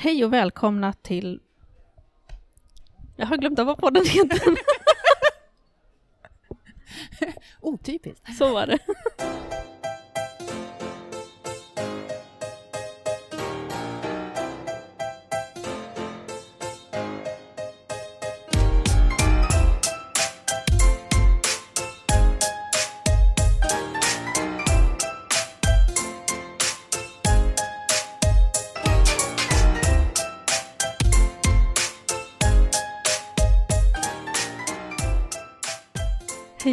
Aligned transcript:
Hej 0.00 0.24
och 0.24 0.32
välkomna 0.32 0.92
till... 0.92 1.40
Jag 3.16 3.26
har 3.26 3.36
glömt 3.36 3.58
av 3.58 3.66
vad 3.66 3.78
podden 3.78 4.06
heter. 4.06 4.40
Otypiskt. 7.60 8.36
Så 8.36 8.52
var 8.52 8.66
det. 8.66 8.78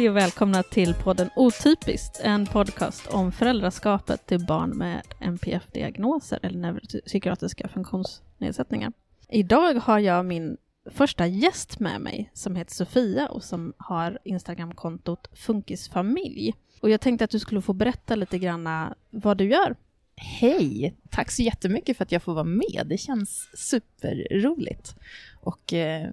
Hej 0.06 0.10
och 0.10 0.16
välkomna 0.16 0.62
till 0.62 0.94
podden 0.94 1.30
Otypiskt, 1.36 2.20
en 2.24 2.46
podcast 2.46 3.06
om 3.06 3.32
föräldraskapet 3.32 4.26
till 4.26 4.46
barn 4.46 4.70
med 4.70 5.02
NPF-diagnoser 5.20 6.38
eller 6.42 6.58
neuropsykiatriska 6.58 7.68
funktionsnedsättningar. 7.68 8.92
Idag 9.28 9.74
har 9.74 9.98
jag 9.98 10.24
min 10.24 10.56
första 10.90 11.26
gäst 11.26 11.80
med 11.80 12.00
mig 12.00 12.30
som 12.34 12.56
heter 12.56 12.74
Sofia 12.74 13.28
och 13.28 13.44
som 13.44 13.72
har 13.76 14.18
Instagramkontot 14.24 15.28
Funkisfamilj. 15.32 16.54
Och 16.80 16.90
jag 16.90 17.00
tänkte 17.00 17.24
att 17.24 17.30
du 17.30 17.38
skulle 17.38 17.62
få 17.62 17.72
berätta 17.72 18.14
lite 18.14 18.38
grann 18.38 18.94
vad 19.10 19.36
du 19.36 19.44
gör. 19.44 19.76
Hej! 20.16 20.96
Tack 21.10 21.30
så 21.30 21.42
jättemycket 21.42 21.96
för 21.96 22.04
att 22.04 22.12
jag 22.12 22.22
får 22.22 22.34
vara 22.34 22.44
med. 22.44 22.82
Det 22.86 22.98
känns 22.98 23.48
superroligt. 23.54 24.94
Och 25.40 25.72
eh, 25.72 26.10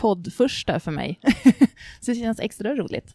podd 0.00 0.32
första 0.32 0.80
för 0.80 0.90
mig. 0.90 1.20
så 2.00 2.10
det 2.10 2.14
känns 2.14 2.40
extra 2.40 2.74
roligt. 2.74 3.14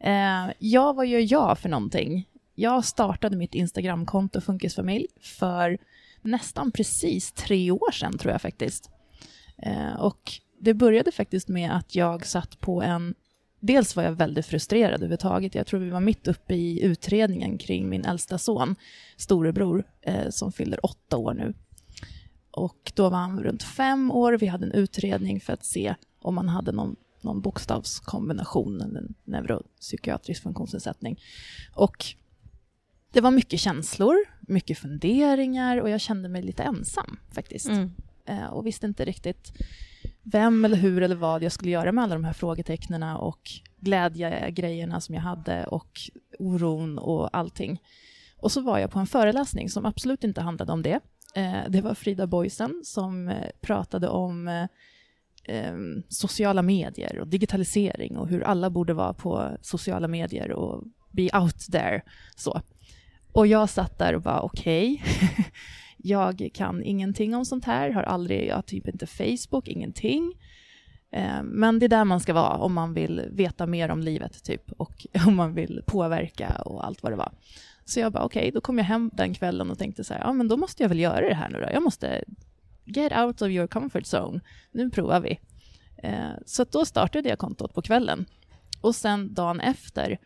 Eh, 0.00 0.50
ja, 0.58 0.92
vad 0.92 1.06
gör 1.06 1.32
jag 1.32 1.58
för 1.58 1.68
någonting? 1.68 2.28
Jag 2.54 2.84
startade 2.84 3.36
mitt 3.36 3.54
Instagramkonto 3.54 4.40
Funkisfamilj 4.40 5.06
för 5.20 5.78
nästan 6.22 6.72
precis 6.72 7.32
tre 7.32 7.70
år 7.70 7.90
sedan, 7.92 8.18
tror 8.18 8.32
jag 8.32 8.42
faktiskt. 8.42 8.90
Eh, 9.58 9.94
och 10.00 10.32
det 10.60 10.74
började 10.74 11.12
faktiskt 11.12 11.48
med 11.48 11.76
att 11.76 11.94
jag 11.94 12.26
satt 12.26 12.60
på 12.60 12.82
en... 12.82 13.14
Dels 13.60 13.96
var 13.96 14.02
jag 14.02 14.12
väldigt 14.12 14.46
frustrerad 14.46 14.94
överhuvudtaget. 14.94 15.54
Jag 15.54 15.66
tror 15.66 15.80
vi 15.80 15.90
var 15.90 16.00
mitt 16.00 16.28
uppe 16.28 16.54
i 16.54 16.82
utredningen 16.82 17.58
kring 17.58 17.88
min 17.88 18.04
äldsta 18.04 18.38
son, 18.38 18.76
storebror, 19.16 19.84
eh, 20.02 20.28
som 20.30 20.52
fyller 20.52 20.86
åtta 20.86 21.16
år 21.16 21.34
nu. 21.34 21.54
Och 22.50 22.92
då 22.94 23.08
var 23.08 23.18
han 23.18 23.42
runt 23.42 23.62
fem 23.62 24.10
år. 24.10 24.32
Vi 24.32 24.46
hade 24.46 24.66
en 24.66 24.72
utredning 24.72 25.40
för 25.40 25.52
att 25.52 25.64
se 25.64 25.94
om 26.22 26.34
man 26.34 26.48
hade 26.48 26.72
någon, 26.72 26.96
någon 27.20 27.40
bokstavskombination, 27.40 28.80
en 28.80 29.14
neuropsykiatrisk 29.24 30.42
funktionsnedsättning. 30.42 31.20
Och 31.74 32.04
det 33.12 33.20
var 33.20 33.30
mycket 33.30 33.60
känslor, 33.60 34.16
mycket 34.40 34.78
funderingar 34.78 35.80
och 35.80 35.90
jag 35.90 36.00
kände 36.00 36.28
mig 36.28 36.42
lite 36.42 36.62
ensam 36.62 37.18
faktiskt. 37.32 37.68
Mm. 37.68 37.90
Eh, 38.24 38.46
och 38.46 38.66
visste 38.66 38.86
inte 38.86 39.04
riktigt 39.04 39.52
vem 40.22 40.64
eller 40.64 40.76
hur 40.76 41.02
eller 41.02 41.16
vad 41.16 41.42
jag 41.42 41.52
skulle 41.52 41.70
göra 41.70 41.92
med 41.92 42.04
alla 42.04 42.14
de 42.14 42.24
här 42.24 42.32
frågetecknen 42.32 43.02
och 43.02 43.50
glädjegrejerna 43.80 45.00
som 45.00 45.14
jag 45.14 45.22
hade 45.22 45.64
och 45.64 46.00
oron 46.38 46.98
och 46.98 47.36
allting. 47.36 47.82
Och 48.36 48.52
så 48.52 48.60
var 48.60 48.78
jag 48.78 48.90
på 48.90 48.98
en 48.98 49.06
föreläsning 49.06 49.70
som 49.70 49.86
absolut 49.86 50.24
inte 50.24 50.40
handlade 50.40 50.72
om 50.72 50.82
det. 50.82 51.00
Eh, 51.34 51.60
det 51.68 51.80
var 51.80 51.94
Frida 51.94 52.26
Boysen 52.26 52.80
som 52.84 53.28
eh, 53.28 53.50
pratade 53.60 54.08
om 54.08 54.48
eh, 55.44 55.76
sociala 56.08 56.62
medier 56.62 57.18
och 57.18 57.28
digitalisering 57.28 58.16
och 58.16 58.28
hur 58.28 58.42
alla 58.42 58.70
borde 58.70 58.94
vara 58.94 59.14
på 59.14 59.56
sociala 59.62 60.08
medier 60.08 60.52
och 60.52 60.84
be 61.10 61.38
out 61.38 61.58
there. 61.72 62.02
Så. 62.36 62.60
Och 63.32 63.46
jag 63.46 63.68
satt 63.68 63.98
där 63.98 64.14
och 64.14 64.22
bara 64.22 64.40
okej, 64.40 65.02
okay. 65.04 65.44
jag 65.96 66.50
kan 66.54 66.82
ingenting 66.82 67.34
om 67.34 67.44
sånt 67.44 67.64
här, 67.64 67.90
har 67.90 68.02
aldrig, 68.02 68.46
jag 68.46 68.54
har 68.54 68.62
typ 68.62 68.88
inte 68.88 69.06
Facebook, 69.06 69.68
ingenting. 69.68 70.34
Eh, 71.12 71.42
men 71.42 71.78
det 71.78 71.86
är 71.86 71.88
där 71.88 72.04
man 72.04 72.20
ska 72.20 72.32
vara 72.34 72.56
om 72.56 72.72
man 72.72 72.94
vill 72.94 73.28
veta 73.30 73.66
mer 73.66 73.88
om 73.88 74.00
livet 74.00 74.44
typ 74.44 74.72
och 74.72 75.06
om 75.26 75.36
man 75.36 75.54
vill 75.54 75.82
påverka 75.86 76.48
och 76.64 76.86
allt 76.86 77.02
vad 77.02 77.12
det 77.12 77.16
var. 77.16 77.32
Så 77.84 78.00
jag 78.00 78.12
bara 78.12 78.24
okej, 78.24 78.40
okay. 78.40 78.50
då 78.50 78.60
kom 78.60 78.78
jag 78.78 78.84
hem 78.84 79.10
den 79.12 79.34
kvällen 79.34 79.70
och 79.70 79.78
tänkte 79.78 80.04
så 80.04 80.14
här, 80.14 80.20
ja 80.20 80.32
men 80.32 80.48
då 80.48 80.56
måste 80.56 80.82
jag 80.82 80.88
väl 80.88 81.00
göra 81.00 81.28
det 81.28 81.34
här 81.34 81.48
nu 81.48 81.60
då. 81.60 81.68
Jag 81.72 81.82
måste 81.82 82.24
get 82.84 83.12
out 83.12 83.42
of 83.42 83.48
your 83.48 83.66
comfort 83.66 84.14
zone. 84.14 84.40
Nu 84.72 84.90
provar 84.90 85.20
vi. 85.20 85.38
Eh, 86.02 86.30
så 86.46 86.64
då 86.64 86.84
startade 86.84 87.28
jag 87.28 87.38
kontot 87.38 87.74
på 87.74 87.82
kvällen. 87.82 88.26
Och 88.80 88.94
sen 88.94 89.34
dagen 89.34 89.60
efter, 89.60 90.18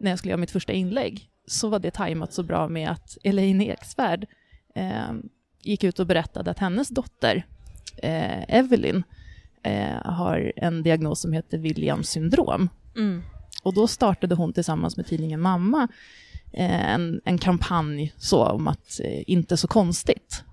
när 0.00 0.10
jag 0.10 0.18
skulle 0.18 0.30
göra 0.30 0.40
mitt 0.40 0.50
första 0.50 0.72
inlägg, 0.72 1.30
så 1.46 1.68
var 1.68 1.78
det 1.78 1.90
tajmat 1.90 2.32
så 2.32 2.42
bra 2.42 2.68
med 2.68 2.90
att 2.90 3.18
Elaine 3.24 3.60
Eksvärd 3.60 4.26
eh, 4.74 5.12
gick 5.62 5.84
ut 5.84 5.98
och 5.98 6.06
berättade 6.06 6.50
att 6.50 6.58
hennes 6.58 6.88
dotter, 6.88 7.46
eh, 7.96 8.56
Evelyn, 8.56 9.02
eh, 9.62 10.02
har 10.04 10.52
en 10.56 10.82
diagnos 10.82 11.20
som 11.20 11.32
heter 11.32 11.58
Williams 11.58 12.08
syndrom. 12.08 12.68
Mm. 12.96 13.22
Och 13.62 13.74
då 13.74 13.86
startade 13.86 14.34
hon 14.34 14.52
tillsammans 14.52 14.96
med 14.96 15.06
tidningen 15.06 15.40
Mamma 15.40 15.88
eh, 16.52 16.92
en, 16.94 17.20
en 17.24 17.38
kampanj 17.38 18.12
så 18.16 18.44
om 18.44 18.68
att 18.68 19.00
eh, 19.04 19.22
inte 19.26 19.56
så 19.56 19.68
konstigt. 19.68 20.44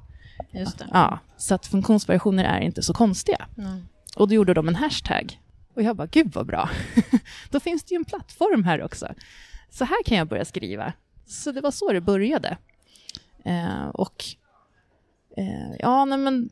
Just 0.60 0.78
det. 0.78 0.88
Ja, 0.92 1.20
så 1.38 1.56
att 1.56 1.66
funktionsvariationer 1.66 2.44
är 2.44 2.60
inte 2.60 2.84
så 2.84 2.94
konstiga. 2.94 3.48
Mm. 3.58 3.88
Och 4.16 4.28
då 4.28 4.34
gjorde 4.34 4.54
de 4.54 4.68
en 4.68 4.76
hashtag. 4.76 5.40
Och 5.74 5.84
jag 5.84 5.96
bara, 5.96 6.08
gud 6.08 6.34
vad 6.34 6.46
bra. 6.46 6.70
då 7.50 7.60
finns 7.60 7.84
det 7.84 7.94
ju 7.94 7.96
en 7.96 8.06
plattform 8.06 8.64
här 8.64 8.84
också. 8.84 9.14
Så 9.70 9.86
här 9.86 10.04
kan 10.04 10.18
jag 10.18 10.28
börja 10.28 10.46
skriva. 10.46 10.94
Så 11.26 11.52
det 11.52 11.62
var 11.62 11.72
så 11.72 11.94
det 11.94 12.02
började. 12.02 12.58
Eh, 13.46 13.88
och 13.88 14.24
eh, 15.38 15.76
ja, 15.80 16.06
nej 16.06 16.18
men 16.18 16.50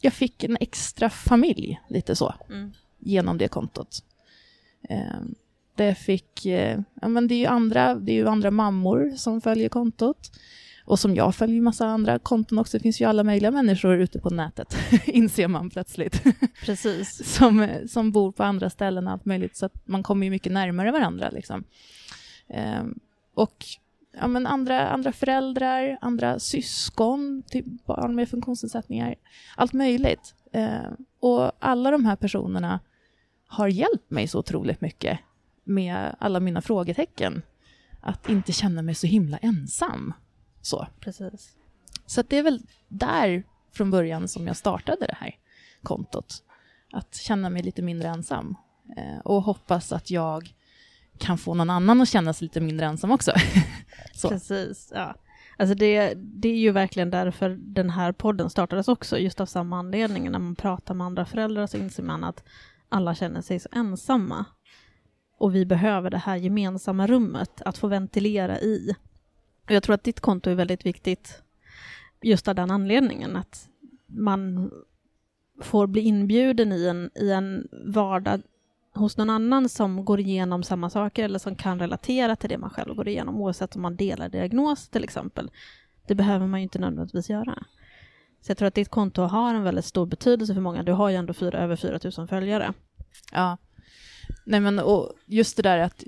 jag 0.00 0.12
fick 0.12 0.44
en 0.44 0.56
extra 0.60 1.10
familj, 1.10 1.80
lite 1.88 2.16
så, 2.16 2.34
mm. 2.48 2.72
genom 2.98 3.38
det 3.38 3.48
kontot. 3.48 4.04
Eh, 4.88 5.20
det 5.74 5.94
fick, 5.94 6.46
eh, 6.46 6.80
ja 7.02 7.08
men 7.08 7.28
det 7.28 7.34
är 7.34 7.38
ju 7.38 7.46
andra, 7.46 7.94
det 7.94 8.12
är 8.12 8.16
ju 8.16 8.28
andra 8.28 8.50
mammor 8.50 9.12
som 9.16 9.40
följer 9.40 9.68
kontot. 9.68 10.30
Och 10.86 10.98
som 10.98 11.14
jag 11.14 11.34
följer 11.34 11.60
massa 11.60 11.86
andra 11.86 12.18
konton 12.18 12.58
också. 12.58 12.78
Det 12.78 12.82
finns 12.82 13.00
ju 13.00 13.04
alla 13.04 13.24
möjliga 13.24 13.50
människor 13.50 13.94
ute 13.96 14.18
på 14.18 14.30
nätet, 14.30 14.76
inser 15.06 15.48
man 15.48 15.70
plötsligt. 15.70 16.22
Precis. 16.64 17.34
som, 17.34 17.68
som 17.88 18.12
bor 18.12 18.32
på 18.32 18.42
andra 18.42 18.70
ställen, 18.70 19.08
allt 19.08 19.24
möjligt. 19.24 19.56
Så 19.56 19.66
att 19.66 19.72
man 19.84 20.02
kommer 20.02 20.26
ju 20.26 20.30
mycket 20.30 20.52
närmare 20.52 20.92
varandra. 20.92 21.30
Liksom. 21.30 21.64
Um, 22.80 22.98
och 23.34 23.64
ja, 24.20 24.26
men 24.26 24.46
andra, 24.46 24.88
andra 24.88 25.12
föräldrar, 25.12 25.98
andra 26.00 26.38
syskon 26.38 27.42
till 27.46 27.78
barn 27.86 28.14
med 28.14 28.28
funktionsnedsättningar. 28.28 29.14
Allt 29.56 29.72
möjligt. 29.72 30.34
Uh, 30.56 30.92
och 31.20 31.52
alla 31.58 31.90
de 31.90 32.04
här 32.04 32.16
personerna 32.16 32.80
har 33.46 33.68
hjälpt 33.68 34.10
mig 34.10 34.28
så 34.28 34.38
otroligt 34.38 34.80
mycket 34.80 35.18
med 35.64 36.16
alla 36.18 36.40
mina 36.40 36.62
frågetecken. 36.62 37.42
Att 38.00 38.28
inte 38.28 38.52
känna 38.52 38.82
mig 38.82 38.94
så 38.94 39.06
himla 39.06 39.36
ensam. 39.36 40.12
Så. 40.66 40.86
Precis. 41.00 41.56
Så 42.06 42.22
det 42.22 42.38
är 42.38 42.42
väl 42.42 42.62
där 42.88 43.44
från 43.72 43.90
början 43.90 44.28
som 44.28 44.46
jag 44.46 44.56
startade 44.56 45.06
det 45.06 45.16
här 45.18 45.34
kontot. 45.82 46.42
Att 46.92 47.14
känna 47.14 47.50
mig 47.50 47.62
lite 47.62 47.82
mindre 47.82 48.08
ensam. 48.08 48.56
Eh, 48.96 49.18
och 49.24 49.42
hoppas 49.42 49.92
att 49.92 50.10
jag 50.10 50.54
kan 51.18 51.38
få 51.38 51.54
någon 51.54 51.70
annan 51.70 52.00
att 52.00 52.08
känna 52.08 52.32
sig 52.32 52.44
lite 52.44 52.60
mindre 52.60 52.86
ensam 52.86 53.10
också. 53.10 53.32
Precis, 54.28 54.92
ja. 54.94 55.14
Alltså 55.56 55.74
det, 55.74 56.14
det 56.14 56.48
är 56.48 56.58
ju 56.58 56.70
verkligen 56.70 57.10
därför 57.10 57.50
den 57.50 57.90
här 57.90 58.12
podden 58.12 58.50
startades 58.50 58.88
också, 58.88 59.18
just 59.18 59.40
av 59.40 59.46
samma 59.46 59.78
anledning. 59.78 60.30
När 60.30 60.38
man 60.38 60.56
pratar 60.56 60.94
med 60.94 61.06
andra 61.06 61.26
föräldrar 61.26 61.66
så 61.66 61.76
inser 61.76 62.02
man 62.02 62.24
att 62.24 62.44
alla 62.88 63.14
känner 63.14 63.40
sig 63.40 63.60
så 63.60 63.68
ensamma. 63.72 64.44
Och 65.38 65.54
vi 65.54 65.66
behöver 65.66 66.10
det 66.10 66.18
här 66.18 66.36
gemensamma 66.36 67.06
rummet 67.06 67.62
att 67.62 67.78
få 67.78 67.88
ventilera 67.88 68.60
i. 68.60 68.94
Och 69.66 69.70
jag 69.70 69.82
tror 69.82 69.94
att 69.94 70.04
ditt 70.04 70.20
konto 70.20 70.50
är 70.50 70.54
väldigt 70.54 70.86
viktigt 70.86 71.42
just 72.22 72.48
av 72.48 72.54
den 72.54 72.70
anledningen 72.70 73.36
att 73.36 73.68
man 74.06 74.70
får 75.60 75.86
bli 75.86 76.00
inbjuden 76.00 76.72
i 76.72 76.86
en, 76.86 77.10
i 77.14 77.30
en 77.30 77.68
vardag 77.86 78.42
hos 78.94 79.16
någon 79.16 79.30
annan 79.30 79.68
som 79.68 80.04
går 80.04 80.20
igenom 80.20 80.62
samma 80.62 80.90
saker 80.90 81.24
eller 81.24 81.38
som 81.38 81.56
kan 81.56 81.78
relatera 81.78 82.36
till 82.36 82.48
det 82.48 82.58
man 82.58 82.70
själv 82.70 82.94
går 82.94 83.08
igenom 83.08 83.36
oavsett 83.36 83.76
om 83.76 83.82
man 83.82 83.96
delar 83.96 84.28
diagnos 84.28 84.88
till 84.88 85.04
exempel. 85.04 85.50
Det 86.06 86.14
behöver 86.14 86.46
man 86.46 86.60
ju 86.60 86.62
inte 86.62 86.78
nödvändigtvis 86.78 87.30
göra. 87.30 87.64
Så 88.40 88.50
jag 88.50 88.58
tror 88.58 88.68
att 88.68 88.74
ditt 88.74 88.88
konto 88.88 89.22
har 89.22 89.54
en 89.54 89.62
väldigt 89.62 89.84
stor 89.84 90.06
betydelse 90.06 90.54
för 90.54 90.60
många. 90.60 90.82
Du 90.82 90.92
har 90.92 91.08
ju 91.08 91.16
ändå 91.16 91.34
fyra, 91.34 91.58
över 91.58 91.76
4 91.76 91.98
000 92.18 92.28
följare. 92.28 92.72
Ja. 93.32 93.58
Nej 94.46 94.60
men 94.60 94.78
och 94.78 95.12
just 95.26 95.56
det 95.56 95.62
där 95.62 95.78
att 95.78 96.04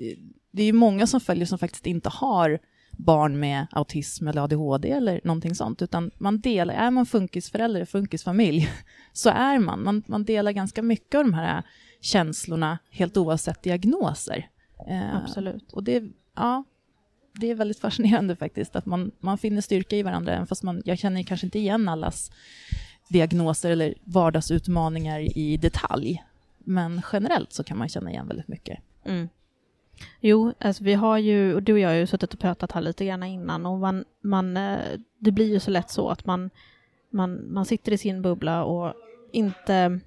det 0.51 0.63
är 0.63 0.73
många 0.73 1.07
som 1.07 1.19
följer 1.19 1.45
som 1.45 1.57
faktiskt 1.57 1.85
inte 1.85 2.09
har 2.09 2.59
barn 2.99 3.39
med 3.39 3.67
autism 3.71 4.27
eller 4.27 4.41
ADHD 4.41 4.91
eller 4.91 5.21
någonting 5.23 5.55
sånt, 5.55 5.81
utan 5.81 6.11
man 6.17 6.39
delar, 6.39 6.73
är 6.73 6.91
man 6.91 7.05
funkisförälder, 7.05 7.85
funkisfamilj, 7.85 8.69
så 9.13 9.29
är 9.29 9.59
man. 9.59 9.83
man. 9.83 10.03
Man 10.07 10.23
delar 10.23 10.51
ganska 10.51 10.81
mycket 10.81 11.15
av 11.15 11.23
de 11.23 11.33
här 11.33 11.63
känslorna, 12.01 12.79
helt 12.91 13.17
oavsett 13.17 13.63
diagnoser. 13.63 14.49
Eh, 14.87 15.15
Absolut. 15.15 15.71
Och 15.71 15.83
det, 15.83 16.03
ja, 16.35 16.63
det 17.33 17.51
är 17.51 17.55
väldigt 17.55 17.79
fascinerande 17.79 18.35
faktiskt, 18.35 18.75
att 18.75 18.85
man, 18.85 19.11
man 19.19 19.37
finner 19.37 19.61
styrka 19.61 19.95
i 19.95 20.03
varandra, 20.03 20.33
även 20.33 20.47
fast 20.47 20.63
man, 20.63 20.81
jag 20.85 20.99
känner 20.99 21.23
kanske 21.23 21.47
inte 21.47 21.59
igen 21.59 21.89
allas 21.89 22.31
diagnoser 23.07 23.71
eller 23.71 23.93
vardagsutmaningar 24.03 25.37
i 25.37 25.57
detalj. 25.57 26.23
Men 26.57 27.01
generellt 27.13 27.53
så 27.53 27.63
kan 27.63 27.77
man 27.77 27.89
känna 27.89 28.11
igen 28.11 28.27
väldigt 28.27 28.47
mycket. 28.47 28.79
Mm. 29.05 29.29
Jo, 30.19 30.53
alltså 30.59 30.83
vi 30.83 30.93
har 30.93 31.17
ju, 31.17 31.55
och 31.55 31.63
du 31.63 31.73
och 31.73 31.79
jag 31.79 31.89
har 31.89 31.95
ju 31.95 32.07
suttit 32.07 32.33
och 32.33 32.39
pratat 32.39 32.71
här 32.71 32.81
lite 32.81 33.05
grann 33.05 33.23
innan 33.23 33.65
och 33.65 33.79
man, 33.79 34.05
man, 34.21 34.57
eh, 34.57 34.79
det 35.17 35.31
blir 35.31 35.53
ju 35.53 35.59
så 35.59 35.71
lätt 35.71 35.89
så 35.89 36.09
att 36.09 36.25
man, 36.25 36.49
man, 37.09 37.53
man 37.53 37.65
sitter 37.65 37.91
i 37.91 37.97
sin 37.97 38.21
bubbla 38.21 38.63
och 38.63 38.93
inte 39.31 39.99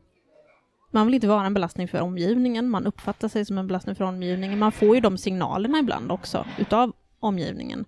man 0.94 1.06
vill 1.06 1.14
inte 1.14 1.28
vara 1.28 1.46
en 1.46 1.54
belastning 1.54 1.88
för 1.88 2.00
omgivningen, 2.00 2.70
man 2.70 2.86
uppfattar 2.86 3.28
sig 3.28 3.44
som 3.44 3.58
en 3.58 3.66
belastning 3.66 3.96
för 3.96 4.04
omgivningen. 4.04 4.58
Man 4.58 4.72
får 4.72 4.94
ju 4.94 5.00
de 5.00 5.18
signalerna 5.18 5.78
ibland 5.78 6.12
också 6.12 6.46
utav 6.58 6.92
omgivningen. 7.20 7.84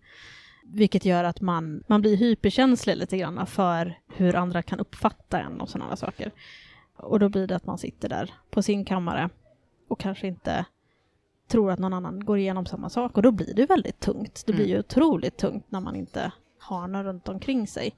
Vilket 0.64 1.04
gör 1.04 1.24
att 1.24 1.40
man, 1.40 1.84
man 1.86 2.00
blir 2.00 2.16
hyperkänslig 2.16 2.96
lite 2.96 3.18
grann 3.18 3.46
för 3.46 3.98
hur 4.16 4.36
andra 4.36 4.62
kan 4.62 4.80
uppfatta 4.80 5.40
en 5.40 5.60
och 5.60 5.68
sådana 5.68 5.96
saker. 5.96 6.30
Och 6.96 7.18
då 7.18 7.28
blir 7.28 7.46
det 7.46 7.56
att 7.56 7.66
man 7.66 7.78
sitter 7.78 8.08
där 8.08 8.34
på 8.50 8.62
sin 8.62 8.84
kammare 8.84 9.30
och 9.88 10.00
kanske 10.00 10.26
inte 10.26 10.64
tror 11.48 11.70
att 11.70 11.78
någon 11.78 11.92
annan 11.92 12.24
går 12.24 12.38
igenom 12.38 12.66
samma 12.66 12.88
sak 12.88 13.16
och 13.16 13.22
då 13.22 13.30
blir 13.30 13.54
det 13.54 13.66
väldigt 13.66 14.00
tungt. 14.00 14.42
Det 14.46 14.52
blir 14.52 14.64
mm. 14.64 14.76
ju 14.76 14.78
otroligt 14.78 15.36
tungt 15.36 15.64
när 15.68 15.80
man 15.80 15.96
inte 15.96 16.32
har 16.58 16.88
någon 16.88 17.04
runt 17.04 17.28
omkring 17.28 17.66
sig. 17.66 17.96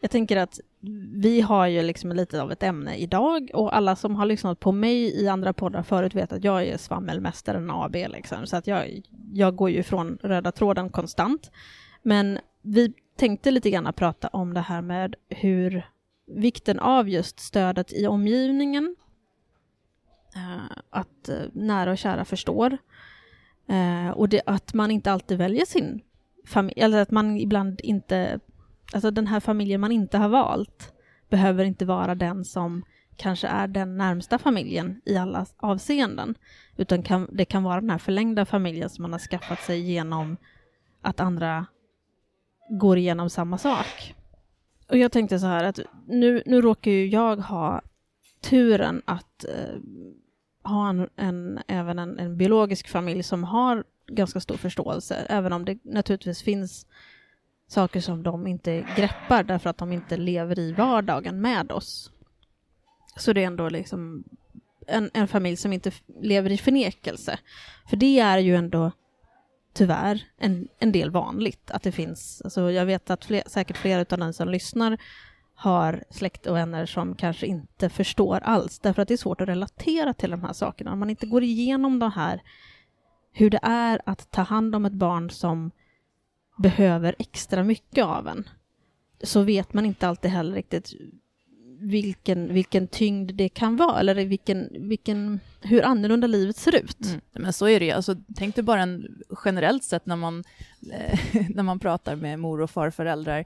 Jag 0.00 0.10
tänker 0.10 0.36
att 0.36 0.60
vi 1.14 1.40
har 1.40 1.66
ju 1.66 1.82
liksom 1.82 2.12
lite 2.12 2.42
av 2.42 2.52
ett 2.52 2.62
ämne 2.62 2.96
idag 2.96 3.50
och 3.54 3.76
alla 3.76 3.96
som 3.96 4.16
har 4.16 4.26
lyssnat 4.26 4.60
på 4.60 4.72
mig 4.72 5.22
i 5.22 5.28
andra 5.28 5.52
poddar 5.52 5.82
förut 5.82 6.14
vet 6.14 6.32
att 6.32 6.44
jag 6.44 6.66
är 6.66 6.76
svammelmästaren 6.76 7.70
AB 7.70 7.94
liksom. 7.94 8.46
Så 8.46 8.56
att 8.56 8.66
jag, 8.66 9.02
jag 9.32 9.56
går 9.56 9.70
ju 9.70 9.82
från 9.82 10.18
röda 10.22 10.52
tråden 10.52 10.90
konstant. 10.90 11.50
Men 12.02 12.38
vi 12.62 12.92
tänkte 13.16 13.50
lite 13.50 13.70
grann 13.70 13.92
prata 13.92 14.28
om 14.28 14.54
det 14.54 14.60
här 14.60 14.82
med 14.82 15.14
hur 15.28 15.86
vikten 16.26 16.78
av 16.78 17.08
just 17.08 17.40
stödet 17.40 17.92
i 17.92 18.06
omgivningen, 18.06 18.96
Eh, 20.36 20.76
att 20.90 21.28
eh, 21.28 21.42
nära 21.52 21.90
och 21.90 21.98
kära 21.98 22.24
förstår 22.24 22.78
eh, 23.68 24.10
och 24.10 24.28
det, 24.28 24.42
att 24.46 24.74
man 24.74 24.90
inte 24.90 25.12
alltid 25.12 25.38
väljer 25.38 25.64
sin 25.64 26.00
familj, 26.46 26.80
eller 26.80 27.02
att 27.02 27.10
man 27.10 27.36
ibland 27.36 27.80
inte 27.80 28.40
alltså 28.92 29.10
den 29.10 29.26
här 29.26 29.40
familjen 29.40 29.80
man 29.80 29.92
inte 29.92 30.18
har 30.18 30.28
valt 30.28 30.92
behöver 31.28 31.64
inte 31.64 31.84
vara 31.84 32.14
den 32.14 32.44
som 32.44 32.84
kanske 33.16 33.46
är 33.46 33.68
den 33.68 33.96
närmsta 33.96 34.38
familjen 34.38 35.00
i 35.04 35.16
alla 35.16 35.46
avseenden, 35.56 36.34
utan 36.76 37.02
kan, 37.02 37.28
det 37.32 37.44
kan 37.44 37.62
vara 37.62 37.80
den 37.80 37.90
här 37.90 37.98
förlängda 37.98 38.44
familjen 38.44 38.90
som 38.90 39.02
man 39.02 39.12
har 39.12 39.18
skaffat 39.18 39.60
sig 39.60 39.80
genom 39.80 40.36
att 41.02 41.20
andra 41.20 41.66
går 42.70 42.98
igenom 42.98 43.30
samma 43.30 43.58
sak. 43.58 44.14
Och 44.88 44.98
jag 44.98 45.12
tänkte 45.12 45.38
så 45.38 45.46
här 45.46 45.64
att 45.64 45.78
nu, 46.06 46.42
nu 46.46 46.60
råkar 46.60 46.90
ju 46.90 47.06
jag 47.06 47.36
ha 47.36 47.82
turen 48.40 49.02
att 49.04 49.44
eh, 49.44 49.76
ha 50.62 50.88
en, 50.88 51.08
en 51.16 51.60
även 51.68 51.98
en, 51.98 52.18
en, 52.18 52.36
biologisk 52.36 52.88
familj 52.88 53.22
som 53.22 53.44
har 53.44 53.84
ganska 54.06 54.40
stor 54.40 54.56
förståelse, 54.56 55.26
även 55.28 55.52
om 55.52 55.64
det 55.64 55.78
naturligtvis 55.82 56.42
finns 56.42 56.86
saker 57.66 58.00
som 58.00 58.22
de 58.22 58.46
inte 58.46 58.86
greppar 58.96 59.44
därför 59.44 59.70
att 59.70 59.78
de 59.78 59.92
inte 59.92 60.16
lever 60.16 60.58
i 60.58 60.72
vardagen 60.72 61.40
med 61.40 61.72
oss. 61.72 62.10
Så 63.16 63.32
det 63.32 63.42
är 63.42 63.46
ändå 63.46 63.68
liksom 63.68 64.24
en, 64.86 65.10
en 65.14 65.28
familj 65.28 65.56
som 65.56 65.72
inte 65.72 65.92
lever 66.20 66.50
i 66.50 66.58
förnekelse. 66.58 67.38
För 67.90 67.96
det 67.96 68.20
är 68.20 68.38
ju 68.38 68.56
ändå 68.56 68.92
tyvärr 69.72 70.24
en, 70.38 70.68
en 70.78 70.92
del 70.92 71.10
vanligt 71.10 71.70
att 71.70 71.82
det 71.82 71.92
finns, 71.92 72.42
alltså 72.44 72.70
jag 72.70 72.86
vet 72.86 73.10
att 73.10 73.24
fler, 73.24 73.42
säkert 73.46 73.76
flera 73.76 74.00
av 74.00 74.18
den 74.18 74.32
som 74.32 74.48
lyssnar 74.48 74.98
har 75.62 76.04
släkt 76.10 76.46
och 76.46 76.56
vänner 76.56 76.86
som 76.86 77.14
kanske 77.14 77.46
inte 77.46 77.88
förstår 77.88 78.40
alls, 78.40 78.78
därför 78.78 79.02
att 79.02 79.08
det 79.08 79.14
är 79.14 79.18
svårt 79.18 79.40
att 79.40 79.48
relatera 79.48 80.14
till 80.14 80.30
de 80.30 80.42
här 80.42 80.52
sakerna. 80.52 80.92
Om 80.92 80.98
man 80.98 81.10
inte 81.10 81.26
går 81.26 81.42
igenom 81.42 81.98
det 81.98 82.08
här, 82.08 82.42
hur 83.32 83.50
det 83.50 83.60
är 83.62 84.00
att 84.06 84.30
ta 84.30 84.42
hand 84.42 84.74
om 84.74 84.84
ett 84.84 84.92
barn 84.92 85.30
som 85.30 85.70
behöver 86.58 87.14
extra 87.18 87.64
mycket 87.64 88.04
av 88.04 88.28
en 88.28 88.48
så 89.22 89.42
vet 89.42 89.74
man 89.74 89.86
inte 89.86 90.08
alltid 90.08 90.30
heller 90.30 90.54
riktigt 90.54 90.92
vilken, 91.80 92.54
vilken 92.54 92.88
tyngd 92.88 93.34
det 93.34 93.48
kan 93.48 93.76
vara 93.76 94.00
eller 94.00 94.14
vilken, 94.14 94.68
vilken, 94.88 95.40
hur 95.60 95.82
annorlunda 95.82 96.26
livet 96.26 96.56
ser 96.56 96.74
ut. 96.74 97.06
Mm. 97.06 97.20
Men 97.32 97.52
så 97.52 97.68
är 97.68 97.80
det 97.80 97.86
ju. 97.86 97.92
Alltså, 97.92 98.16
tänk 98.36 98.54
dig 98.54 98.64
bara 98.64 98.82
en, 98.82 99.22
generellt 99.44 99.84
sett 99.84 100.06
när 100.06 100.16
man, 100.16 100.44
när 101.54 101.62
man 101.62 101.78
pratar 101.78 102.16
med 102.16 102.38
mor 102.38 102.60
och 102.60 102.70
farföräldrar 102.70 103.44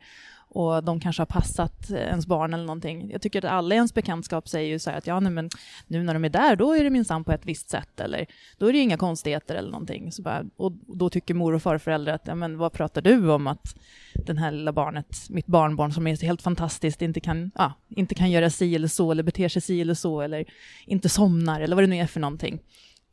och 0.56 0.84
de 0.84 1.00
kanske 1.00 1.20
har 1.20 1.26
passat 1.26 1.90
ens 1.90 2.26
barn 2.26 2.54
eller 2.54 2.64
någonting. 2.64 3.10
Jag 3.10 3.22
tycker 3.22 3.44
att 3.44 3.52
alla 3.52 3.74
i 3.74 3.76
ens 3.76 3.94
bekantskap 3.94 4.48
säger 4.48 4.68
ju 4.68 4.78
så 4.78 4.90
här 4.90 4.98
att 4.98 5.06
ja, 5.06 5.20
nej, 5.20 5.32
men 5.32 5.50
nu 5.86 6.02
när 6.02 6.14
de 6.14 6.24
är 6.24 6.28
där, 6.28 6.56
då 6.56 6.72
är 6.72 6.84
det 6.84 6.90
minsann 6.90 7.24
på 7.24 7.32
ett 7.32 7.46
visst 7.46 7.70
sätt, 7.70 8.00
eller 8.00 8.26
då 8.58 8.66
är 8.66 8.72
det 8.72 8.78
inga 8.78 8.96
konstigheter 8.96 9.54
eller 9.54 9.70
någonting. 9.70 10.12
Så 10.12 10.22
bara, 10.22 10.44
och 10.56 10.72
då 10.72 11.10
tycker 11.10 11.34
mor 11.34 11.54
och 11.54 11.62
farföräldrar 11.62 12.14
att 12.14 12.26
ja, 12.26 12.34
men 12.34 12.58
vad 12.58 12.72
pratar 12.72 13.02
du 13.02 13.30
om 13.30 13.46
att 13.46 13.76
den 14.14 14.38
här 14.38 14.52
lilla 14.52 14.72
barnet, 14.72 15.16
mitt 15.30 15.46
barnbarn 15.46 15.92
som 15.92 16.06
är 16.06 16.22
helt 16.22 16.42
fantastiskt, 16.42 17.02
inte 17.02 17.20
kan, 17.20 17.50
ja, 17.54 17.72
inte 17.88 18.14
kan 18.14 18.30
göra 18.30 18.50
si 18.50 18.74
eller 18.74 18.88
så, 18.88 19.10
eller 19.10 19.22
beter 19.22 19.48
sig 19.48 19.62
si 19.62 19.80
eller 19.80 19.94
så, 19.94 20.20
eller 20.20 20.44
inte 20.86 21.08
somnar, 21.08 21.60
eller 21.60 21.76
vad 21.76 21.82
det 21.82 21.88
nu 21.88 21.96
är 21.96 22.06
för 22.06 22.20
någonting. 22.20 22.58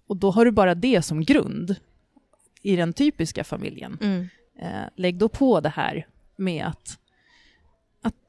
Och 0.08 0.18
då 0.18 0.32
har 0.32 0.46
du 0.46 0.52
bara 0.52 0.76
det 0.76 1.02
som 1.02 1.24
grund 1.24 1.76
i 2.62 2.76
den 2.76 2.94
typiska 2.94 3.44
familjen. 3.44 3.98
Mm. 4.02 4.30
Eh, 4.60 4.90
lägg 4.96 5.18
då 5.18 5.30
på 5.30 5.60
det 5.60 5.70
här 5.70 6.08
med 6.36 6.66
att 6.66 7.00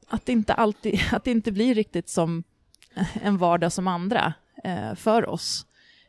att 0.07 0.25
det 0.25 0.31
inte 0.31 0.53
alltid, 0.53 0.99
att 1.11 1.23
det 1.23 1.31
inte 1.31 1.51
blir 1.51 1.75
riktigt 1.75 2.09
som 2.09 2.43
en 3.13 3.37
vardag 3.37 3.71
som 3.71 3.87
andra 3.87 4.33
eh, 4.63 4.95
för 4.95 5.29
oss. 5.29 5.65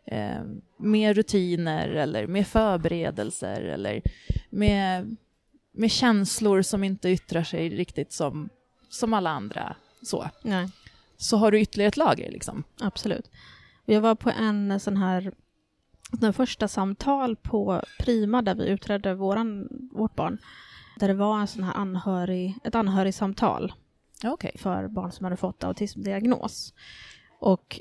Eh, 0.07 0.43
med 0.77 1.17
rutiner 1.17 1.89
eller 1.89 2.27
med 2.27 2.47
förberedelser 2.47 3.61
eller 3.61 4.03
med, 4.51 5.17
med 5.73 5.91
känslor 5.91 6.63
som 6.63 6.85
inte 6.85 7.09
yttrar 7.09 7.43
sig 7.43 7.69
riktigt 7.69 8.13
som, 8.13 8.49
som 8.89 9.15
alla 9.15 9.31
andra. 9.31 9.77
Så. 10.03 10.31
Nej. 10.43 10.69
så 11.17 11.37
har 11.37 11.51
du 11.51 11.61
ytterligare 11.61 11.89
ett 11.89 11.97
lager. 11.97 12.31
Liksom. 12.31 12.65
Absolut. 12.81 13.31
Jag 13.85 14.01
var 14.01 14.15
på 14.15 14.31
en 14.31 14.81
sån 14.81 14.97
här 14.97 15.33
den 16.11 16.33
första 16.33 16.69
samtal 16.69 17.37
på 17.37 17.83
Prima 17.99 18.43
där 18.43 18.55
vi 18.55 18.69
utredde 18.69 19.15
våran, 19.15 19.69
vårt 19.93 20.15
barn. 20.15 20.39
Där 20.97 21.09
det 21.09 21.15
var 21.15 21.41
en 21.41 21.47
sån 21.47 21.65
här 21.65 21.75
anhörig, 21.75 22.59
ett 22.65 22.75
anhörigsamtal 22.75 23.73
okay. 24.25 24.53
för 24.55 24.89
barn 24.89 25.13
som 25.13 25.25
hade 25.25 25.37
fått 25.37 25.65
autismdiagnos. 25.65 26.75
Och 27.41 27.81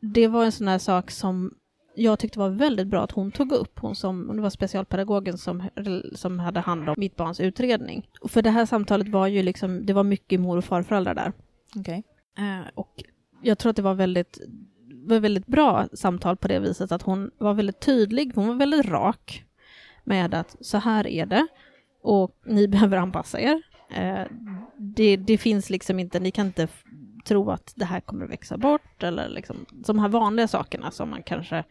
det 0.00 0.28
var 0.28 0.44
en 0.44 0.52
sån 0.52 0.68
här 0.68 0.78
sak 0.78 1.10
som 1.10 1.54
jag 1.94 2.18
tyckte 2.18 2.38
var 2.38 2.48
väldigt 2.48 2.86
bra 2.86 3.04
att 3.04 3.10
hon 3.10 3.30
tog 3.30 3.52
upp, 3.52 3.78
hon 3.78 3.96
som, 3.96 4.36
det 4.36 4.42
var 4.42 4.50
specialpedagogen 4.50 5.38
som, 5.38 5.68
som 6.14 6.38
hade 6.38 6.60
hand 6.60 6.88
om 6.88 6.94
mitt 6.98 7.16
barns 7.16 7.40
utredning. 7.40 8.08
Och 8.20 8.30
för 8.30 8.42
det 8.42 8.50
här 8.50 8.66
samtalet 8.66 9.08
var 9.08 9.26
ju 9.26 9.42
liksom, 9.42 9.86
det 9.86 9.92
var 9.92 10.04
mycket 10.04 10.40
mor 10.40 10.56
och 10.56 10.64
farföräldrar 10.64 11.14
där. 11.14 11.32
Okay. 11.76 12.02
Eh, 12.38 12.68
och 12.74 13.02
jag 13.42 13.58
tror 13.58 13.70
att 13.70 13.76
det 13.76 13.82
var 13.82 13.94
väldigt, 13.94 14.38
var 15.04 15.20
väldigt 15.20 15.46
bra 15.46 15.88
samtal 15.92 16.36
på 16.36 16.48
det 16.48 16.58
viset 16.58 16.92
att 16.92 17.02
hon 17.02 17.30
var 17.38 17.54
väldigt 17.54 17.80
tydlig, 17.80 18.32
hon 18.34 18.48
var 18.48 18.54
väldigt 18.54 18.86
rak 18.86 19.44
med 20.04 20.34
att 20.34 20.56
så 20.60 20.78
här 20.78 21.06
är 21.06 21.26
det 21.26 21.46
och 22.02 22.36
ni 22.46 22.68
behöver 22.68 22.96
anpassa 22.96 23.40
er. 23.40 23.62
Eh, 23.94 24.26
det, 24.76 25.16
det, 25.16 25.38
finns 25.38 25.70
liksom 25.70 25.98
inte, 25.98 26.20
ni 26.20 26.30
kan 26.30 26.46
inte 26.46 26.68
tro 27.24 27.50
att 27.50 27.72
det 27.76 27.84
här 27.84 28.00
kommer 28.00 28.24
att 28.24 28.30
växa 28.30 28.56
bort 28.56 29.02
eller 29.02 29.28
liksom 29.28 29.66
de 29.70 29.98
här 29.98 30.08
vanliga 30.08 30.48
sakerna 30.48 30.90
som 30.90 31.10
man 31.10 31.22
kanske, 31.22 31.64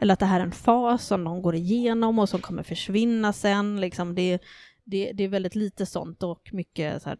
eller 0.00 0.12
att 0.12 0.20
det 0.20 0.26
här 0.26 0.40
är 0.40 0.44
en 0.44 0.52
fas 0.52 1.06
som 1.06 1.24
de 1.24 1.42
går 1.42 1.54
igenom 1.54 2.18
och 2.18 2.28
som 2.28 2.40
kommer 2.40 2.62
försvinna 2.62 3.32
sen, 3.32 3.80
liksom 3.80 4.14
det, 4.14 4.42
det, 4.84 5.12
det 5.12 5.24
är 5.24 5.28
väldigt 5.28 5.54
lite 5.54 5.86
sånt 5.86 6.22
och 6.22 6.50
mycket 6.52 7.02
så 7.02 7.08
här, 7.08 7.18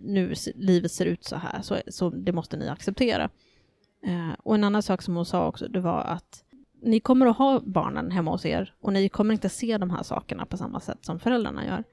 nu 0.00 0.34
livet 0.54 0.92
ser 0.92 1.06
ut 1.06 1.24
så 1.24 1.36
här, 1.36 1.62
så, 1.62 1.76
så 1.88 2.10
det 2.10 2.32
måste 2.32 2.56
ni 2.56 2.68
acceptera. 2.68 3.30
Eh, 4.06 4.32
och 4.38 4.54
en 4.54 4.64
annan 4.64 4.82
sak 4.82 5.02
som 5.02 5.16
hon 5.16 5.26
sa 5.26 5.46
också, 5.46 5.68
det 5.68 5.80
var 5.80 6.00
att 6.00 6.44
ni 6.82 7.00
kommer 7.00 7.26
att 7.26 7.36
ha 7.36 7.60
barnen 7.60 8.10
hemma 8.10 8.30
hos 8.30 8.46
er 8.46 8.74
och 8.80 8.92
ni 8.92 9.08
kommer 9.08 9.34
inte 9.34 9.48
se 9.48 9.78
de 9.78 9.90
här 9.90 10.02
sakerna 10.02 10.46
på 10.46 10.56
samma 10.56 10.80
sätt 10.80 11.04
som 11.04 11.18
föräldrarna 11.18 11.66
gör. 11.66 11.84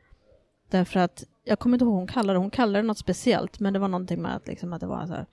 Därför 0.69 0.99
att, 0.99 1.23
jag 1.45 1.59
kommer 1.59 1.75
inte 1.75 1.85
ihåg 1.85 1.93
vad 1.93 2.01
hon 2.01 2.07
kallade 2.07 2.33
det, 2.33 2.41
hon 2.41 2.49
kallade 2.49 2.79
det 2.79 2.87
något 2.87 2.97
speciellt, 2.97 3.59
men 3.59 3.73
det 3.73 3.79
var 3.79 3.87
någonting 3.87 4.21
med 4.21 4.35
att, 4.35 4.47
liksom, 4.47 4.73
att 4.73 4.81
det 4.81 4.87
var 4.87 5.07
så 5.07 5.13
här, 5.13 5.25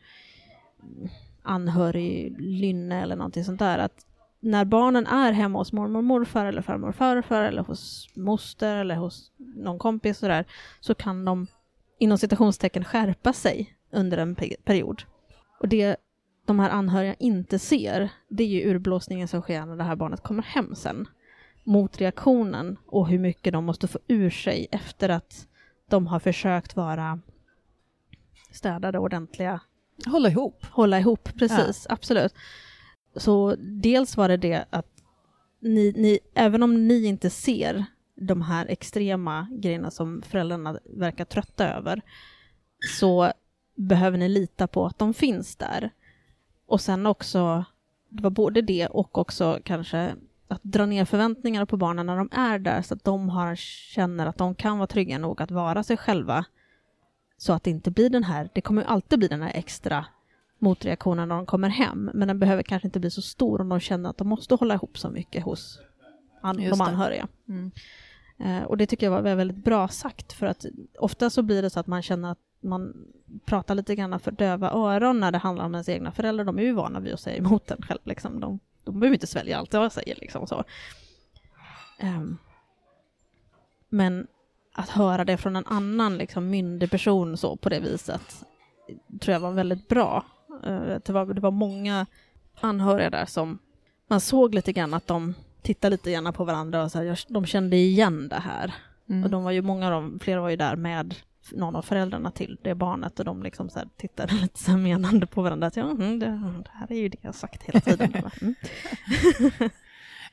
mm, 0.83 1.09
anhörig 1.43 2.41
lynne 2.41 3.03
eller 3.03 3.17
någonting 3.17 3.45
sånt 3.45 3.59
där. 3.59 3.79
Att 3.79 4.07
när 4.41 4.65
barnen 4.65 5.07
är 5.07 5.33
hemma 5.33 5.59
hos 5.59 5.73
mormor 5.73 5.99
och 5.99 6.05
morfar 6.05 6.47
eller 6.47 6.63
farmor 6.63 6.89
och 6.89 6.95
farfar 6.95 7.43
eller 7.43 7.63
hos 7.63 8.09
moster 8.15 8.77
eller 8.77 8.95
hos 8.95 9.33
någon 9.37 9.79
kompis 9.79 10.19
så, 10.19 10.29
där, 10.29 10.45
så 10.81 10.95
kan 10.95 11.25
de 11.25 11.47
inom 11.99 12.19
citationstecken 12.19 12.85
skärpa 12.85 13.33
sig 13.33 13.77
under 13.93 14.19
en 14.19 14.35
period. 14.65 15.03
Och 15.61 15.69
det 15.69 15.97
de 16.47 16.59
här 16.59 16.71
anhöriga 16.71 17.15
inte 17.15 17.59
ser, 17.59 18.09
det 18.29 18.45
är 18.45 18.49
ju 18.49 18.71
urblåsningen 18.71 19.29
som 19.29 19.43
sker 19.43 19.67
när 19.67 19.77
det 19.77 19.85
här 19.85 19.97
barnet 19.97 20.23
kommer 20.23 20.43
hem 20.43 20.75
sen. 20.75 21.07
Motreaktionen 21.65 22.77
och 22.87 23.09
hur 23.09 23.19
mycket 23.19 23.53
de 23.53 23.65
måste 23.65 23.89
få 23.89 23.99
ur 24.09 24.31
sig 24.31 24.67
efter 24.71 25.09
att 25.09 25.47
de 25.93 26.07
har 26.07 26.19
försökt 26.19 26.77
vara 26.77 27.21
städade, 28.51 28.99
ordentliga. 28.99 29.61
Hålla 30.07 30.29
ihop. 30.29 30.67
Hålla 30.71 30.99
ihop, 30.99 31.29
precis, 31.39 31.87
ja. 31.89 31.95
absolut. 31.95 32.35
Så 33.17 33.57
dels 33.59 34.17
var 34.17 34.29
det 34.29 34.37
det 34.37 34.65
att 34.71 35.03
ni, 35.61 35.93
ni, 35.97 36.19
även 36.35 36.63
om 36.63 36.89
ni 36.89 37.05
inte 37.05 37.31
ser 37.31 37.85
de 38.15 38.43
här 38.43 38.67
extrema 38.67 39.49
grejerna 39.51 39.91
som 39.91 40.23
föräldrarna 40.23 40.79
verkar 40.85 41.25
trötta 41.25 41.75
över, 41.75 42.01
så 42.99 43.33
behöver 43.75 44.19
ni 44.19 44.29
lita 44.29 44.67
på 44.67 44.87
att 44.87 44.99
de 44.99 45.15
finns 45.15 45.57
där. 45.57 45.91
Och 46.67 46.81
sen 46.81 47.07
också, 47.07 47.65
det 48.09 48.23
var 48.23 48.31
både 48.31 48.63
det 48.63 48.87
och 48.87 49.19
också 49.19 49.61
kanske 49.65 50.15
att 50.53 50.63
dra 50.63 50.87
ner 50.87 51.05
förväntningarna 51.05 51.67
på 51.67 51.77
barnen 51.77 52.07
när 52.07 52.17
de 52.17 52.29
är 52.33 52.59
där 52.59 52.83
så 52.83 52.95
att 52.95 53.05
de 53.05 53.29
har, 53.29 53.57
känner 53.57 54.27
att 54.27 54.39
de 54.39 54.55
kan 54.55 54.79
vara 54.79 54.87
trygga 54.87 55.19
nog 55.19 55.43
att 55.43 55.51
vara 55.51 55.83
sig 55.83 55.97
själva. 55.97 56.45
Så 57.37 57.53
att 57.53 57.65
det 57.65 57.71
inte 57.71 57.91
blir 57.91 58.11
den 58.11 58.25
här, 58.25 58.49
det 58.53 58.61
kommer 58.61 58.83
alltid 58.83 59.19
bli 59.19 59.29
den 59.29 59.43
här 59.43 59.53
extra 59.55 60.07
motreaktionen 60.59 61.29
när 61.29 61.37
de 61.37 61.47
kommer 61.47 61.69
hem, 61.69 62.11
men 62.15 62.29
den 62.29 62.39
behöver 62.39 62.63
kanske 62.63 62.89
inte 62.89 63.01
bli 63.01 63.11
så 63.11 63.23
stor 63.23 63.61
om 63.61 63.69
de 63.69 63.81
känner 63.81 64.11
att 64.11 64.19
de 64.19 64.29
måste 64.29 64.55
hålla 64.55 64.75
ihop 64.75 64.99
så 64.99 65.11
mycket 65.11 65.45
hos 65.45 65.81
an 66.41 66.57
de 66.57 66.81
anhöriga. 66.81 67.29
Mm. 67.49 67.71
Eh, 68.39 68.63
och 68.63 68.77
det 68.77 68.87
tycker 68.87 69.07
jag 69.07 69.23
var 69.23 69.35
väldigt 69.35 69.65
bra 69.65 69.89
sagt, 69.89 70.33
för 70.33 70.47
att 70.47 70.67
ofta 70.99 71.31
så 71.31 71.43
blir 71.43 71.63
det 71.63 71.71
så 71.71 71.81
att 71.81 71.87
man 71.87 72.03
känner 72.03 72.33
att 72.33 72.39
man 72.61 72.95
pratar 73.45 73.75
lite 73.75 73.95
grann 73.95 74.21
för 74.21 74.31
döva 74.31 74.71
öron 74.71 75.21
när 75.21 75.33
det 75.33 75.39
handlar 75.39 75.65
om 75.65 75.75
ens 75.75 75.89
egna 75.89 76.13
föräldrar. 76.13 76.45
De 76.45 76.59
är 76.59 76.63
ju 76.63 76.73
vana 76.73 77.01
vid 77.01 77.13
att 77.13 77.21
säga 77.21 77.37
emot 77.37 77.71
en 77.71 77.83
själv. 77.83 78.01
Liksom. 78.05 78.41
De, 78.41 78.59
de 78.85 79.01
behöver 79.01 79.15
inte 79.15 79.27
svälja 79.27 79.59
allt 79.59 79.73
jag 79.73 79.93
säger. 79.93 80.17
Liksom, 80.17 80.47
så. 80.47 80.65
Um, 82.03 82.39
men 83.89 84.27
att 84.73 84.89
höra 84.89 85.25
det 85.25 85.37
från 85.37 85.57
en 85.57 85.67
annan 85.67 86.19
liksom, 86.19 86.51
myndig 86.51 86.91
person 86.91 87.37
så 87.37 87.57
på 87.57 87.69
det 87.69 87.81
viset 87.81 88.45
tror 89.21 89.33
jag 89.33 89.41
var 89.41 89.53
väldigt 89.53 89.89
bra. 89.89 90.25
Uh, 90.67 90.97
det, 91.05 91.11
var, 91.11 91.35
det 91.35 91.41
var 91.41 91.51
många 91.51 92.07
anhöriga 92.61 93.11
där 93.11 93.27
som 93.27 93.59
man 94.07 94.21
såg 94.21 94.55
lite 94.55 94.73
grann 94.73 94.95
att 94.95 95.07
de 95.07 95.35
tittade 95.63 95.91
lite 95.91 96.13
grann 96.13 96.33
på 96.33 96.45
varandra 96.45 96.83
och 96.83 96.93
så 96.93 96.99
här, 96.99 97.21
de 97.29 97.47
kände 97.47 97.77
igen 97.77 98.29
det 98.29 98.41
här. 98.41 98.75
Mm. 99.09 99.25
Och 99.25 99.31
de 99.31 99.45
var 99.45 99.51
ju 99.51 99.63
många 99.63 99.87
av 99.87 99.93
dem, 99.93 100.19
flera 100.23 100.41
var 100.41 100.49
ju 100.49 100.57
där 100.57 100.77
med 100.77 101.15
någon 101.51 101.77
av 101.77 101.83
föräldrarna 101.83 102.31
till 102.31 102.59
det 102.63 102.75
barnet 102.75 103.19
och 103.19 103.25
de 103.25 103.43
liksom 103.43 103.71
så 103.71 103.79
här 103.79 103.89
tittade 103.97 104.35
lite 104.43 104.59
så 104.59 104.77
menande 104.77 105.27
på 105.27 105.43
varandra. 105.43 105.67
Att, 105.67 105.77
ja, 105.77 105.91
mm, 105.91 106.19
det, 106.19 106.27
det, 106.27 106.71
här 106.73 106.93
är 106.93 106.97
ju 106.97 107.09
det 107.09 107.19
jag 107.21 107.35
sagt 107.35 107.63
hela 107.63 107.81
tiden. 107.81 108.15
Mm. 108.41 108.55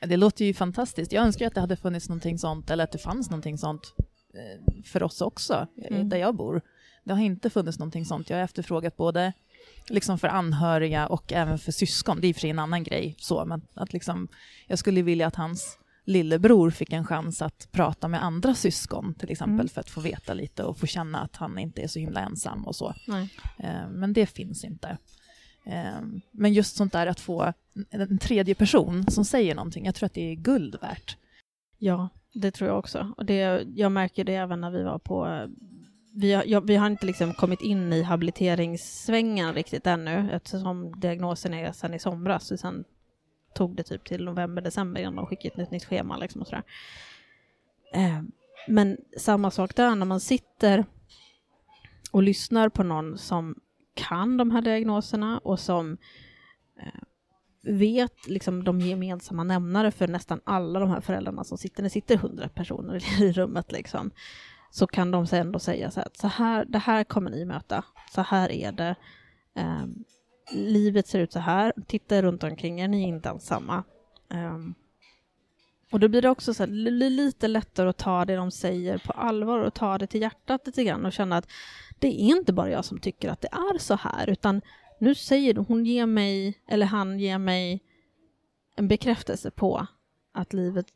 det 0.00 0.16
låter 0.16 0.44
ju 0.44 0.54
fantastiskt. 0.54 1.12
Jag 1.12 1.24
önskar 1.24 1.46
att 1.46 1.54
det 1.54 1.60
hade 1.60 1.76
funnits 1.76 2.08
någonting 2.08 2.38
sånt 2.38 2.70
eller 2.70 2.84
att 2.84 2.92
det 2.92 2.98
fanns 2.98 3.30
någonting 3.30 3.58
sånt 3.58 3.94
eh, 4.34 4.82
för 4.84 5.02
oss 5.02 5.20
också, 5.20 5.66
eh, 5.76 5.96
mm. 5.96 6.08
där 6.08 6.16
jag 6.16 6.36
bor. 6.36 6.62
Det 7.04 7.12
har 7.12 7.20
inte 7.20 7.50
funnits 7.50 7.78
någonting 7.78 8.04
sånt. 8.04 8.30
Jag 8.30 8.36
har 8.36 8.44
efterfrågat 8.44 8.96
både 8.96 9.32
liksom 9.88 10.18
för 10.18 10.28
anhöriga 10.28 11.06
och 11.06 11.32
även 11.32 11.58
för 11.58 11.72
syskon. 11.72 12.20
Det 12.20 12.26
är 12.28 12.34
för 12.34 12.48
en 12.48 12.58
annan 12.58 12.82
grej, 12.84 13.14
så, 13.18 13.44
men 13.44 13.62
att 13.74 13.92
liksom, 13.92 14.28
jag 14.66 14.78
skulle 14.78 15.02
vilja 15.02 15.26
att 15.26 15.36
hans 15.36 15.78
lillebror 16.04 16.70
fick 16.70 16.92
en 16.92 17.06
chans 17.06 17.42
att 17.42 17.68
prata 17.72 18.08
med 18.08 18.24
andra 18.24 18.54
syskon 18.54 19.14
till 19.14 19.30
exempel 19.30 19.54
mm. 19.54 19.68
för 19.68 19.80
att 19.80 19.90
få 19.90 20.00
veta 20.00 20.34
lite 20.34 20.64
och 20.64 20.78
få 20.78 20.86
känna 20.86 21.20
att 21.20 21.36
han 21.36 21.58
inte 21.58 21.82
är 21.82 21.88
så 21.88 21.98
himla 21.98 22.20
ensam 22.20 22.66
och 22.66 22.76
så. 22.76 22.94
Nej. 23.06 23.28
Eh, 23.58 23.88
men 23.90 24.12
det 24.12 24.26
finns 24.26 24.64
inte. 24.64 24.98
Eh, 25.66 26.00
men 26.30 26.52
just 26.52 26.76
sånt 26.76 26.92
där 26.92 27.06
att 27.06 27.20
få 27.20 27.52
en 27.90 28.18
tredje 28.18 28.54
person 28.54 29.10
som 29.10 29.24
säger 29.24 29.54
någonting, 29.54 29.86
jag 29.86 29.94
tror 29.94 30.06
att 30.06 30.14
det 30.14 30.30
är 30.30 30.34
guld 30.34 30.76
värt. 30.80 31.16
Ja, 31.78 32.08
det 32.32 32.50
tror 32.50 32.68
jag 32.68 32.78
också. 32.78 33.12
Och 33.16 33.26
det, 33.26 33.66
jag 33.74 33.92
märker 33.92 34.24
det 34.24 34.34
även 34.34 34.60
när 34.60 34.70
vi 34.70 34.82
var 34.82 34.98
på 34.98 35.48
vi 36.12 36.32
har, 36.32 36.44
ja, 36.46 36.60
vi 36.60 36.76
har 36.76 36.86
inte 36.86 37.06
liksom 37.06 37.34
kommit 37.34 37.60
in 37.60 37.92
i 37.92 38.02
habiliteringssvängen 38.02 39.54
riktigt 39.54 39.86
ännu 39.86 40.30
eftersom 40.32 41.00
diagnosen 41.00 41.54
är 41.54 41.72
sedan 41.72 41.94
i 41.94 41.98
somras. 41.98 42.60
Sen 42.60 42.84
tog 43.54 43.76
det 43.76 43.82
typ 43.82 44.04
till 44.04 44.24
november, 44.24 44.62
december 44.62 45.00
innan 45.00 45.16
de 45.16 45.26
skickade 45.26 45.62
ett 45.62 45.70
nytt 45.70 45.84
schema. 45.84 46.16
Liksom 46.16 46.40
och 46.40 46.46
sådär. 46.46 46.64
Eh, 47.94 48.22
men 48.68 48.96
samma 49.16 49.50
sak 49.50 49.76
där, 49.76 49.94
när 49.94 50.06
man 50.06 50.20
sitter 50.20 50.84
och 52.10 52.22
lyssnar 52.22 52.68
på 52.68 52.82
någon 52.82 53.18
som 53.18 53.54
kan 53.94 54.36
de 54.36 54.50
här 54.50 54.62
diagnoserna 54.62 55.38
och 55.38 55.60
som 55.60 55.96
eh, 56.80 57.02
vet 57.62 58.28
liksom 58.28 58.64
de 58.64 58.80
gemensamma 58.80 59.44
nämnare 59.44 59.90
för 59.90 60.08
nästan 60.08 60.40
alla 60.44 60.80
de 60.80 60.90
här 60.90 61.00
föräldrarna 61.00 61.44
som 61.44 61.58
sitter, 61.58 61.82
det 61.82 61.90
sitter 61.90 62.16
hundra 62.16 62.48
personer 62.48 63.22
i 63.22 63.32
rummet 63.32 63.72
liksom, 63.72 64.10
så 64.70 64.86
kan 64.86 65.10
de 65.10 65.26
ändå 65.32 65.58
säga 65.58 65.90
så 65.90 66.00
här, 66.00 66.08
så 66.14 66.26
här, 66.26 66.64
det 66.64 66.78
här 66.78 67.04
kommer 67.04 67.30
ni 67.30 67.44
möta, 67.44 67.84
så 68.14 68.20
här 68.20 68.50
är 68.50 68.72
det. 68.72 68.94
Ehm, 69.54 70.04
livet 70.52 71.06
ser 71.06 71.20
ut 71.20 71.32
så 71.32 71.38
här, 71.38 71.72
titta 71.86 72.22
runt 72.22 72.44
omkring 72.44 72.80
er, 72.80 72.88
ni 72.88 73.02
är 73.02 73.08
inte 73.08 73.28
ensamma. 73.28 73.84
Um, 74.28 74.74
och 75.92 76.00
då 76.00 76.08
blir 76.08 76.22
det 76.22 76.30
också 76.30 76.54
så 76.54 76.62
här, 76.62 76.70
lite 77.10 77.48
lättare 77.48 77.88
att 77.88 77.96
ta 77.96 78.24
det 78.24 78.36
de 78.36 78.50
säger 78.50 78.98
på 78.98 79.12
allvar 79.12 79.58
och 79.58 79.74
ta 79.74 79.98
det 79.98 80.06
till 80.06 80.20
hjärtat 80.20 80.66
lite 80.66 80.84
grann 80.84 81.06
och 81.06 81.12
känna 81.12 81.36
att 81.36 81.48
det 81.98 82.08
är 82.08 82.36
inte 82.36 82.52
bara 82.52 82.70
jag 82.70 82.84
som 82.84 83.00
tycker 83.00 83.28
att 83.28 83.40
det 83.40 83.48
är 83.52 83.78
så 83.78 83.94
här, 83.94 84.30
utan 84.30 84.60
nu 84.98 85.14
säger 85.14 85.54
hon 85.54 85.86
ger 85.86 86.06
mig, 86.06 86.62
eller 86.66 86.86
han 86.86 87.18
ger 87.18 87.38
mig 87.38 87.82
en 88.76 88.88
bekräftelse 88.88 89.50
på 89.50 89.86
att 90.32 90.52
livet 90.52 90.86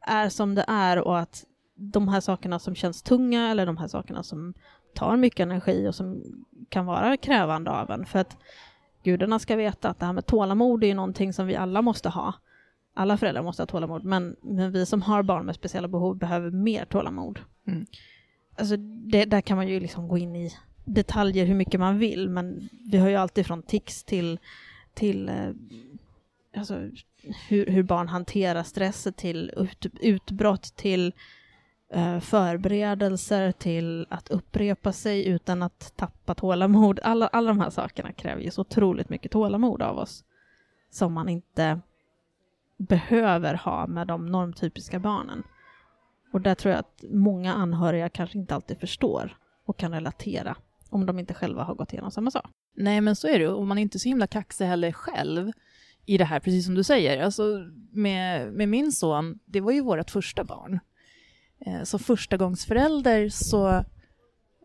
är 0.00 0.28
som 0.28 0.54
det 0.54 0.64
är 0.68 0.98
och 0.98 1.18
att 1.18 1.44
de 1.74 2.08
här 2.08 2.20
sakerna 2.20 2.58
som 2.58 2.74
känns 2.74 3.02
tunga 3.02 3.50
eller 3.50 3.66
de 3.66 3.76
här 3.76 3.88
sakerna 3.88 4.22
som 4.22 4.54
tar 4.94 5.16
mycket 5.16 5.40
energi 5.40 5.88
och 5.88 5.94
som 5.94 6.22
kan 6.68 6.86
vara 6.86 7.16
krävande 7.16 7.70
av 7.70 7.90
en. 7.90 8.06
För 8.06 8.18
att 8.18 8.36
gudarna 9.02 9.38
ska 9.38 9.56
veta 9.56 9.88
att 9.88 9.98
det 9.98 10.06
här 10.06 10.12
med 10.12 10.26
tålamod 10.26 10.84
är 10.84 10.94
någonting 10.94 11.32
som 11.32 11.46
vi 11.46 11.56
alla 11.56 11.82
måste 11.82 12.08
ha. 12.08 12.34
Alla 12.94 13.16
föräldrar 13.16 13.42
måste 13.42 13.62
ha 13.62 13.66
tålamod, 13.66 14.04
men, 14.04 14.36
men 14.42 14.72
vi 14.72 14.86
som 14.86 15.02
har 15.02 15.22
barn 15.22 15.46
med 15.46 15.54
speciella 15.54 15.88
behov 15.88 16.16
behöver 16.16 16.50
mer 16.50 16.84
tålamod. 16.84 17.40
Mm. 17.66 17.86
Alltså 18.58 18.76
det, 18.76 19.24
där 19.24 19.40
kan 19.40 19.56
man 19.56 19.68
ju 19.68 19.80
liksom 19.80 20.08
gå 20.08 20.18
in 20.18 20.36
i 20.36 20.52
detaljer 20.84 21.46
hur 21.46 21.54
mycket 21.54 21.80
man 21.80 21.98
vill, 21.98 22.28
men 22.28 22.68
vi 22.90 22.98
har 22.98 23.08
ju 23.08 23.16
alltid 23.16 23.46
från 23.46 23.62
tics 23.62 24.04
till, 24.04 24.38
till 24.94 25.28
eh, 25.28 25.50
alltså, 26.56 26.90
hur, 27.48 27.66
hur 27.66 27.82
barn 27.82 28.08
hanterar 28.08 28.62
stress, 28.62 29.08
till 29.16 29.50
ut, 29.56 29.86
utbrott, 30.00 30.62
till 30.76 31.12
Eh, 31.94 32.20
förberedelser 32.20 33.52
till 33.52 34.06
att 34.10 34.30
upprepa 34.30 34.92
sig 34.92 35.26
utan 35.26 35.62
att 35.62 35.92
tappa 35.96 36.34
tålamod. 36.34 37.00
Alla, 37.02 37.26
alla 37.26 37.48
de 37.48 37.60
här 37.60 37.70
sakerna 37.70 38.12
kräver 38.12 38.42
ju 38.42 38.50
så 38.50 38.60
otroligt 38.60 39.08
mycket 39.08 39.32
tålamod 39.32 39.82
av 39.82 39.98
oss 39.98 40.24
som 40.90 41.12
man 41.12 41.28
inte 41.28 41.80
behöver 42.76 43.54
ha 43.54 43.86
med 43.86 44.06
de 44.06 44.26
normtypiska 44.26 44.98
barnen. 44.98 45.42
Och 46.32 46.40
där 46.40 46.54
tror 46.54 46.72
jag 46.72 46.78
att 46.78 47.04
många 47.10 47.54
anhöriga 47.54 48.08
kanske 48.08 48.38
inte 48.38 48.54
alltid 48.54 48.80
förstår 48.80 49.36
och 49.66 49.76
kan 49.76 49.92
relatera 49.92 50.56
om 50.90 51.06
de 51.06 51.18
inte 51.18 51.34
själva 51.34 51.62
har 51.62 51.74
gått 51.74 51.92
igenom 51.92 52.10
samma 52.10 52.30
sak. 52.30 52.50
Nej, 52.74 53.00
men 53.00 53.16
så 53.16 53.28
är 53.28 53.38
det. 53.38 53.48
Och 53.48 53.66
man 53.66 53.78
är 53.78 53.82
inte 53.82 53.98
så 53.98 54.08
himla 54.08 54.26
kaxig 54.26 54.64
heller 54.64 54.92
själv 54.92 55.52
i 56.06 56.18
det 56.18 56.24
här, 56.24 56.40
precis 56.40 56.64
som 56.64 56.74
du 56.74 56.84
säger. 56.84 57.22
Alltså, 57.24 57.42
med, 57.90 58.52
med 58.52 58.68
min 58.68 58.92
son, 58.92 59.38
det 59.44 59.60
var 59.60 59.72
ju 59.72 59.80
vårt 59.80 60.10
första 60.10 60.44
barn 60.44 60.80
eh, 61.66 61.82
som 61.82 62.00
förstagångsförälder 62.00 63.28
så 63.28 63.84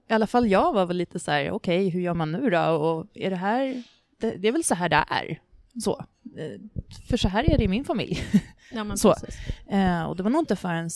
i 0.09 0.13
alla 0.13 0.27
fall 0.27 0.47
jag 0.47 0.73
var 0.73 0.85
väl 0.85 0.97
lite 0.97 1.19
så 1.19 1.31
här, 1.31 1.51
okej, 1.51 1.77
okay, 1.77 1.89
hur 1.89 1.99
gör 1.99 2.13
man 2.13 2.31
nu 2.31 2.49
då? 2.49 2.69
Och 2.69 3.07
är 3.13 3.29
det 3.29 3.35
här, 3.35 3.83
det, 4.19 4.31
det 4.31 4.47
är 4.47 4.51
väl 4.51 4.63
så 4.63 4.75
här 4.75 4.89
det 4.89 5.05
är. 5.09 5.41
Så. 5.83 6.05
Eh, 6.37 6.61
för 7.09 7.17
så 7.17 7.27
här 7.27 7.53
är 7.53 7.57
det 7.57 7.63
i 7.63 7.67
min 7.67 7.85
familj. 7.85 8.23
Ja, 8.71 8.97
så. 8.97 9.15
Eh, 9.67 10.03
och 10.03 10.15
det 10.15 10.23
var 10.23 10.29
nog 10.29 10.41
inte 10.41 10.55
förrän, 10.55 10.89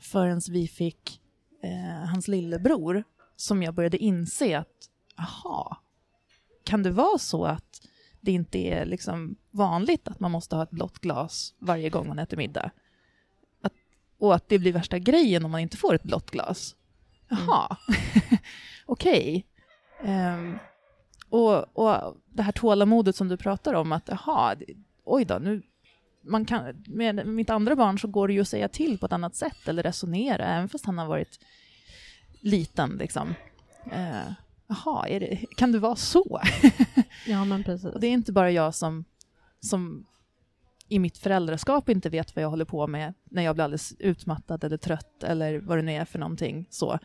förrän 0.00 0.40
vi 0.50 0.68
fick 0.68 1.20
eh, 1.62 2.08
hans 2.08 2.28
lillebror 2.28 3.04
som 3.36 3.62
jag 3.62 3.74
började 3.74 3.98
inse 3.98 4.58
att, 4.58 4.88
aha, 5.18 5.76
kan 6.64 6.82
det 6.82 6.90
vara 6.90 7.18
så 7.18 7.44
att 7.44 7.82
det 8.20 8.32
inte 8.32 8.58
är 8.58 8.84
liksom 8.84 9.36
vanligt 9.50 10.08
att 10.08 10.20
man 10.20 10.30
måste 10.30 10.56
ha 10.56 10.62
ett 10.62 10.70
blått 10.70 10.98
glas 10.98 11.54
varje 11.58 11.90
gång 11.90 12.08
man 12.08 12.18
äter 12.18 12.36
middag? 12.36 12.70
Och 14.22 14.34
att 14.34 14.48
det 14.48 14.58
blir 14.58 14.72
värsta 14.72 14.98
grejen 14.98 15.44
om 15.44 15.50
man 15.50 15.60
inte 15.60 15.76
får 15.76 15.94
ett 15.94 16.02
blått 16.02 16.30
glas. 16.30 16.76
Jaha, 17.28 17.76
mm. 17.88 18.38
okej. 18.86 19.46
Okay. 19.98 20.14
Um, 20.14 20.18
ehm, 20.18 20.58
och, 21.28 21.78
och 21.78 22.16
det 22.28 22.42
här 22.42 22.52
tålamodet 22.52 23.16
som 23.16 23.28
du 23.28 23.36
pratar 23.36 23.74
om, 23.74 23.92
att 23.92 24.08
jaha, 24.08 24.56
oj 25.04 25.24
då, 25.24 25.38
nu 25.38 25.62
man 26.20 26.44
kan, 26.44 26.84
med 26.86 27.26
mitt 27.26 27.50
andra 27.50 27.76
barn 27.76 27.98
så 27.98 28.08
går 28.08 28.28
det 28.28 28.34
ju 28.34 28.40
att 28.40 28.48
säga 28.48 28.68
till 28.68 28.98
på 28.98 29.06
ett 29.06 29.12
annat 29.12 29.36
sätt 29.36 29.68
eller 29.68 29.82
resonera, 29.82 30.46
även 30.46 30.68
fast 30.68 30.86
han 30.86 30.98
har 30.98 31.06
varit 31.06 31.40
liten. 32.40 32.96
Liksom. 32.96 33.34
Eh, 33.92 34.32
jaha, 34.66 35.06
det, 35.08 35.46
kan 35.56 35.72
det 35.72 35.78
vara 35.78 35.96
så? 35.96 36.40
ja, 37.26 37.44
men 37.44 37.64
precis. 37.64 37.90
det 38.00 38.06
är 38.06 38.12
inte 38.12 38.32
bara 38.32 38.50
jag 38.50 38.74
som, 38.74 39.04
som 39.60 40.06
i 40.92 40.98
mitt 40.98 41.18
föräldraskap 41.18 41.88
inte 41.88 42.08
vet 42.08 42.36
vad 42.36 42.44
jag 42.44 42.50
håller 42.50 42.64
på 42.64 42.86
med 42.86 43.14
när 43.24 43.42
jag 43.42 43.54
blir 43.54 43.64
alldeles 43.64 43.94
utmattad 43.98 44.64
eller 44.64 44.76
trött 44.76 45.22
eller 45.22 45.58
vad 45.58 45.78
det 45.78 45.82
nu 45.82 45.92
är 45.92 46.04
för 46.04 46.18
någonting. 46.18 46.66
Så, 46.70 46.98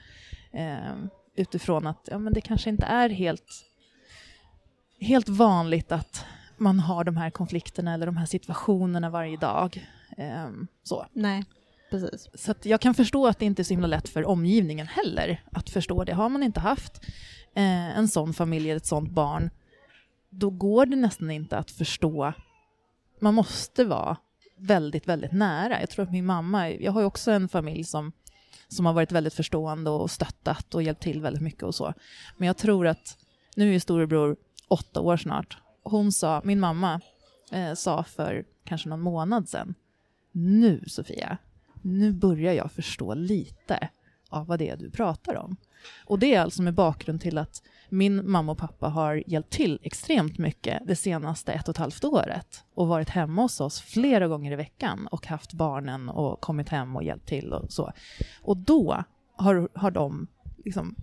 eh, 0.51 0.95
utifrån 1.35 1.87
att 1.87 2.07
ja, 2.11 2.17
men 2.17 2.33
det 2.33 2.41
kanske 2.41 2.69
inte 2.69 2.85
är 2.85 3.09
helt, 3.09 3.65
helt 4.99 5.29
vanligt 5.29 5.91
att 5.91 6.25
man 6.57 6.79
har 6.79 7.03
de 7.03 7.17
här 7.17 7.29
konflikterna 7.29 7.93
eller 7.93 8.05
de 8.05 8.17
här 8.17 8.25
situationerna 8.25 9.09
varje 9.09 9.37
dag. 9.37 9.87
Eh, 10.17 10.49
så. 10.83 11.05
Nej, 11.13 11.43
precis. 11.91 12.29
Så 12.33 12.53
jag 12.63 12.81
kan 12.81 12.93
förstå 12.93 13.27
att 13.27 13.39
det 13.39 13.45
inte 13.45 13.61
är 13.61 13.63
så 13.63 13.73
himla 13.73 13.87
lätt 13.87 14.09
för 14.09 14.25
omgivningen 14.25 14.87
heller 14.87 15.43
att 15.51 15.69
förstå 15.69 16.03
det. 16.03 16.13
Har 16.13 16.29
man 16.29 16.43
inte 16.43 16.59
haft 16.59 17.05
eh, 17.55 17.97
en 17.97 18.07
sån 18.07 18.33
familj 18.33 18.69
eller 18.69 18.77
ett 18.77 18.85
sånt 18.85 19.11
barn, 19.11 19.49
då 20.29 20.49
går 20.49 20.85
det 20.85 20.95
nästan 20.95 21.31
inte 21.31 21.57
att 21.57 21.71
förstå. 21.71 22.33
Man 23.19 23.33
måste 23.33 23.85
vara 23.85 24.17
väldigt, 24.57 25.07
väldigt 25.07 25.31
nära. 25.31 25.79
Jag 25.79 25.89
tror 25.89 26.05
att 26.05 26.11
min 26.11 26.25
mamma, 26.25 26.69
jag 26.69 26.91
har 26.91 27.01
ju 27.01 27.05
också 27.07 27.31
en 27.31 27.49
familj 27.49 27.83
som, 27.83 28.11
som 28.67 28.85
har 28.85 28.93
varit 28.93 29.11
väldigt 29.11 29.33
förstående 29.33 29.89
och 29.89 30.11
stöttat 30.11 30.75
och 30.75 30.83
hjälpt 30.83 31.01
till 31.01 31.21
väldigt 31.21 31.41
mycket 31.41 31.63
och 31.63 31.75
så. 31.75 31.93
Men 32.37 32.47
jag 32.47 32.57
tror 32.57 32.87
att, 32.87 33.17
nu 33.55 33.75
är 33.75 33.79
storebror 33.79 34.37
åtta 34.67 35.01
år 35.01 35.17
snart, 35.17 35.57
hon 35.83 36.11
sa, 36.11 36.41
min 36.43 36.59
mamma 36.59 37.01
eh, 37.51 37.73
sa 37.73 38.03
för 38.03 38.45
kanske 38.63 38.89
någon 38.89 39.01
månad 39.01 39.49
sedan, 39.49 39.75
nu 40.31 40.83
Sofia, 40.87 41.37
nu 41.81 42.13
börjar 42.13 42.53
jag 42.53 42.71
förstå 42.71 43.13
lite 43.13 43.89
av 44.29 44.47
vad 44.47 44.59
det 44.59 44.69
är 44.69 44.77
du 44.77 44.91
pratar 44.91 45.35
om. 45.35 45.57
Och 46.05 46.19
det 46.19 46.35
är 46.35 46.41
alltså 46.41 46.61
med 46.61 46.73
bakgrund 46.73 47.21
till 47.21 47.37
att 47.37 47.61
min 47.89 48.31
mamma 48.31 48.51
och 48.51 48.57
pappa 48.57 48.87
har 48.87 49.23
hjälpt 49.27 49.49
till 49.49 49.79
extremt 49.83 50.37
mycket 50.37 50.81
det 50.87 50.95
senaste 50.95 51.53
ett 51.53 51.67
och 51.67 51.73
ett 51.73 51.77
halvt 51.77 52.03
året 52.03 52.63
och 52.73 52.87
varit 52.87 53.09
hemma 53.09 53.41
hos 53.41 53.61
oss 53.61 53.81
flera 53.81 54.27
gånger 54.27 54.51
i 54.51 54.55
veckan 54.55 55.07
och 55.11 55.27
haft 55.27 55.53
barnen 55.53 56.09
och 56.09 56.41
kommit 56.41 56.69
hem 56.69 56.95
och 56.95 57.03
hjälpt 57.03 57.27
till 57.27 57.53
och 57.53 57.71
så. 57.71 57.91
Och 58.41 58.57
då 58.57 59.03
har, 59.35 59.69
har 59.73 59.91
de 59.91 60.27
liksom 60.65 60.95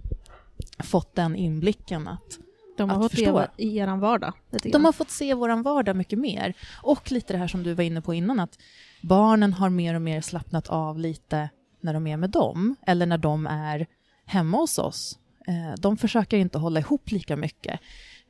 fått 0.79 1.15
den 1.15 1.37
inblicken 1.37 2.09
att 2.09 2.39
de 2.77 2.91
har 2.91 3.03
fått 3.03 3.19
leva 3.19 3.49
i 3.57 3.79
er 3.79 3.97
vardag. 3.97 4.33
De 4.73 4.85
har 4.85 4.93
fått 4.93 5.11
se 5.11 5.35
vår 5.35 5.63
vardag 5.63 5.97
mycket 5.97 6.19
mer. 6.19 6.55
Och 6.83 7.13
lite 7.13 7.33
det 7.33 7.39
här 7.39 7.49
som 7.49 7.63
du 7.63 7.75
var 7.75 7.85
inne 7.85 8.01
på 8.01 8.15
innan, 8.15 8.41
att 8.41 8.59
barnen 9.03 9.53
har 9.53 9.71
mer 9.71 9.95
och 9.95 10.03
mer 10.03 10.21
slappnat 10.21 10.69
av 10.69 10.99
lite 10.99 11.49
när 11.81 11.95
de 11.95 12.07
är 12.07 12.17
med 12.17 12.31
dem, 12.31 12.77
eller 12.87 13.07
när 13.07 13.19
de 13.19 13.47
är 13.47 13.87
hemma 14.25 14.57
hos 14.57 14.79
oss. 14.79 15.19
Eh, 15.47 15.75
de 15.79 15.97
försöker 15.97 16.37
inte 16.37 16.59
hålla 16.59 16.81
ihop 16.81 17.11
lika 17.11 17.37
mycket. 17.37 17.81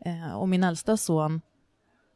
Eh, 0.04 0.35
och 0.35 0.49
min 0.49 0.64
äldsta 0.64 0.97
son, 0.97 1.40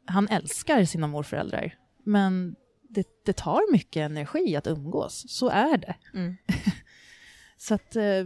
han 0.05 0.27
älskar 0.27 0.85
sina 0.85 1.07
morföräldrar, 1.07 1.75
men 2.03 2.55
det, 2.89 3.07
det 3.25 3.33
tar 3.33 3.71
mycket 3.71 3.99
energi 4.01 4.55
att 4.55 4.67
umgås. 4.67 5.25
Så 5.29 5.49
är 5.49 5.77
det. 5.77 5.95
Mm. 6.13 6.37
Så 7.57 7.73
att, 7.73 7.95
eh, 7.95 8.25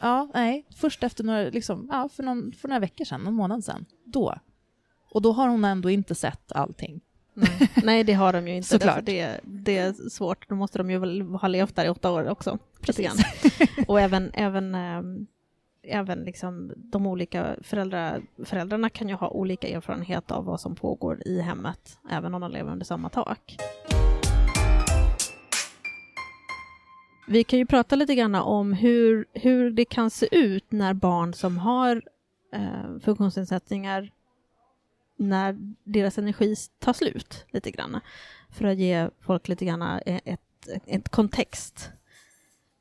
ja, 0.00 0.30
nej, 0.34 0.66
först 0.76 1.02
efter 1.02 1.24
några, 1.24 1.50
liksom, 1.50 1.88
ja, 1.92 2.08
för, 2.08 2.22
någon, 2.22 2.52
för 2.52 2.68
några 2.68 2.80
veckor 2.80 3.04
sedan, 3.04 3.20
någon 3.20 3.34
månad 3.34 3.64
sedan, 3.64 3.84
då. 4.04 4.38
Och 5.10 5.22
då 5.22 5.32
har 5.32 5.48
hon 5.48 5.64
ändå 5.64 5.90
inte 5.90 6.14
sett 6.14 6.52
allting. 6.52 7.00
Nej, 7.34 7.70
nej 7.82 8.04
det 8.04 8.12
har 8.12 8.32
de 8.32 8.48
ju 8.48 8.56
inte. 8.56 8.68
Såklart. 8.68 9.04
Det, 9.04 9.40
det 9.42 9.78
är 9.78 10.10
svårt, 10.10 10.48
då 10.48 10.54
måste 10.54 10.78
de 10.78 10.90
ju 10.90 11.22
ha 11.36 11.48
levt 11.48 11.76
där 11.76 11.84
i 11.84 11.88
åtta 11.88 12.10
år 12.10 12.28
också. 12.28 12.58
Precis. 12.80 13.12
Och 13.86 14.00
även, 14.00 14.30
även, 14.34 14.74
ähm, 14.74 15.26
även 15.84 16.24
liksom 16.24 16.72
de 16.76 17.06
olika 17.06 17.56
föräldrar, 17.62 18.22
föräldrarna 18.44 18.90
kan 18.90 19.08
ju 19.08 19.14
ha 19.14 19.28
olika 19.28 19.68
erfarenhet 19.68 20.30
av 20.30 20.44
vad 20.44 20.60
som 20.60 20.74
pågår 20.74 21.22
i 21.26 21.40
hemmet, 21.40 21.98
även 22.10 22.34
om 22.34 22.40
de 22.40 22.50
lever 22.50 22.72
under 22.72 22.84
samma 22.86 23.08
tak. 23.08 23.56
Vi 27.28 27.44
kan 27.44 27.58
ju 27.58 27.66
prata 27.66 27.96
lite 27.96 28.14
grann 28.14 28.34
om 28.34 28.72
hur, 28.72 29.26
hur 29.32 29.70
det 29.70 29.84
kan 29.84 30.10
se 30.10 30.28
ut 30.30 30.72
när 30.72 30.94
barn 30.94 31.34
som 31.34 31.58
har 31.58 32.02
eh, 32.52 32.98
funktionsnedsättningar 33.00 34.10
när 35.16 35.74
deras 35.84 36.18
energi 36.18 36.54
tar 36.78 36.92
slut 36.92 37.46
lite 37.50 37.70
grann. 37.70 38.00
För 38.50 38.64
att 38.64 38.78
ge 38.78 39.08
folk 39.20 39.48
lite 39.48 39.64
grann 39.64 39.82
ett, 39.82 40.22
ett, 40.24 40.68
ett 40.86 41.08
kontext. 41.08 41.90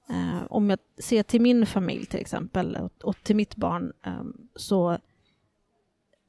Eh, 0.10 0.44
om 0.50 0.70
jag 0.70 0.80
ser 0.98 1.24
till 1.24 1.42
min 1.42 1.66
familj 1.66 2.06
till 2.06 2.20
exempel 2.20 2.76
och, 2.76 2.92
och 3.04 3.24
till 3.24 3.36
mitt 3.36 3.56
barn 3.56 3.94
eh, 4.06 4.24
så 4.56 4.98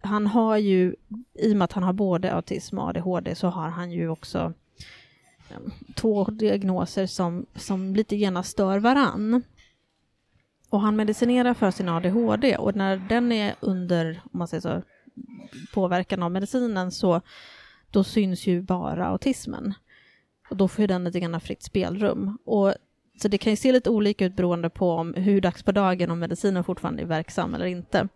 han 0.01 0.27
har 0.27 0.57
ju, 0.57 0.95
i 1.35 1.53
och 1.53 1.57
med 1.57 1.65
att 1.65 1.73
han 1.73 1.83
har 1.83 1.93
både 1.93 2.35
autism 2.35 2.79
och 2.79 2.89
ADHD 2.89 3.35
så 3.35 3.49
har 3.49 3.69
han 3.69 3.91
ju 3.93 4.09
också 4.09 4.53
eh, 5.51 5.59
två 5.95 6.25
diagnoser 6.25 7.07
som, 7.07 7.47
som 7.55 7.95
lite 7.95 8.17
genast 8.17 8.51
stör 8.51 8.79
varann. 8.79 9.43
Och 10.71 10.81
han 10.81 10.97
medicinerar 10.97 11.55
för 11.55 11.71
sin 11.71 11.89
ADHD 11.89 12.57
och 12.57 12.77
när 12.77 12.97
den 12.97 13.33
är 13.33 13.55
under, 13.61 14.21
om 14.25 14.39
man 14.39 14.49
säger 14.49 14.61
så, 14.61 14.83
påverkan 15.75 16.23
av 16.23 16.31
medicinen 16.31 16.91
så 16.91 17.21
då 17.91 18.05
syns 18.05 18.47
ju 18.47 18.63
bara 18.63 19.07
autismen. 19.07 19.75
Och 20.51 20.57
då 20.57 20.69
får 20.69 20.83
ju 20.83 20.87
den 20.87 21.05
lite 21.05 21.21
grann 21.21 21.41
fritt 21.41 21.63
spelrum. 21.63 22.39
Och, 22.45 22.75
så 23.17 23.29
det 23.29 23.39
kan 23.39 23.53
ju 23.53 23.57
se 23.57 23.73
lite 23.73 23.91
olika 23.91 24.25
ut 24.25 24.37
beroende 24.37 24.71
på 24.71 24.91
om, 24.91 25.15
hur 25.15 25.41
dags 25.41 25.63
på 25.63 25.73
dagen 25.73 26.11
om 26.11 26.19
medicinen 26.19 26.65
fortfarande 26.65 27.03
är 27.03 27.07
verksam 27.07 27.55
eller 27.55 27.67
inte. 27.67 28.09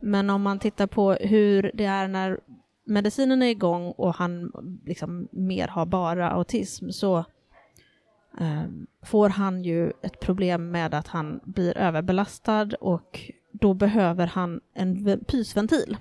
Men 0.00 0.30
om 0.30 0.42
man 0.42 0.58
tittar 0.58 0.86
på 0.86 1.12
hur 1.12 1.70
det 1.74 1.84
är 1.84 2.08
när 2.08 2.40
medicinen 2.84 3.42
är 3.42 3.46
igång 3.46 3.90
och 3.90 4.14
han 4.14 4.52
liksom 4.84 5.28
mer 5.30 5.68
har 5.68 5.86
bara 5.86 6.30
autism 6.30 6.90
så 6.90 7.18
eh, 8.40 8.64
får 9.02 9.28
han 9.28 9.62
ju 9.62 9.92
ett 10.02 10.20
problem 10.20 10.70
med 10.70 10.94
att 10.94 11.08
han 11.08 11.40
blir 11.44 11.78
överbelastad 11.78 12.68
och 12.80 13.30
då 13.52 13.74
behöver 13.74 14.26
han 14.26 14.60
en 14.74 15.24
pysventil 15.26 15.96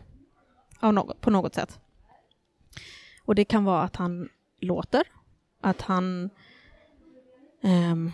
av 0.80 0.94
något, 0.94 1.22
på 1.22 1.32
något 1.32 1.56
sätt. 1.56 1.80
Och 3.26 3.36
det 3.36 3.46
kan 3.46 3.64
vara 3.64 3.82
att 3.82 3.96
han 3.96 4.30
låter, 4.60 5.04
att 5.62 5.82
han 5.82 6.30
um, 7.64 8.12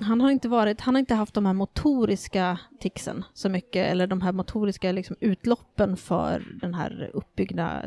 han 0.00 0.20
har 0.20 0.30
inte 0.30 0.48
varit, 0.48 0.80
han 0.80 0.94
har 0.94 1.00
inte 1.00 1.14
haft 1.14 1.34
de 1.34 1.46
här 1.46 1.52
motoriska 1.52 2.58
ticsen 2.80 3.24
så 3.34 3.48
mycket, 3.48 3.90
eller 3.90 4.06
de 4.06 4.20
här 4.20 4.32
motoriska 4.32 4.92
liksom, 4.92 5.16
utloppen 5.20 5.96
för 5.96 6.58
den 6.60 6.74
här 6.74 7.10
uppbyggda 7.14 7.82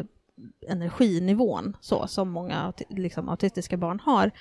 energinivån, 0.68 1.78
så 1.82 2.08
som 2.08 2.30
många 2.30 2.74
liksom, 2.90 3.30
autistiska 3.30 3.78
barn 3.78 4.00
har. 4.00 4.32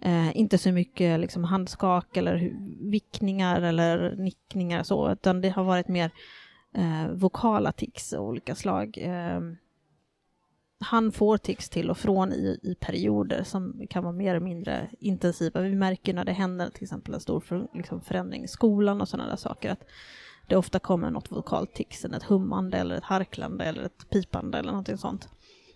Eh, 0.00 0.36
inte 0.36 0.58
så 0.58 0.72
mycket 0.72 1.20
liksom, 1.20 1.44
handskak 1.44 2.16
eller 2.16 2.52
vickningar 2.90 3.62
eller 3.62 4.16
nickningar 4.16 4.82
så, 4.82 5.12
utan 5.12 5.40
det 5.40 5.48
har 5.48 5.64
varit 5.64 5.88
mer 5.88 6.10
eh, 6.74 7.08
vokala 7.12 7.72
tics 7.72 8.12
av 8.12 8.24
olika 8.24 8.54
slag. 8.54 8.98
Eh, 8.98 9.40
han 10.84 11.12
får 11.12 11.38
tics 11.38 11.68
till 11.68 11.90
och 11.90 11.98
från 11.98 12.32
i, 12.32 12.60
i 12.62 12.74
perioder 12.74 13.42
som 13.42 13.86
kan 13.90 14.02
vara 14.04 14.12
mer 14.12 14.30
eller 14.30 14.44
mindre 14.44 14.90
intensiva. 15.00 15.60
Vi 15.60 15.74
märker 15.74 16.14
när 16.14 16.24
det 16.24 16.32
händer 16.32 16.70
till 16.70 16.82
exempel 16.82 17.14
en 17.14 17.20
stor 17.20 17.40
för, 17.40 17.68
liksom, 17.74 18.00
förändring 18.00 18.44
i 18.44 18.48
skolan 18.48 19.00
och 19.00 19.08
sådana 19.08 19.28
där 19.28 19.36
saker 19.36 19.70
att 19.70 19.84
det 20.46 20.56
ofta 20.56 20.78
kommer 20.78 21.10
något 21.10 21.32
vokalt 21.32 21.74
tics, 21.74 22.04
ett 22.04 22.22
hummande 22.22 22.78
eller 22.78 22.94
ett 22.94 23.04
harklande 23.04 23.64
eller 23.64 23.82
ett 23.82 24.10
pipande 24.10 24.58
eller 24.58 24.70
någonting 24.70 24.98
sånt. 24.98 25.28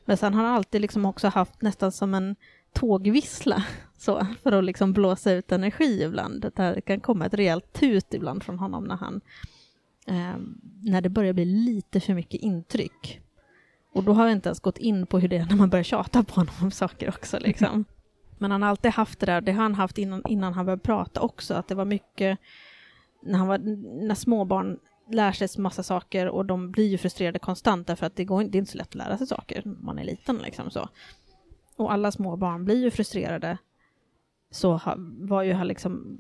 Men 0.05 0.17
sen 0.17 0.35
har 0.35 0.45
han 0.45 0.55
alltid 0.55 0.81
liksom 0.81 1.05
också 1.05 1.29
haft 1.29 1.63
nästan 1.63 1.93
som 1.93 2.15
en 2.15 2.37
tågvissla 2.73 3.65
så, 3.99 4.27
för 4.43 4.53
att 4.53 4.65
liksom 4.65 4.93
blåsa 4.93 5.33
ut 5.33 5.53
energi 5.53 6.03
ibland. 6.03 6.53
Det 6.57 6.81
kan 6.81 7.01
komma 7.01 7.27
ett 7.27 7.35
rejält 7.35 7.73
tut 7.73 8.15
ibland 8.15 8.43
från 8.43 8.59
honom 8.59 8.85
när 8.85 8.97
han 8.97 9.21
eh, 10.07 10.37
när 10.83 11.01
det 11.01 11.09
börjar 11.09 11.33
bli 11.33 11.45
lite 11.45 12.01
för 12.01 12.15
mycket 12.15 12.41
intryck. 12.41 13.21
Och 13.99 14.05
då 14.05 14.13
har 14.13 14.25
jag 14.27 14.33
inte 14.33 14.49
ens 14.49 14.61
gått 14.61 14.79
in 14.79 15.07
på 15.07 15.19
hur 15.19 15.29
det 15.29 15.37
är 15.37 15.47
när 15.47 15.57
man 15.57 15.71
börjar 15.71 15.83
tjata 15.83 16.23
på 16.25 16.35
honom 16.35 16.55
om 16.63 16.71
saker 16.71 17.09
också. 17.09 17.39
Liksom. 17.39 17.85
Men 18.39 18.51
han 18.51 18.63
har 18.63 18.69
alltid 18.69 18.91
haft 18.91 19.21
det 19.21 19.27
där, 19.27 19.41
det 19.41 19.53
har 19.53 19.63
han 19.63 19.75
haft 19.75 19.99
innan, 19.99 20.23
innan 20.29 20.53
han 20.53 20.67
började 20.67 20.83
prata 20.83 21.21
också, 21.21 21.55
att 21.55 21.69
det 21.69 21.75
var 21.75 21.85
mycket 21.85 22.39
när, 23.23 23.39
han 23.39 23.49
var, 23.49 23.59
när 24.07 24.15
småbarn 24.15 24.79
lär 25.11 25.33
sig 25.33 25.49
massa 25.59 25.83
saker 25.83 26.29
och 26.29 26.47
de 26.47 26.71
blir 26.71 26.87
ju 26.87 26.99
frustrerade 26.99 27.39
konstant 27.39 27.87
därför 27.87 28.07
att 28.07 28.17
det, 28.17 28.25
går, 28.25 28.45
det 28.45 28.59
är 28.59 28.61
inte 28.61 28.73
så 28.73 28.79
lätt 28.79 28.89
att 28.89 28.95
lära 28.95 29.19
sig 29.19 29.27
saker 29.27 29.63
när 29.65 29.83
man 29.83 29.99
är 29.99 30.05
liten. 30.05 30.37
Liksom 30.37 30.71
så. 30.71 30.89
Och 31.77 31.93
alla 31.93 32.13
små 32.13 32.37
barn 32.37 32.65
blir 32.65 32.83
ju 32.83 32.91
frustrerade. 32.91 33.59
Så 34.51 34.81
var 35.19 35.43
ju 35.43 35.53
han 35.53 35.67
liksom... 35.67 36.17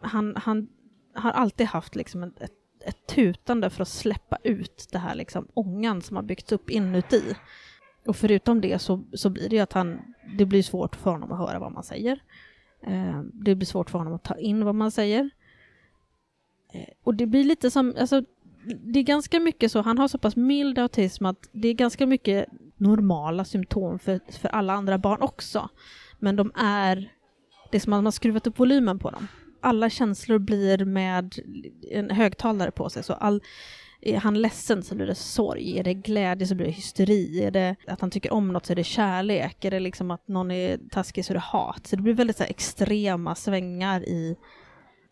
Han, 0.00 0.36
han 0.36 0.68
har 1.14 1.30
alltid 1.30 1.66
haft 1.66 1.94
liksom 1.94 2.22
ett, 2.22 2.40
ett 2.40 2.59
ett 2.82 3.06
tutande 3.06 3.70
för 3.70 3.82
att 3.82 3.88
släppa 3.88 4.38
ut 4.42 4.88
det 4.92 4.98
här 4.98 5.14
liksom 5.14 5.48
ångan 5.54 6.02
som 6.02 6.16
har 6.16 6.22
byggts 6.22 6.52
upp 6.52 6.70
inuti. 6.70 7.34
Och 8.06 8.16
förutom 8.16 8.60
det 8.60 8.78
så, 8.78 9.04
så 9.12 9.30
blir 9.30 9.48
det 9.48 9.56
ju 9.56 9.62
att 9.62 9.72
han, 9.72 10.14
det 10.38 10.44
blir 10.44 10.62
svårt 10.62 10.96
för 10.96 11.10
honom 11.10 11.32
att 11.32 11.38
höra 11.38 11.58
vad 11.58 11.72
man 11.72 11.82
säger. 11.82 12.22
Eh, 12.82 13.20
det 13.22 13.54
blir 13.54 13.66
svårt 13.66 13.90
för 13.90 13.98
honom 13.98 14.14
att 14.14 14.22
ta 14.22 14.38
in 14.38 14.64
vad 14.64 14.74
man 14.74 14.90
säger. 14.90 15.30
Eh, 16.72 16.88
och 17.04 17.14
det 17.14 17.26
blir 17.26 17.44
lite 17.44 17.70
som, 17.70 17.94
alltså, 18.00 18.22
det 18.64 18.98
är 18.98 19.02
ganska 19.02 19.40
mycket 19.40 19.72
så, 19.72 19.80
han 19.80 19.98
har 19.98 20.08
så 20.08 20.18
pass 20.18 20.36
mild 20.36 20.78
autism 20.78 21.26
att 21.26 21.48
det 21.52 21.68
är 21.68 21.74
ganska 21.74 22.06
mycket 22.06 22.46
normala 22.76 23.44
symptom 23.44 23.98
för, 23.98 24.20
för 24.40 24.48
alla 24.48 24.72
andra 24.72 24.98
barn 24.98 25.22
också. 25.22 25.68
Men 26.18 26.36
de 26.36 26.52
är, 26.56 27.12
det 27.70 27.76
är 27.76 27.80
som 27.80 27.92
att 27.92 27.96
man 27.96 28.04
har 28.04 28.12
skruvat 28.12 28.46
upp 28.46 28.58
volymen 28.58 28.98
på 28.98 29.10
dem. 29.10 29.28
Alla 29.60 29.90
känslor 29.90 30.38
blir 30.38 30.84
med 30.84 31.34
en 31.90 32.10
högtalare 32.10 32.70
på 32.70 32.90
sig, 32.90 33.02
så 33.02 33.12
all, 33.12 33.42
är 34.00 34.16
han 34.16 34.40
ledsen 34.40 34.82
så 34.82 34.94
blir 34.94 35.06
det 35.06 35.14
sorg, 35.14 35.78
är 35.78 35.84
det 35.84 35.94
glädje 35.94 36.46
så 36.46 36.54
blir 36.54 36.66
det 36.66 36.72
hysteri, 36.72 37.44
är 37.44 37.50
det 37.50 37.76
att 37.86 38.00
han 38.00 38.10
tycker 38.10 38.32
om 38.32 38.52
något 38.52 38.66
så 38.66 38.72
är 38.72 38.76
det 38.76 38.84
kärlek, 38.84 39.64
är 39.64 39.70
det 39.70 39.80
liksom 39.80 40.10
att 40.10 40.28
någon 40.28 40.50
är 40.50 40.78
taskig 40.90 41.24
så 41.24 41.32
är 41.32 41.34
det 41.34 41.40
hat. 41.40 41.86
Så 41.86 41.96
det 41.96 42.02
blir 42.02 42.14
väldigt 42.14 42.36
så 42.36 42.44
extrema 42.44 43.34
svängar 43.34 44.00
i, 44.08 44.36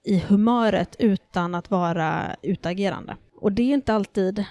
i 0.05 0.19
humöret 0.19 0.97
utan 0.99 1.55
att 1.55 1.71
vara 1.71 2.37
utagerande. 2.43 3.17
Och 3.41 3.53
det 3.53 3.63
är 3.63 3.75
inte 3.75 3.95
alltid... 3.95 4.45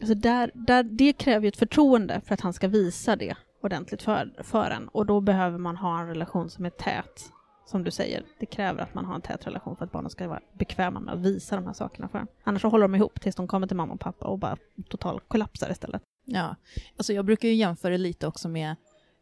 Alltså 0.00 0.14
där, 0.14 0.50
där, 0.54 0.82
det 0.82 1.12
kräver 1.12 1.42
ju 1.42 1.48
ett 1.48 1.56
förtroende 1.56 2.20
för 2.26 2.34
att 2.34 2.40
han 2.40 2.52
ska 2.52 2.68
visa 2.68 3.16
det 3.16 3.36
ordentligt 3.62 4.02
för, 4.02 4.42
för 4.42 4.70
en. 4.70 4.88
Och 4.88 5.06
då 5.06 5.20
behöver 5.20 5.58
man 5.58 5.76
ha 5.76 6.00
en 6.00 6.06
relation 6.06 6.50
som 6.50 6.64
är 6.64 6.70
tät. 6.70 7.32
Som 7.72 7.84
du 7.84 7.90
säger, 7.90 8.22
det 8.38 8.46
kräver 8.46 8.82
att 8.82 8.94
man 8.94 9.04
har 9.04 9.14
en 9.14 9.20
tät 9.20 9.46
relation 9.46 9.76
för 9.76 9.84
att 9.84 9.92
barnen 9.92 10.10
ska 10.10 10.28
vara 10.28 10.40
bekväma 10.58 11.00
med 11.00 11.14
att 11.14 11.20
visa 11.20 11.56
de 11.56 11.66
här 11.66 11.72
sakerna 11.72 12.08
för 12.08 12.18
en. 12.18 12.26
Annars 12.44 12.62
så 12.62 12.68
håller 12.68 12.84
de 12.84 12.94
ihop 12.94 13.20
tills 13.20 13.36
de 13.36 13.46
kommer 13.46 13.66
till 13.66 13.76
mamma 13.76 13.92
och 13.94 14.00
pappa 14.00 14.26
och 14.26 14.38
bara 14.38 14.56
totalt 14.88 15.28
kollapsar 15.28 15.70
istället. 15.70 16.02
Ja, 16.24 16.56
alltså 16.96 17.12
jag 17.12 17.24
brukar 17.24 17.48
ju 17.48 17.54
jämföra 17.54 17.96
lite 17.96 18.26
också 18.26 18.48
med 18.48 18.76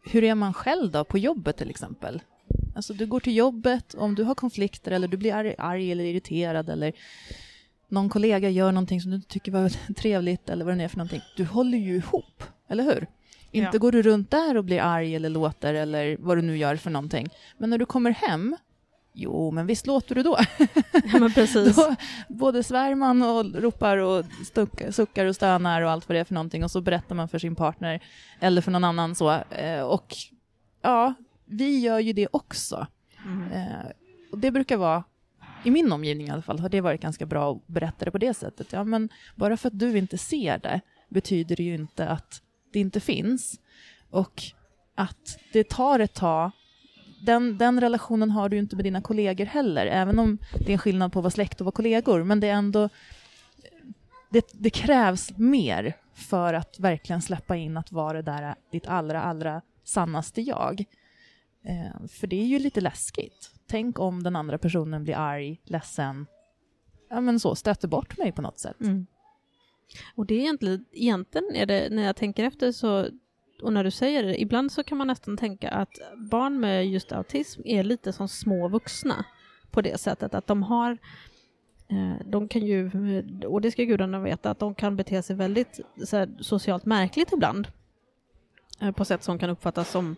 hur 0.04 0.24
är 0.24 0.34
man 0.34 0.54
själv 0.54 0.90
då 0.90 1.04
på 1.04 1.18
jobbet 1.18 1.56
till 1.56 1.70
exempel? 1.70 2.22
Alltså 2.76 2.94
du 2.94 3.06
går 3.06 3.20
till 3.20 3.36
jobbet, 3.36 3.94
om 3.94 4.14
du 4.14 4.24
har 4.24 4.34
konflikter 4.34 4.90
eller 4.90 5.08
du 5.08 5.16
blir 5.16 5.34
arg, 5.34 5.54
arg 5.58 5.92
eller 5.92 6.04
irriterad 6.04 6.70
eller 6.70 6.92
någon 7.88 8.08
kollega 8.08 8.48
gör 8.48 8.72
någonting 8.72 9.00
som 9.00 9.10
du 9.10 9.16
inte 9.16 9.28
tycker 9.28 9.52
var 9.52 9.94
trevligt 9.94 10.48
eller 10.48 10.64
vad 10.64 10.78
det 10.78 10.84
är 10.84 10.88
för 10.88 10.98
någonting. 10.98 11.22
Du 11.36 11.44
håller 11.44 11.78
ju 11.78 11.96
ihop, 11.96 12.42
eller 12.68 12.84
hur? 12.84 13.06
Inte 13.50 13.70
ja. 13.72 13.78
går 13.78 13.92
du 13.92 14.02
runt 14.02 14.30
där 14.30 14.56
och 14.56 14.64
blir 14.64 14.80
arg 14.80 15.14
eller 15.14 15.28
låter 15.28 15.74
eller 15.74 16.16
vad 16.20 16.38
du 16.38 16.42
nu 16.42 16.56
gör 16.56 16.76
för 16.76 16.90
någonting. 16.90 17.28
Men 17.58 17.70
när 17.70 17.78
du 17.78 17.86
kommer 17.86 18.10
hem, 18.10 18.56
jo, 19.12 19.50
men 19.50 19.66
visst 19.66 19.86
låter 19.86 20.14
du 20.14 20.22
då? 20.22 20.38
Ja, 20.92 21.18
men 21.18 21.32
precis. 21.32 21.76
då, 21.76 21.94
både 22.28 22.62
svär 22.62 22.94
man 22.94 23.22
och 23.22 23.62
ropar 23.62 23.96
och 23.96 24.24
stuckar, 24.46 24.90
suckar 24.90 25.26
och 25.26 25.34
stönar 25.34 25.82
och 25.82 25.90
allt 25.90 26.08
vad 26.08 26.16
det 26.16 26.20
är 26.20 26.24
för 26.24 26.34
någonting 26.34 26.64
och 26.64 26.70
så 26.70 26.80
berättar 26.80 27.14
man 27.14 27.28
för 27.28 27.38
sin 27.38 27.54
partner 27.54 28.02
eller 28.40 28.62
för 28.62 28.70
någon 28.70 28.84
annan 28.84 29.14
så. 29.14 29.30
Eh, 29.50 29.82
och 29.82 30.16
ja, 30.82 31.14
vi 31.44 31.80
gör 31.80 31.98
ju 31.98 32.12
det 32.12 32.28
också. 32.30 32.86
Mm. 33.24 33.52
Eh, 33.52 33.90
och 34.32 34.38
det 34.38 34.50
brukar 34.50 34.76
vara 34.76 35.04
i 35.64 35.70
min 35.70 35.92
omgivning 35.92 36.26
i 36.26 36.30
alla 36.30 36.42
fall 36.42 36.58
har 36.58 36.68
det 36.68 36.80
varit 36.80 37.00
ganska 37.00 37.26
bra 37.26 37.52
att 37.52 37.66
berätta 37.66 38.04
det 38.04 38.10
på 38.10 38.18
det 38.18 38.34
sättet. 38.34 38.72
Ja, 38.72 38.84
men 38.84 39.08
bara 39.36 39.56
för 39.56 39.68
att 39.68 39.78
du 39.78 39.98
inte 39.98 40.18
ser 40.18 40.58
det 40.58 40.80
betyder 41.08 41.56
det 41.56 41.62
ju 41.62 41.74
inte 41.74 42.08
att 42.08 42.42
det 42.72 42.80
inte 42.80 43.00
finns. 43.00 43.61
Och 44.11 44.42
att 44.94 45.38
det 45.52 45.68
tar 45.68 45.98
ett 46.00 46.14
tag. 46.14 46.50
Den, 47.22 47.59
den 47.59 47.80
relationen 47.80 48.30
har 48.30 48.48
du 48.48 48.59
inte 48.59 48.76
med 48.76 48.85
dina 48.85 49.00
kollegor 49.00 49.44
heller, 49.44 49.87
även 49.87 50.18
om 50.18 50.38
det 50.59 50.68
är 50.68 50.72
en 50.72 50.78
skillnad 50.78 51.12
på 51.12 51.18
att 51.18 51.22
vara 51.22 51.30
släkt 51.30 51.61
och 51.61 51.64
vara 51.64 51.72
kollegor. 51.72 52.24
Men 52.24 52.40
det 52.40 52.48
är 52.48 52.54
ändå... 52.54 52.88
Det, 54.30 54.46
det 54.52 54.70
krävs 54.70 55.33
mer 55.37 55.96
för 56.14 56.54
att 56.54 56.80
verkligen 56.80 57.22
släppa 57.22 57.56
in 57.56 57.76
att 57.76 57.92
vara 57.92 58.22
det 58.22 58.33
där 58.33 58.54
ditt 58.72 58.87
allra, 58.87 59.22
allra 59.22 59.62
sannaste 59.85 60.40
jag. 60.40 60.85
Eh, 61.64 62.06
för 62.09 62.26
det 62.26 62.37
är 62.37 62.46
ju 62.46 62.59
lite 62.59 62.80
läskigt. 62.80 63.50
Tänk 63.66 63.98
om 63.98 64.22
den 64.22 64.37
andra 64.37 64.59
personen 64.59 65.04
blir 65.04 65.16
arg, 65.16 65.61
ledsen, 65.64 66.26
ja 67.11 67.20
men 67.20 67.40
så, 67.40 67.54
stöter 67.54 67.88
bort 67.88 68.18
mig 68.18 68.33
på 68.33 68.42
något 68.42 68.59
sätt. 68.59 68.80
Mm. 68.80 69.06
Och 70.14 70.26
det 70.26 70.35
är 70.35 70.38
egentligen, 70.38 70.85
egentligen 70.92 71.55
är 71.55 71.66
det, 71.66 71.88
när 71.90 72.03
jag 72.03 72.16
tänker 72.16 72.44
efter 72.44 72.72
så, 72.72 73.09
och 73.62 73.72
när 73.72 73.85
du 73.85 73.90
säger 73.90 74.22
det, 74.22 74.40
ibland 74.40 74.72
så 74.72 74.83
kan 74.83 74.98
man 74.98 75.07
nästan 75.07 75.37
tänka 75.37 75.70
att 75.70 75.98
barn 76.16 76.61
med 76.61 76.88
just 76.88 77.12
autism 77.12 77.62
är 77.64 77.85
lite 77.85 78.12
som 78.12 78.29
små 78.29 78.68
vuxna 78.68 79.24
på 79.70 79.81
det 79.81 80.00
sättet 80.00 80.35
att 80.35 80.46
de 80.46 80.62
har 80.62 80.98
eh, 81.88 82.26
de 82.26 82.48
kan 82.48 82.66
ju, 82.66 82.90
och 83.46 83.61
det 83.61 83.70
ska 83.70 83.85
gudarna 83.85 84.20
veta, 84.20 84.50
att 84.50 84.59
de 84.59 84.74
kan 84.74 84.96
bete 84.96 85.22
sig 85.22 85.37
väldigt 85.37 85.81
här, 86.12 86.42
socialt 86.42 86.85
märkligt 86.85 87.33
ibland. 87.33 87.68
Eh, 88.81 88.92
på 88.92 89.05
sätt 89.05 89.22
som 89.22 89.38
kan 89.38 89.50
uppfattas 89.50 89.90
som 89.90 90.16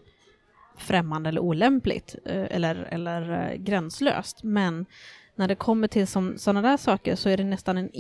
främmande 0.76 1.28
eller 1.28 1.40
olämpligt 1.40 2.16
eh, 2.24 2.46
eller, 2.50 2.74
eller 2.74 3.54
gränslöst. 3.56 4.42
Men 4.42 4.87
när 5.35 5.48
det 5.48 5.54
kommer 5.54 5.88
till 5.88 6.06
sådana 6.06 6.62
där 6.62 6.76
saker 6.76 7.16
så 7.16 7.28
är 7.28 7.37
det 7.37 7.44
nästan 7.44 7.78
en 7.78 7.90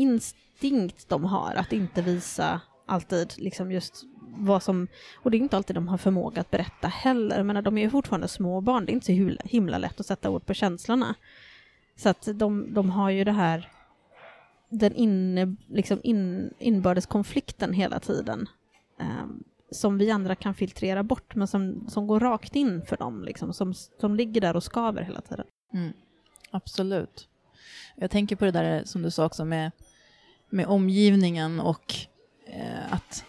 instinkt 0.64 1.08
de 1.08 1.24
har 1.24 1.54
att 1.54 1.72
inte 1.72 2.02
visa 2.02 2.60
alltid 2.86 3.32
liksom 3.36 3.72
just 3.72 4.04
vad 4.36 4.62
som, 4.62 4.88
och 5.16 5.30
det 5.30 5.36
är 5.36 5.38
inte 5.38 5.56
alltid 5.56 5.76
de 5.76 5.88
har 5.88 5.98
förmåga 5.98 6.40
att 6.40 6.50
berätta 6.50 6.88
heller, 6.88 7.42
men 7.42 7.64
de 7.64 7.78
är 7.78 7.82
ju 7.82 7.90
fortfarande 7.90 8.28
små 8.28 8.60
barn, 8.60 8.86
det 8.86 8.92
är 8.92 8.94
inte 8.94 9.06
så 9.06 9.12
himla, 9.12 9.42
himla 9.44 9.78
lätt 9.78 10.00
att 10.00 10.06
sätta 10.06 10.30
ord 10.30 10.46
på 10.46 10.54
känslorna. 10.54 11.14
Så 11.96 12.08
att 12.08 12.28
de, 12.34 12.74
de 12.74 12.90
har 12.90 13.10
ju 13.10 13.24
det 13.24 13.32
här, 13.32 13.68
den 14.68 14.94
inne, 14.94 15.56
liksom 15.68 16.00
in, 16.02 16.54
inbördes 16.58 17.06
konflikten 17.06 17.72
hela 17.72 18.00
tiden, 18.00 18.48
eh, 19.00 19.26
som 19.70 19.98
vi 19.98 20.10
andra 20.10 20.34
kan 20.34 20.54
filtrera 20.54 21.02
bort, 21.02 21.34
men 21.34 21.48
som, 21.48 21.88
som 21.88 22.06
går 22.06 22.20
rakt 22.20 22.56
in 22.56 22.82
för 22.82 22.96
dem, 22.96 23.24
liksom, 23.24 23.52
som, 23.52 23.74
som 23.74 24.14
ligger 24.16 24.40
där 24.40 24.56
och 24.56 24.62
skaver 24.62 25.02
hela 25.02 25.20
tiden. 25.20 25.46
Mm. 25.74 25.92
Absolut. 26.50 27.28
Jag 27.96 28.10
tänker 28.10 28.36
på 28.36 28.44
det 28.44 28.50
där 28.50 28.84
som 28.84 29.02
du 29.02 29.10
sa 29.10 29.26
också 29.26 29.44
med, 29.44 29.70
med 30.52 30.66
omgivningen 30.66 31.60
och 31.60 31.94
eh, 32.46 32.92
att 32.92 33.24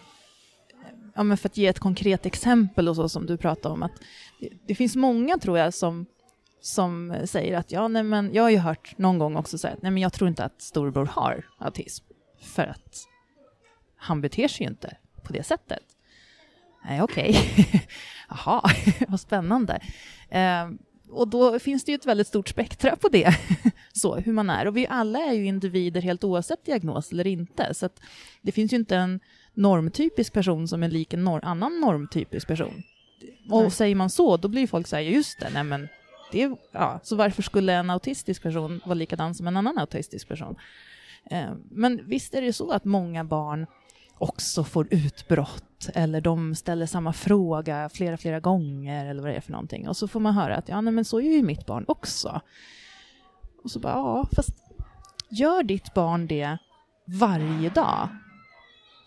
ja, 1.14 1.22
men 1.22 1.36
för 1.36 1.48
att 1.48 1.56
ge 1.56 1.66
ett 1.66 1.78
konkret 1.78 2.26
exempel 2.26 2.88
och 2.88 2.96
så 2.96 3.08
som 3.08 3.26
du 3.26 3.36
pratade 3.36 3.72
om, 3.72 3.82
att 3.82 3.92
det, 4.40 4.48
det, 4.66 4.74
finns 4.74 4.96
många 4.96 5.38
tror 5.38 5.58
jag 5.58 5.74
som, 5.74 6.06
som 6.60 7.16
säger 7.24 7.56
att 7.58 7.72
ja, 7.72 7.88
nej, 7.88 8.02
men 8.02 8.34
jag 8.34 8.42
har 8.42 8.50
ju 8.50 8.58
hört 8.58 8.98
någon 8.98 9.18
gång 9.18 9.36
också 9.36 9.58
säga 9.58 9.74
att 9.74 9.82
nej, 9.82 9.90
men 9.90 10.02
jag 10.02 10.12
tror 10.12 10.28
inte 10.28 10.44
att 10.44 10.62
storebror 10.62 11.06
har 11.06 11.46
autism 11.58 12.04
för 12.40 12.66
att 12.66 13.08
han 13.96 14.20
beter 14.20 14.48
sig 14.48 14.66
ju 14.66 14.70
inte 14.70 14.96
på 15.22 15.32
det 15.32 15.42
sättet. 15.42 15.84
Nej, 16.84 17.02
okej. 17.02 17.30
Okay. 17.30 17.80
Jaha, 18.28 18.70
vad 19.08 19.20
spännande. 19.20 19.80
Eh, 20.28 20.70
och 21.10 21.28
då 21.28 21.58
finns 21.58 21.84
det 21.84 21.92
ju 21.92 21.96
ett 21.96 22.06
väldigt 22.06 22.26
stort 22.26 22.48
spektra 22.48 22.96
på 22.96 23.08
det, 23.08 23.36
så 23.96 24.16
hur 24.16 24.32
man 24.32 24.50
är. 24.50 24.66
Och 24.66 24.76
vi 24.76 24.86
alla 24.86 25.18
är 25.18 25.32
ju 25.32 25.46
individer 25.46 26.00
helt 26.00 26.24
oavsett 26.24 26.64
diagnos 26.64 27.12
eller 27.12 27.26
inte, 27.26 27.74
så 27.74 27.88
det 28.42 28.52
finns 28.52 28.72
ju 28.72 28.76
inte 28.76 28.96
en 28.96 29.20
normtypisk 29.54 30.32
person 30.32 30.68
som 30.68 30.82
är 30.82 30.88
lik 30.88 31.12
en 31.12 31.24
nor 31.24 31.44
annan 31.44 31.80
normtypisk 31.80 32.48
person. 32.48 32.82
Och 33.50 33.62
nej. 33.62 33.70
säger 33.70 33.94
man 33.94 34.10
så, 34.10 34.36
då 34.36 34.48
blir 34.48 34.66
folk 34.66 34.86
så 34.86 34.96
här, 34.96 35.02
just 35.02 35.40
det, 35.40 35.50
nej 35.54 35.64
men 35.64 35.88
det, 36.32 36.50
ja, 36.72 37.00
så 37.02 37.16
varför 37.16 37.42
skulle 37.42 37.72
en 37.72 37.90
autistisk 37.90 38.42
person 38.42 38.80
vara 38.84 38.94
likadan 38.94 39.34
som 39.34 39.46
en 39.46 39.56
annan 39.56 39.78
autistisk 39.78 40.28
person? 40.28 40.56
Eh, 41.30 41.52
men 41.70 42.08
visst 42.08 42.34
är 42.34 42.42
det 42.42 42.52
så 42.52 42.70
att 42.70 42.84
många 42.84 43.24
barn 43.24 43.66
också 44.18 44.64
får 44.64 44.88
utbrott 44.90 45.90
eller 45.94 46.20
de 46.20 46.54
ställer 46.54 46.86
samma 46.86 47.12
fråga 47.12 47.88
flera, 47.92 48.16
flera 48.16 48.40
gånger 48.40 49.06
eller 49.06 49.22
vad 49.22 49.30
det 49.30 49.36
är 49.36 49.40
för 49.40 49.52
någonting. 49.52 49.88
Och 49.88 49.96
så 49.96 50.08
får 50.08 50.20
man 50.20 50.34
höra 50.34 50.56
att 50.56 50.68
ja, 50.68 50.80
nej, 50.80 50.92
men 50.92 51.04
så 51.04 51.20
är 51.20 51.36
ju 51.36 51.42
mitt 51.42 51.66
barn 51.66 51.84
också. 51.88 52.40
Och 53.64 53.70
så 53.70 53.78
bara, 53.78 53.92
ja, 53.92 54.28
fast 54.36 54.54
gör 55.28 55.62
ditt 55.62 55.94
barn 55.94 56.26
det 56.26 56.58
varje 57.04 57.70
dag? 57.70 58.08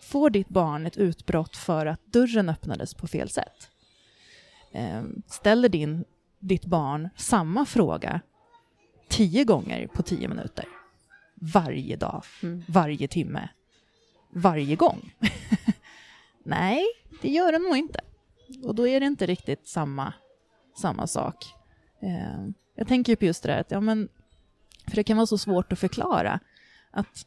Får 0.02 0.30
ditt 0.30 0.48
barn 0.48 0.86
ett 0.86 0.96
utbrott 0.96 1.56
för 1.56 1.86
att 1.86 2.06
dörren 2.06 2.48
öppnades 2.48 2.94
på 2.94 3.06
fel 3.06 3.28
sätt? 3.28 3.70
Ehm, 4.72 5.22
ställer 5.26 5.68
din, 5.68 6.04
ditt 6.38 6.64
barn 6.64 7.08
samma 7.16 7.64
fråga 7.64 8.20
tio 9.08 9.44
gånger 9.44 9.86
på 9.86 10.02
tio 10.02 10.28
minuter? 10.28 10.64
Varje 11.34 11.96
dag, 11.96 12.24
mm. 12.42 12.64
varje 12.68 13.08
timme, 13.08 13.48
varje 14.30 14.76
gång. 14.76 15.14
Nej, 16.42 16.84
det 17.22 17.30
gör 17.30 17.52
den 17.52 17.62
nog 17.62 17.76
inte. 17.76 18.00
Och 18.64 18.74
då 18.74 18.88
är 18.88 19.00
det 19.00 19.06
inte 19.06 19.26
riktigt 19.26 19.68
samma, 19.68 20.12
samma 20.76 21.06
sak. 21.06 21.46
Eh, 22.02 22.48
jag 22.74 22.88
tänker 22.88 23.16
på 23.16 23.24
just 23.24 23.42
det 23.42 23.48
där 23.52 23.60
att, 23.60 23.70
ja 23.70 23.80
men, 23.80 24.08
för 24.88 24.96
det 24.96 25.04
kan 25.04 25.16
vara 25.16 25.26
så 25.26 25.38
svårt 25.38 25.72
att 25.72 25.78
förklara 25.78 26.40
att 26.90 27.26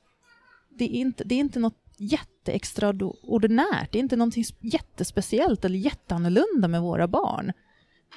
det 0.70 0.86
är 0.86 1.00
inte, 1.00 1.24
det 1.24 1.36
är 1.36 1.40
inte 1.40 1.60
något 1.60 1.78
jätteextraordinärt, 1.98 3.92
det 3.92 3.98
är 3.98 4.04
inte 4.04 4.16
någonting 4.16 4.44
jättespeciellt 4.60 5.66
eller 5.66 5.80
jätteannorlunda 5.80 6.68
med 6.68 6.82
våra 6.82 7.08
barn. 7.08 7.52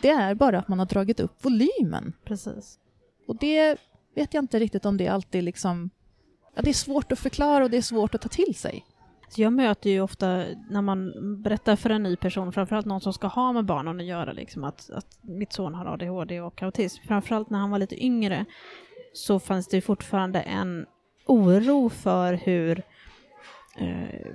Det 0.02 0.10
är 0.10 0.34
bara 0.34 0.58
att 0.58 0.68
man 0.68 0.78
har 0.78 0.86
dragit 0.86 1.20
upp 1.20 1.44
volymen. 1.44 2.12
Precis. 2.24 2.78
Och 3.26 3.36
det 3.36 3.76
vet 4.14 4.34
jag 4.34 4.44
inte 4.44 4.58
riktigt 4.58 4.84
om 4.84 4.96
det 4.96 5.08
alltid 5.08 5.44
liksom 5.44 5.90
ja, 6.54 6.62
det 6.62 6.70
är 6.70 6.74
svårt 6.74 7.12
att 7.12 7.18
förklara 7.18 7.64
och 7.64 7.70
det 7.70 7.76
är 7.76 7.82
svårt 7.82 8.14
att 8.14 8.20
ta 8.20 8.28
till 8.28 8.54
sig. 8.54 8.84
Jag 9.36 9.52
möter 9.52 9.90
ju 9.90 10.00
ofta 10.00 10.44
när 10.70 10.82
man 10.82 11.12
berättar 11.42 11.76
för 11.76 11.90
en 11.90 12.02
ny 12.02 12.16
person, 12.16 12.52
framförallt 12.52 12.86
någon 12.86 13.00
som 13.00 13.12
ska 13.12 13.26
ha 13.26 13.52
med 13.52 13.64
barnen 13.64 14.00
att 14.00 14.06
göra, 14.06 14.32
liksom 14.32 14.64
att, 14.64 14.90
att 14.90 15.18
mitt 15.20 15.52
son 15.52 15.74
har 15.74 15.86
ADHD 15.86 16.40
och 16.40 16.62
autism. 16.62 17.02
Framförallt 17.06 17.50
när 17.50 17.58
han 17.58 17.70
var 17.70 17.78
lite 17.78 18.04
yngre 18.04 18.44
så 19.14 19.40
fanns 19.40 19.68
det 19.68 19.80
fortfarande 19.80 20.40
en 20.40 20.86
oro 21.26 21.88
för 21.88 22.34
hur 22.34 22.82
eh, 23.76 24.32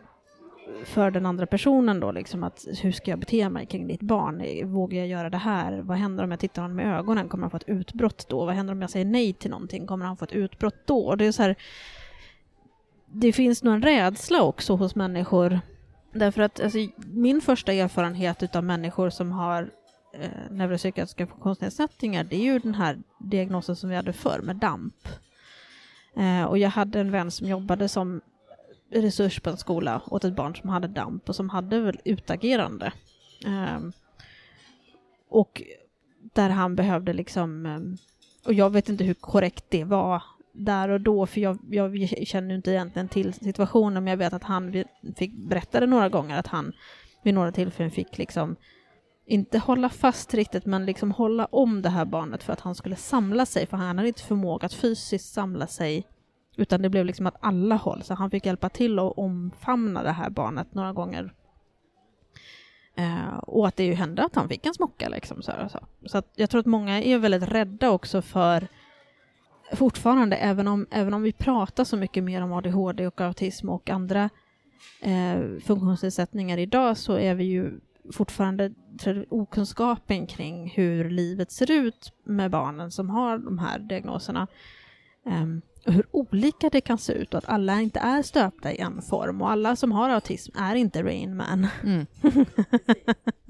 för 0.84 1.12
den 1.12 1.26
andra 1.26 1.46
personen 1.46 2.00
då, 2.00 2.12
liksom 2.12 2.44
att 2.44 2.65
hur 2.82 2.92
ska 2.92 3.12
jag 3.12 3.20
bete 3.20 3.50
mig 3.50 3.65
kring 3.65 3.88
ditt 3.88 4.02
barn? 4.02 4.44
Vågar 4.74 5.00
jag 5.00 5.08
göra 5.08 5.30
det 5.30 5.38
här? 5.38 5.80
Vad 5.80 5.98
händer 5.98 6.24
om 6.24 6.32
jag 6.32 6.39
tittar 6.39 6.62
honom 6.62 6.80
i 6.80 6.84
ögonen? 6.84 7.30
Kommer 7.30 7.44
han 7.44 7.52
få 7.52 7.58
ett 7.58 7.70
utbrott 7.70 8.26
då? 8.30 8.46
Vad 8.46 8.56
händer 8.56 8.74
om 8.74 8.82
jag 8.82 8.89
säger 8.89 9.06
nej 9.06 9.34
till 9.34 9.52
någonting? 9.52 9.88
Kommer 9.88 10.06
han 10.06 10.18
få 10.18 10.26
ett 10.26 10.32
utbrott 10.32 10.76
då? 10.86 11.00
Och 11.00 11.18
det 11.18 11.26
är 11.26 11.32
så 11.32 11.44
här, 11.44 11.56
det 13.06 13.34
finns 13.34 13.63
nog 13.63 13.74
en 13.74 13.82
rädsla 13.82 14.42
också 14.42 14.76
hos 14.76 14.96
människor. 14.96 15.60
Därför 16.13 16.42
att 16.42 16.60
alltså, 16.60 16.78
min 17.08 17.42
första 17.42 17.74
erfarenhet 17.74 18.56
av 18.56 18.63
människor 18.63 19.10
som 19.10 19.32
har 19.32 19.70
eh, 20.13 20.52
neuropsykiatriska 20.52 21.28
funktionsnedsättningar, 21.28 22.24
det 22.24 22.36
är 22.36 22.43
ju 22.43 22.60
den 22.60 22.76
här 22.76 23.00
diagnosen 23.19 23.76
som 23.76 23.89
vi 23.89 23.95
hade 23.95 24.13
förr 24.13 24.39
med 24.43 24.56
DAMP. 24.56 25.08
Eh, 26.15 26.43
och 26.43 26.58
jag 26.58 26.69
hade 26.69 27.00
en 27.00 27.12
vän 27.12 27.32
som 27.32 27.48
jobbade 27.48 27.88
som 27.88 28.22
resurs 28.91 29.39
på 29.39 29.50
en 29.50 29.58
skola 29.58 30.02
åt 30.06 30.24
ett 30.24 30.36
barn 30.36 30.56
som 30.56 30.69
hade 30.69 30.88
DAMP 30.88 31.30
och 31.30 31.36
som 31.36 31.50
hade 31.50 31.80
väl 31.80 32.00
utagerande. 32.06 32.93
Eh, 33.45 33.80
och 35.30 35.62
där 36.34 36.50
han 36.50 36.76
behövde 36.76 37.13
liksom, 37.13 37.65
ehm, 37.65 37.98
och 38.45 38.54
jag 38.54 38.69
vet 38.69 38.89
inte 38.89 39.04
hur 39.04 39.13
korrekt 39.13 39.65
det 39.69 39.84
var 39.84 40.24
där 40.52 40.89
och 40.89 41.02
då, 41.02 41.26
för 41.26 41.41
jag, 41.41 41.60
jag 41.69 42.08
känner 42.28 42.56
inte 42.56 42.72
egentligen 42.72 43.08
till 43.08 43.34
situationen, 43.34 44.04
men 44.04 44.12
jag 44.12 44.17
vet 44.17 44.34
att 44.34 44.43
han 44.43 44.84
fick 45.17 45.34
berätta 45.34 45.80
det 45.80 45.86
några 45.86 46.10
gånger, 46.10 46.38
att 46.38 46.48
han 46.48 46.74
vid 47.24 47.34
några 47.34 47.52
tillfällen 47.52 47.91
fick 47.91 48.17
liksom 48.17 48.56
inte 49.30 49.60
hålla 49.60 49.89
fast 49.89 50.34
riktigt, 50.34 50.65
men 50.65 50.86
liksom 50.86 51.12
hålla 51.12 51.46
om 51.46 51.82
det 51.82 51.89
här 51.89 52.06
barnet 52.06 52.44
för 52.44 52.54
att 52.54 52.60
han 52.60 52.76
skulle 52.76 52.96
samla 52.96 53.46
sig, 53.46 53.65
för 53.65 53.78
han 53.78 53.98
hade 53.98 54.08
inte 54.08 54.24
förmåga 54.24 54.65
att 54.65 54.74
fysiskt 54.74 55.34
samla 55.34 55.68
sig, 55.68 56.08
utan 56.58 56.82
det 56.82 56.89
blev 56.89 57.06
liksom 57.06 57.28
att 57.28 57.38
alla 57.39 57.76
håll, 57.76 58.04
så 58.04 58.13
han 58.13 58.32
fick 58.32 58.46
hjälpa 58.46 58.70
till 58.70 59.00
att 59.00 59.13
omfamna 59.18 60.04
det 60.04 60.12
här 60.12 60.30
barnet 60.30 60.74
några 60.74 60.94
gånger. 60.94 61.34
Eh, 62.96 63.38
och 63.38 63.68
att 63.68 63.76
det 63.76 63.84
ju 63.84 63.94
hände 63.94 64.26
att 64.26 64.36
han 64.36 64.50
fick 64.50 64.65
en 64.65 64.74
smocka 64.74 65.10
liksom. 65.10 65.42
Så, 65.42 65.52
så. 65.52 65.58
Alltså. 65.58 65.86
så 66.06 66.18
att 66.18 66.32
jag 66.36 66.50
tror 66.50 66.60
att 66.60 66.65
många 66.65 67.04
är 67.04 67.18
väldigt 67.18 67.44
rädda 67.44 67.89
också 67.89 68.22
för 68.22 68.68
fortfarande, 69.74 70.36
även 70.36 70.68
om, 70.68 70.88
även 70.92 71.13
om 71.13 71.22
vi 71.22 71.34
pratar 71.34 71.84
så 71.84 71.98
mycket 71.98 72.24
mer 72.24 72.42
om 72.42 72.54
ADHD 72.54 73.08
och 73.08 73.22
autism 73.22 73.70
och 73.70 73.89
andra 73.89 74.30
eh, 75.02 75.39
funktionsnedsättningar 75.63 76.58
idag 76.58 76.98
så 76.98 77.13
är 77.13 77.36
vi 77.36 77.44
ju 77.44 77.80
fortfarande 78.13 78.72
okunskapen 79.30 80.28
kring 80.28 80.69
hur 80.69 81.10
livet 81.10 81.52
ser 81.52 81.72
ut 81.72 82.13
med 82.24 82.52
barnen 82.52 82.91
som 82.91 83.10
har 83.10 83.38
de 83.38 83.60
här 83.60 83.80
diagnoserna. 83.80 84.48
Um, 85.26 85.62
och 85.86 85.93
hur 85.93 86.06
olika 86.12 86.69
det 86.69 86.82
kan 86.82 86.98
se 86.98 87.13
ut 87.13 87.34
och 87.34 87.38
att 87.38 87.50
alla 87.50 87.82
inte 87.82 88.00
är 88.00 88.22
stöpta 88.22 88.74
i 88.74 88.80
en 88.80 89.02
form 89.02 89.41
och 89.41 89.52
alla 89.52 89.76
som 89.76 89.91
har 89.91 90.10
autism 90.10 90.58
är 90.58 90.76
inte 90.76 91.04
Rain 91.04 91.38
Man. 91.38 91.67
Mm. 91.84 92.06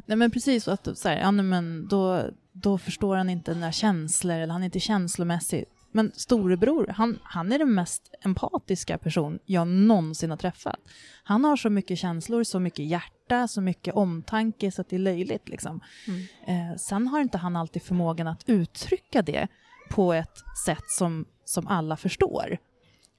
nej 0.06 0.18
men 0.18 0.32
precis, 0.32 0.68
att 0.68 0.98
så 0.98 1.10
här, 1.10 1.18
ja, 1.20 1.32
men 1.32 1.88
då, 1.88 2.24
då 2.52 2.78
förstår 2.78 3.16
han 3.16 3.30
inte 3.30 3.54
några 3.54 3.72
känslor 3.72 4.36
eller 4.36 4.54
han 4.54 4.62
är 4.62 4.66
inte 4.66 4.80
känslomässig 4.80 5.66
men 5.92 6.12
storebror, 6.16 6.88
han, 6.88 7.20
han 7.24 7.52
är 7.52 7.60
den 7.60 7.74
mest 7.74 8.16
empatiska 8.22 8.98
person 8.98 9.40
jag 9.46 9.68
någonsin 9.68 10.30
har 10.30 10.38
träffat. 10.38 10.80
Han 11.24 11.44
har 11.44 11.56
så 11.56 11.70
mycket 11.70 12.00
känslor, 12.00 12.44
så 12.44 12.60
mycket 12.60 12.86
hjärta, 12.86 13.48
så 13.48 13.62
mycket 13.62 13.96
omtanke 13.96 14.72
så 14.72 14.82
att 14.82 14.90
det 14.90 14.96
är 14.96 15.00
löjligt. 15.00 15.50
Liksom. 15.50 15.82
Mm. 16.08 16.72
Eh, 16.72 16.78
sen 16.78 17.08
har 17.08 17.22
inte 17.22 17.38
han 17.38 17.56
alltid 17.56 17.82
förmågan 17.84 18.28
att 18.28 18.50
uttrycka 18.50 19.22
det 19.22 19.48
på 19.90 20.14
ett 20.14 20.44
sätt 20.66 20.90
som, 20.90 21.26
som 21.46 21.68
alla 21.68 21.98
förstår. 21.98 22.58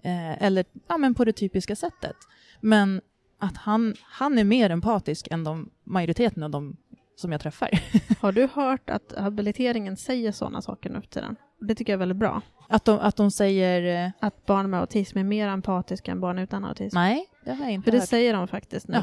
Eh, 0.02 0.42
eller 0.42 0.64
ja, 0.88 0.98
men 0.98 1.14
på 1.14 1.24
det 1.24 1.32
typiska 1.32 1.76
sättet. 1.76 2.16
Men 2.60 3.00
att 3.38 3.56
han, 3.56 3.94
han 4.02 4.38
är 4.38 4.44
mer 4.44 4.70
empatisk 4.70 5.28
än 5.30 5.44
de, 5.44 5.70
majoriteten 5.84 6.42
av 6.42 6.50
de 6.50 6.76
som 7.16 7.32
jag 7.32 7.40
träffar. 7.40 7.70
Har 8.20 8.32
du 8.32 8.48
hört 8.54 8.90
att 8.90 9.14
habiliteringen 9.18 9.96
säger 9.96 10.32
sådana 10.32 10.62
saker 10.62 10.90
nu 10.90 11.00
till 11.00 11.22
den? 11.22 11.36
Det 11.60 11.74
tycker 11.74 11.92
jag 11.92 11.96
är 11.96 11.98
väldigt 11.98 12.18
bra. 12.18 12.42
Att 12.68 12.84
de, 12.84 12.98
att 12.98 13.16
de 13.16 13.30
säger... 13.30 14.04
Eh, 14.06 14.10
att 14.20 14.46
barn 14.46 14.70
med 14.70 14.80
autism 14.80 15.18
är 15.18 15.24
mer 15.24 15.48
empatiska 15.48 16.12
än 16.12 16.20
barn 16.20 16.38
utan 16.38 16.64
autism? 16.64 16.96
Nej, 16.96 17.26
det 17.44 17.52
har 17.52 17.64
jag 17.64 17.72
inte 17.72 17.90
För 17.90 17.92
hört. 17.92 18.00
det 18.00 18.06
säger 18.06 18.34
de 18.34 18.48
faktiskt 18.48 18.88
nu. 18.88 18.98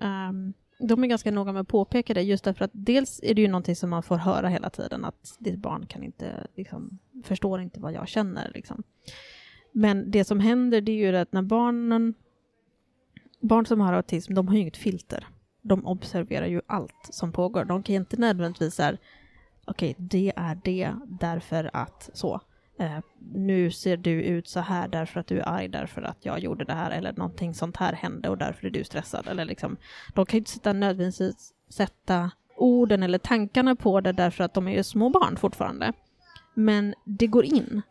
Um, 0.00 0.52
de 0.78 1.04
är 1.04 1.08
ganska 1.08 1.30
noga 1.30 1.52
med 1.52 1.60
att 1.60 1.68
påpeka 1.68 2.14
det, 2.14 2.22
just 2.22 2.44
därför 2.44 2.64
att 2.64 2.70
dels 2.74 3.20
är 3.22 3.34
det 3.34 3.42
ju 3.42 3.48
någonting 3.48 3.76
som 3.76 3.90
man 3.90 4.02
får 4.02 4.16
höra 4.16 4.48
hela 4.48 4.70
tiden, 4.70 5.04
att 5.04 5.36
ditt 5.38 5.58
barn 5.58 5.86
kan 5.86 6.02
inte, 6.02 6.46
liksom, 6.56 6.98
förstår 7.24 7.60
inte 7.60 7.80
vad 7.80 7.92
jag 7.92 8.08
känner. 8.08 8.50
Liksom. 8.54 8.82
Men 9.72 10.10
det 10.10 10.24
som 10.24 10.40
händer, 10.40 10.80
det 10.80 10.92
är 10.92 10.96
ju 10.96 11.16
att 11.16 11.32
när 11.32 11.42
barnen, 11.42 12.14
barn 13.40 13.66
som 13.66 13.80
har 13.80 13.92
autism, 13.92 14.34
de 14.34 14.48
har 14.48 14.54
ju 14.54 14.60
inget 14.60 14.76
filter 14.76 15.26
de 15.62 15.86
observerar 15.86 16.46
ju 16.46 16.60
allt 16.66 17.08
som 17.10 17.32
pågår. 17.32 17.64
De 17.64 17.82
kan 17.82 17.94
inte 17.94 18.16
nödvändigtvis 18.16 18.74
säga 18.74 18.96
okej, 19.72 19.90
okay, 19.90 20.06
det 20.08 20.32
är 20.36 20.58
det 20.64 20.94
därför 21.06 21.70
att 21.72 22.10
så. 22.14 22.40
Eh, 22.78 22.98
nu 23.34 23.70
ser 23.70 23.96
du 23.96 24.22
ut 24.22 24.48
så 24.48 24.60
här 24.60 24.88
därför 24.88 25.20
att 25.20 25.26
du 25.26 25.38
är 25.40 25.48
arg 25.48 25.68
därför 25.68 26.02
att 26.02 26.18
jag 26.20 26.38
gjorde 26.38 26.64
det 26.64 26.72
här 26.72 26.90
eller 26.90 27.12
någonting 27.12 27.54
sånt 27.54 27.76
här 27.76 27.92
hände 27.92 28.28
och 28.28 28.38
därför 28.38 28.66
är 28.66 28.70
du 28.70 28.84
stressad. 28.84 29.28
Eller 29.28 29.44
liksom, 29.44 29.76
de 30.14 30.26
kan 30.26 30.36
ju 30.36 30.38
inte 30.38 30.50
sätta, 30.50 30.72
nödvändigtvis 30.72 31.52
sätta 31.68 32.30
orden 32.56 33.02
eller 33.02 33.18
tankarna 33.18 33.76
på 33.76 34.00
det 34.00 34.12
därför 34.12 34.44
att 34.44 34.54
de 34.54 34.68
är 34.68 34.72
ju 34.72 34.82
små 34.82 35.08
barn 35.08 35.36
fortfarande. 35.36 35.92
Men 36.54 36.94
det 37.04 37.26
går 37.26 37.44
in. 37.44 37.82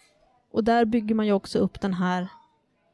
Och 0.51 0.63
där 0.63 0.85
bygger 0.85 1.15
man 1.15 1.25
ju 1.25 1.33
också 1.33 1.59
upp 1.59 1.81
den 1.81 1.93
här 1.93 2.27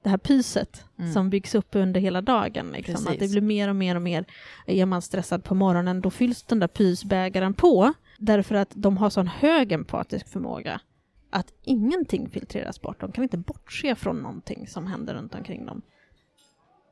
det 0.03 0.09
här 0.09 0.17
pyset 0.17 0.85
mm. 0.99 1.13
som 1.13 1.29
byggs 1.29 1.55
upp 1.55 1.75
under 1.75 2.01
hela 2.01 2.21
dagen. 2.21 2.71
Liksom. 2.71 3.07
Att 3.07 3.19
det 3.19 3.31
blir 3.31 3.41
mer 3.41 3.69
och 3.69 3.75
mer 3.75 3.95
och 3.95 4.01
mer. 4.01 4.25
Är 4.65 4.85
man 4.85 5.01
stressad 5.01 5.43
på 5.43 5.55
morgonen 5.55 6.01
då 6.01 6.09
fylls 6.09 6.43
den 6.43 6.59
där 6.59 6.67
pysbägaren 6.67 7.53
på 7.53 7.93
därför 8.17 8.55
att 8.55 8.71
de 8.75 8.97
har 8.97 9.09
sån 9.09 9.27
hög 9.27 9.71
empatisk 9.71 10.27
förmåga 10.27 10.81
att 11.29 11.53
ingenting 11.63 12.29
filtreras 12.29 12.81
bort. 12.81 13.01
De 13.01 13.11
kan 13.11 13.23
inte 13.23 13.37
bortse 13.37 13.95
från 13.95 14.17
någonting 14.17 14.67
som 14.67 14.87
händer 14.87 15.13
runt 15.13 15.35
omkring 15.35 15.65
dem. 15.65 15.81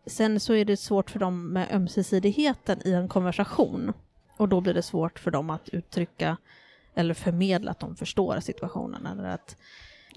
Sen 0.05 0.39
så 0.39 0.53
är 0.53 0.65
det 0.65 0.77
svårt 0.77 1.11
för 1.11 1.19
dem 1.19 1.47
med 1.47 1.67
ömsesidigheten 1.71 2.79
i 2.85 2.91
en 2.91 3.07
konversation 3.07 3.93
och 4.37 4.49
då 4.49 4.61
blir 4.61 4.73
det 4.73 4.81
svårt 4.81 5.19
för 5.19 5.31
dem 5.31 5.49
att 5.49 5.69
uttrycka 5.69 6.37
eller 6.95 7.13
förmedla 7.13 7.71
att 7.71 7.79
de 7.79 7.95
förstår 7.95 8.39
situationen 8.39 9.05
eller 9.05 9.23
att 9.23 9.57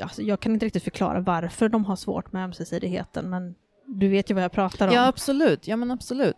alltså 0.01 0.23
jag 0.23 0.41
kan 0.41 0.53
inte 0.53 0.67
riktigt 0.67 0.83
förklara 0.83 1.21
varför 1.21 1.69
de 1.69 1.85
har 1.85 1.97
svårt 1.97 2.33
med 2.33 2.45
ömsesidigheten, 2.45 3.31
men 3.31 3.55
du 3.89 4.09
vet 4.09 4.31
ju 4.31 4.35
vad 4.35 4.45
jag 4.45 4.53
pratar 4.53 4.89
om. 4.89 4.95
Ja, 4.95 5.07
absolut. 5.07 5.69
Ja, 5.69 5.77
men 5.77 5.91
absolut. 5.91 6.37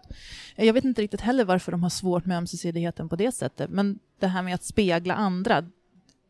Jag 0.57 0.73
vet 0.73 0.85
inte 0.85 1.03
riktigt 1.03 1.21
heller 1.21 1.45
varför 1.45 1.73
de 1.73 1.83
har 1.83 1.91
svårt 1.91 2.27
med 2.27 2.39
ömsesidigheten 2.39 3.09
på 3.09 3.17
det 3.17 3.33
sättet, 3.33 3.71
men 3.71 3.99
det 4.21 4.27
här 4.27 4.43
med 4.43 4.55
att 4.55 4.65
spegla 4.65 5.15
andra, 5.15 5.65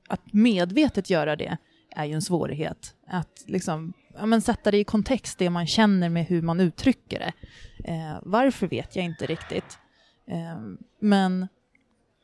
att 0.09 0.33
medvetet 0.33 1.11
göra 1.11 1.37
det, 1.37 1.57
är 1.97 2.05
ju 2.05 2.15
en 2.15 2.23
svårighet. 2.23 2.95
Att 3.07 3.45
liksom, 3.47 3.93
ja, 4.15 4.27
men 4.27 4.43
sätta 4.43 4.71
det 4.71 4.79
i 4.79 4.85
kontext, 4.85 5.39
det 5.39 5.51
man 5.51 5.67
känner 5.67 6.09
med 6.09 6.27
hur 6.27 6.43
man 6.43 6.61
uttrycker 6.61 7.19
det. 7.19 7.33
Eh, 7.93 8.19
varför 8.23 8.67
vet 8.67 8.97
jag 8.97 9.05
inte 9.05 9.27
riktigt. 9.27 9.79
Eh, 10.27 10.61
men 11.01 11.49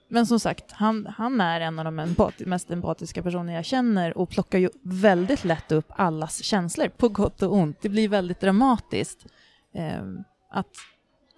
men 0.09 0.27
som 0.27 0.41
sagt, 0.41 0.73
han, 0.73 1.07
han 1.07 1.41
är 1.41 1.61
en 1.61 1.79
av 1.79 1.85
de 1.85 1.99
empati 1.99 2.47
mest 2.47 2.71
empatiska 2.71 3.23
personer 3.23 3.55
jag 3.55 3.65
känner 3.65 4.19
och 4.19 4.31
plockar 4.31 4.59
ju 4.59 4.71
väldigt 4.83 5.45
lätt 5.45 5.73
upp 5.73 5.87
allas 5.89 6.43
känslor, 6.43 6.89
på 6.89 7.09
gott 7.09 7.43
och 7.43 7.55
ont. 7.55 7.81
Det 7.81 7.89
blir 7.89 8.09
väldigt 8.09 8.41
dramatiskt. 8.41 9.27
Eh, 9.75 10.03
att 10.51 10.77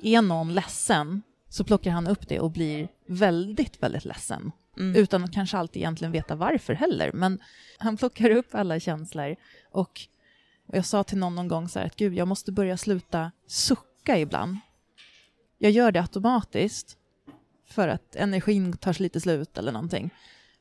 är 0.02 0.22
någon 0.22 0.54
ledsen 0.54 1.22
så 1.48 1.64
plockar 1.64 1.90
han 1.90 2.06
upp 2.06 2.28
det 2.28 2.40
och 2.40 2.50
blir 2.50 2.88
väldigt, 3.06 3.82
väldigt 3.82 4.04
ledsen. 4.04 4.52
Mm. 4.78 4.96
Utan 4.96 5.24
att 5.24 5.32
kanske 5.32 5.58
alltid 5.58 5.82
egentligen 5.82 6.12
veta 6.12 6.36
varför 6.36 6.74
heller. 6.74 7.12
Men 7.12 7.38
han 7.78 7.96
plockar 7.96 8.30
upp 8.30 8.54
alla 8.54 8.80
känslor. 8.80 9.36
Och 9.70 10.00
jag 10.72 10.84
sa 10.84 11.04
till 11.04 11.18
någon 11.18 11.34
någon 11.34 11.48
gång 11.48 11.68
så 11.68 11.78
här 11.78 11.86
att 11.86 11.96
gud, 11.96 12.14
jag 12.14 12.28
måste 12.28 12.52
börja 12.52 12.76
sluta 12.76 13.32
sucka 13.46 14.18
ibland. 14.18 14.56
Jag 15.58 15.70
gör 15.70 15.92
det 15.92 16.00
automatiskt 16.00 16.97
för 17.70 17.88
att 17.88 18.16
energin 18.16 18.76
tar 18.76 19.02
lite 19.02 19.20
slut 19.20 19.58
eller 19.58 19.72
någonting. 19.72 20.10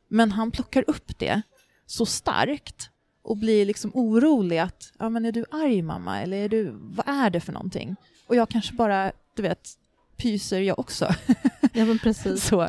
Men 0.07 0.31
han 0.31 0.51
plockar 0.51 0.83
upp 0.87 1.19
det 1.19 1.41
så 1.85 2.05
starkt 2.05 2.89
och 3.21 3.37
blir 3.37 3.65
liksom 3.65 3.91
orolig 3.93 4.57
att, 4.57 4.93
ja 4.99 5.09
men 5.09 5.25
är 5.25 5.31
du 5.31 5.45
arg 5.51 5.81
mamma 5.81 6.21
eller 6.21 6.37
är 6.37 6.49
du, 6.49 6.71
vad 6.79 7.07
är 7.07 7.29
det 7.29 7.39
för 7.39 7.53
någonting? 7.53 7.95
Och 8.27 8.35
jag 8.35 8.49
kanske 8.49 8.73
bara, 8.73 9.11
du 9.35 9.41
vet, 9.41 9.69
pyser 10.17 10.59
jag 10.59 10.79
också. 10.79 11.13
ja 11.73 11.85
men 11.85 11.99
precis. 11.99 12.43
så. 12.43 12.61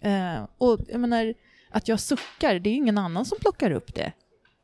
Eh, 0.00 0.46
och 0.58 0.80
jag 0.88 1.00
menar, 1.00 1.34
att 1.70 1.88
jag 1.88 2.00
suckar, 2.00 2.58
det 2.58 2.70
är 2.70 2.74
ingen 2.74 2.98
annan 2.98 3.24
som 3.24 3.38
plockar 3.40 3.70
upp 3.70 3.94
det. 3.94 4.12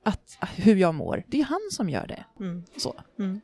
Att, 0.05 0.39
hur 0.57 0.77
jag 0.77 0.95
mår, 0.95 1.25
det 1.27 1.41
är 1.41 1.45
han 1.45 1.69
som 1.71 1.91
gör 1.91 2.07
det. 2.07 2.25
Mm. 2.41 2.65
Så. 2.77 3.01
Mm. 3.19 3.41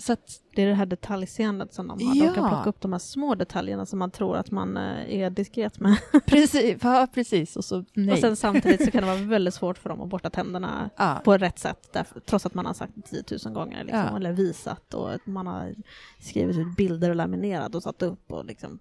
Så 0.00 0.16
Det 0.54 0.62
är 0.62 0.66
det 0.66 0.74
här 0.74 0.86
detaljseendet 0.86 1.74
som 1.74 1.88
de 1.88 2.06
har. 2.06 2.14
De 2.14 2.20
Ja. 2.26 2.32
kan 2.34 2.48
plocka 2.48 2.68
upp 2.70 2.80
de 2.80 2.92
här 2.92 2.98
små 2.98 3.34
detaljerna 3.34 3.86
som 3.86 3.98
man 3.98 4.10
tror 4.10 4.36
att 4.36 4.50
man 4.50 4.76
eh, 4.76 5.20
är 5.20 5.30
diskret 5.30 5.80
med. 5.80 5.96
precis, 6.26 6.76
ja, 6.82 7.06
precis, 7.14 7.56
och 7.56 7.64
så 7.64 7.84
nej. 7.94 8.12
Och 8.12 8.18
sen 8.18 8.36
samtidigt 8.46 8.84
så 8.84 8.90
kan 8.90 9.00
det 9.02 9.06
vara 9.06 9.16
väldigt 9.22 9.54
svårt 9.54 9.78
för 9.78 9.88
dem 9.88 10.00
att 10.00 10.08
borsta 10.08 10.30
tänderna 10.30 10.90
ja, 10.96 11.20
på 11.24 11.36
rätt 11.38 11.58
sätt, 11.58 11.88
därför, 11.92 12.20
trots 12.20 12.46
att 12.46 12.54
man 12.54 12.66
har 12.66 12.74
sagt 12.74 12.92
10 13.10 13.22
000 13.44 13.54
gånger, 13.54 13.84
liksom, 13.84 14.00
Ja. 14.10 14.16
eller 14.16 14.32
visat 14.32 14.94
och 14.94 15.10
man 15.28 15.46
har 15.46 15.74
skrivit 16.20 16.58
ut 16.58 16.76
bilder 16.76 17.10
och 17.10 17.16
laminerat 17.16 17.74
och 17.74 17.82
satt 17.82 18.02
upp. 18.02 18.32
Och 18.32 18.44
liksom. 18.44 18.78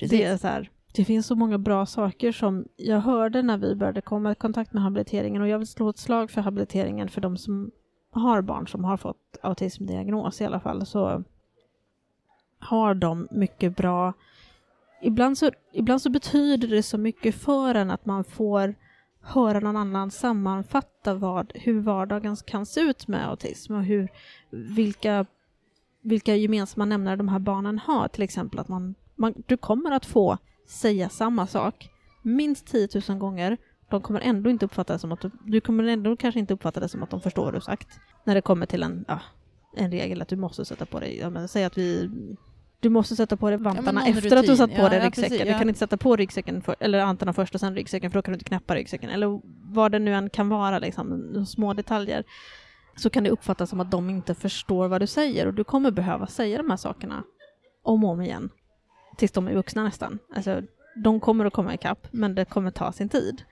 Det, 0.00 0.24
är 0.24 0.36
så 0.36 0.46
här, 0.46 0.70
det 0.94 1.04
finns 1.04 1.26
så 1.26 1.34
många 1.36 1.58
bra 1.58 1.86
saker 1.86 2.32
som 2.32 2.64
jag 2.76 3.00
hörde 3.00 3.42
när 3.42 3.58
vi 3.58 3.74
började 3.74 4.00
komma 4.00 4.32
i 4.32 4.34
kontakt 4.34 4.72
med 4.72 4.82
habiliteringen 4.82 5.42
och 5.42 5.48
jag 5.48 5.58
vill 5.58 5.68
slå 5.68 5.88
ett 5.90 5.98
slag 5.98 6.30
för 6.30 6.40
habiliteringen 6.40 7.08
för 7.08 7.20
de 7.20 7.36
som 7.36 7.70
har 8.14 8.42
barn 8.42 8.66
som 8.66 8.84
har 8.84 8.96
fått 8.96 9.36
autismdiagnos 9.42 10.40
i 10.40 10.44
alla 10.44 10.60
fall 10.60 10.86
så 10.86 11.22
har 12.58 12.94
de 12.94 13.28
mycket 13.30 13.76
bra 13.76 14.12
Ibland 15.06 15.38
så, 15.38 15.50
ibland 15.72 16.02
så 16.02 16.10
betyder 16.10 16.68
det 16.68 16.82
så 16.82 16.98
mycket 16.98 17.34
för 17.34 17.74
en 17.74 17.90
att 17.90 18.06
man 18.06 18.24
får 18.24 18.74
höra 19.20 19.60
någon 19.60 19.76
annan 19.76 20.10
sammanfatta 20.10 21.14
vad, 21.14 21.52
hur 21.54 21.80
vardagen 21.80 22.36
kan 22.36 22.66
se 22.66 22.80
ut 22.80 23.08
med 23.08 23.28
autism 23.28 23.74
och 23.74 23.84
hur, 23.84 24.08
vilka, 24.50 25.26
vilka 26.02 26.36
gemensamma 26.36 26.84
nämnare 26.84 27.16
de 27.16 27.28
här 27.28 27.38
barnen 27.38 27.78
har. 27.78 28.08
Till 28.08 28.22
exempel 28.22 28.58
att 28.58 28.68
man, 28.68 28.94
man, 29.14 29.34
du 29.46 29.56
kommer 29.56 29.90
att 29.90 30.06
få 30.06 30.38
säga 30.66 31.08
samma 31.08 31.46
sak 31.46 31.90
minst 32.22 32.66
10 32.66 32.88
000 33.08 33.18
gånger. 33.18 33.58
De 33.94 34.02
kommer 34.02 34.20
ändå 34.20 34.50
inte 34.50 34.64
uppfatta 34.64 34.92
det 34.92 34.98
som 34.98 35.12
att 35.12 35.20
du, 35.20 35.30
du 35.44 35.60
kommer 35.60 35.84
ändå 35.84 36.16
kanske 36.16 36.40
inte 36.40 36.54
uppfatta 36.54 36.80
det 36.80 36.88
som 36.88 37.02
att 37.02 37.10
de 37.10 37.20
förstår 37.20 37.44
vad 37.44 37.54
du 37.54 37.60
sagt. 37.60 37.88
När 38.24 38.34
det 38.34 38.40
kommer 38.40 38.66
till 38.66 38.82
en, 38.82 39.04
ja, 39.08 39.20
en 39.76 39.90
regel 39.90 40.22
att 40.22 40.28
du 40.28 40.36
måste 40.36 40.64
sätta 40.64 40.86
på 40.86 41.00
dig, 41.00 41.18
ja, 41.18 41.30
men, 41.30 41.48
säg 41.48 41.64
att 41.64 41.78
vi 41.78 42.10
du 42.80 42.88
måste 42.90 43.16
sätta 43.16 43.36
på 43.36 43.50
dig 43.50 43.58
vantarna 43.58 44.00
någon 44.00 44.08
efter 44.08 44.36
att 44.36 44.42
du 44.46 44.52
rutin. 44.52 44.56
satt 44.56 44.70
på 44.70 44.82
Ja, 44.82 44.88
dig 44.88 44.98
ja, 44.98 45.04
ryggsäcken. 45.06 45.30
precis, 45.30 45.46
Du 45.46 45.52
ja. 45.52 45.58
kan 45.58 45.68
inte 45.68 45.78
sätta 45.78 45.96
på 45.96 46.16
ryggsäcken, 46.16 46.62
för, 46.62 46.76
eller 46.80 47.04
vantarna 47.04 47.32
först 47.32 47.54
och 47.54 47.60
sen 47.60 47.74
ryggsäcken, 47.74 48.10
för 48.10 48.18
då 48.18 48.22
kan 48.22 48.32
du 48.32 48.34
inte 48.34 48.44
knäppa 48.44 48.74
ryggsäcken. 48.74 49.10
Eller 49.10 49.40
vad 49.74 49.92
det 49.92 49.98
nu 49.98 50.14
än 50.14 50.30
kan 50.30 50.48
vara, 50.48 50.78
liksom, 50.78 51.46
små 51.46 51.74
detaljer. 51.74 52.24
Så 52.96 53.10
kan 53.10 53.24
det 53.24 53.30
uppfattas 53.30 53.70
som 53.70 53.80
att 53.80 53.90
de 53.90 54.10
inte 54.10 54.34
förstår 54.34 54.88
vad 54.88 55.00
du 55.00 55.06
säger 55.06 55.46
och 55.46 55.54
du 55.54 55.64
kommer 55.64 55.90
behöva 55.90 56.26
säga 56.26 56.58
de 56.58 56.70
här 56.70 56.76
sakerna 56.76 57.22
om 57.82 58.04
och 58.04 58.10
om 58.10 58.20
igen. 58.22 58.50
Tills 59.16 59.32
de 59.32 59.48
är 59.48 59.54
vuxna 59.54 59.84
nästan. 59.84 60.18
Alltså, 60.36 60.62
de 61.04 61.20
kommer 61.20 61.44
att 61.44 61.52
komma 61.52 61.74
ikapp, 61.74 62.06
men 62.10 62.34
det 62.34 62.44
kommer 62.44 62.70
ta 62.70 62.92
sin 62.92 63.08
tid. 63.08 63.42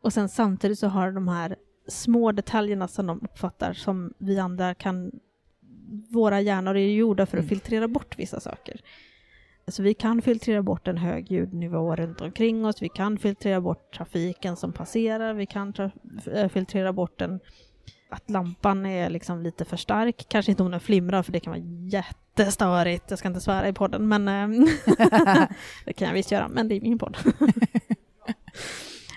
Och 0.00 0.12
sen 0.12 0.28
samtidigt 0.28 0.78
så 0.78 0.86
har 0.88 1.12
de 1.12 1.28
här 1.28 1.56
små 1.88 2.32
detaljerna 2.32 2.88
som 2.88 3.06
de 3.06 3.20
uppfattar 3.22 3.72
som 3.72 4.14
vi 4.18 4.38
andra 4.38 4.74
kan... 4.74 5.10
Våra 6.10 6.40
hjärnor 6.40 6.76
är 6.76 6.86
gjorda 6.86 7.26
för 7.26 7.36
att 7.38 7.42
Mm. 7.42 7.48
filtrera 7.48 7.88
bort 7.88 8.18
vissa 8.18 8.40
saker. 8.40 8.80
Så 9.68 9.82
vi 9.82 9.94
kan 9.94 10.22
filtrera 10.22 10.62
bort 10.62 10.88
en 10.88 10.96
hög 10.98 11.32
ljudnivå 11.32 11.96
runt 11.96 12.20
omkring 12.20 12.64
oss, 12.66 12.82
vi 12.82 12.88
kan 12.88 13.18
filtrera 13.18 13.60
bort 13.60 13.94
trafiken 13.96 14.56
som 14.56 14.72
passerar, 14.72 15.34
vi 15.34 15.46
kan 15.46 15.74
eh, 16.32 16.48
filtrera 16.48 16.92
bort 16.92 17.20
en, 17.20 17.40
att 18.10 18.30
lampan 18.30 18.86
är 18.86 19.10
liksom 19.10 19.42
lite 19.42 19.64
för 19.64 19.76
stark. 19.76 20.26
Kanske 20.28 20.52
inte 20.52 20.62
om 20.62 20.70
den 20.70 20.80
flimrar 20.80 21.22
för 21.22 21.32
det 21.32 21.40
kan 21.40 21.50
vara 21.52 21.62
jättestörigt, 21.88 23.04
jag 23.10 23.18
ska 23.18 23.28
inte 23.28 23.40
svära 23.40 23.68
i 23.68 23.72
podden 23.72 24.08
men 24.08 24.28
eh, 24.28 24.48
det 25.84 25.92
kan 25.92 26.08
jag 26.08 26.14
visst 26.14 26.30
göra, 26.32 26.48
men 26.48 26.68
det 26.68 26.74
är 26.74 26.80
min 26.80 26.98
podd. 26.98 27.16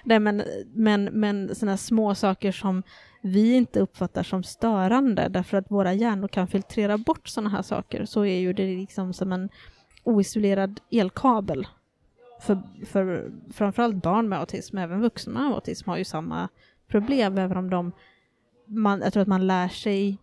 Nej, 0.04 0.20
men, 0.20 0.44
men, 0.74 1.04
men 1.04 1.56
sådana 1.56 1.78
små 1.78 2.16
saker 2.16 2.52
som 2.52 2.84
vi 3.22 3.54
inte 3.54 3.80
uppfattar 3.80 4.24
som 4.24 4.44
störande 4.44 5.28
därför 5.30 5.58
att 5.58 5.72
våra 5.72 5.94
hjärnor 5.94 6.28
kan 6.28 6.48
filtrera 6.48 6.98
bort 6.98 7.28
sådana 7.28 7.50
här 7.50 7.62
saker 7.62 8.06
så 8.06 8.26
är 8.26 8.40
ju 8.40 8.54
det 8.54 8.76
liksom 8.76 9.14
som 9.14 9.32
en 9.32 9.50
oisolerad 10.04 10.80
elkabel. 10.92 11.68
För, 12.42 12.62
för 12.86 13.32
framförallt 13.54 13.96
barn 13.96 14.30
med 14.30 14.40
autism, 14.40 14.78
även 14.78 15.02
vuxna 15.02 15.34
med 15.34 15.56
autism 15.56 15.90
har 15.90 15.98
ju 15.98 16.06
samma 16.06 16.50
problem 16.88 17.38
även 17.38 17.58
om 17.58 17.70
de 17.70 17.92
man, 18.66 19.02
jag 19.02 19.14
tror 19.14 19.22
att 19.22 19.28
man 19.28 19.48
lär 19.48 19.68
sig 19.68 20.18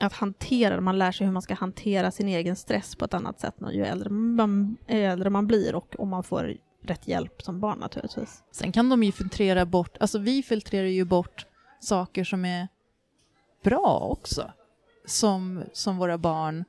att 0.00 0.12
hantera, 0.12 0.80
man 0.80 0.98
lär 0.98 1.12
sig 1.12 1.26
hur 1.26 1.32
man 1.32 1.42
ska 1.42 1.54
hantera 1.54 2.10
sin 2.10 2.28
egen 2.28 2.56
stress 2.56 2.96
på 2.96 3.04
ett 3.04 3.14
annat 3.14 3.40
sätt 3.40 3.54
ju 3.72 3.84
äldre 3.84 4.10
man, 4.10 4.76
ju 4.88 5.04
äldre 5.04 5.30
man 5.30 5.46
blir 5.46 5.74
och 5.74 5.94
om 5.98 6.08
man 6.08 6.22
får 6.22 6.56
rätt 6.86 7.08
hjälp 7.08 7.42
som 7.42 7.60
barn 7.60 7.78
naturligtvis. 7.78 8.42
Sen 8.52 8.72
kan 8.72 8.88
de 8.88 9.02
ju 9.02 9.12
filtrera 9.12 9.66
bort, 9.66 9.96
alltså 10.00 10.18
vi 10.18 10.42
filtrerar 10.42 10.86
ju 10.86 11.04
bort 11.04 11.46
saker 11.80 12.24
som 12.24 12.44
är 12.44 12.68
bra 13.62 14.08
också. 14.10 14.52
Som, 15.06 15.64
som 15.72 15.96
våra 15.96 16.18
barn, 16.18 16.64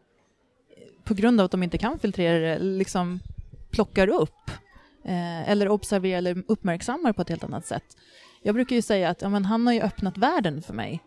på 1.03 1.13
grund 1.13 1.41
av 1.41 1.45
att 1.45 1.51
de 1.51 1.63
inte 1.63 1.77
kan 1.77 1.99
filtrera 1.99 2.39
det, 2.39 2.59
liksom 2.59 3.19
plockar 3.71 4.07
upp. 4.07 4.51
Eh, 5.03 5.49
eller 5.49 5.69
observerar 5.69 6.17
eller 6.17 6.43
uppmärksammar 6.47 7.13
på 7.13 7.21
ett 7.21 7.29
helt 7.29 7.43
annat 7.43 7.65
sätt. 7.65 7.97
Jag 8.41 8.55
brukar 8.55 8.75
ju 8.75 8.81
säga 8.81 9.09
att 9.09 9.21
ja, 9.21 9.29
men 9.29 9.45
han 9.45 9.67
har 9.67 9.73
ju 9.73 9.81
öppnat 9.81 10.17
världen 10.17 10.61
för 10.61 10.73
mig. 10.73 11.03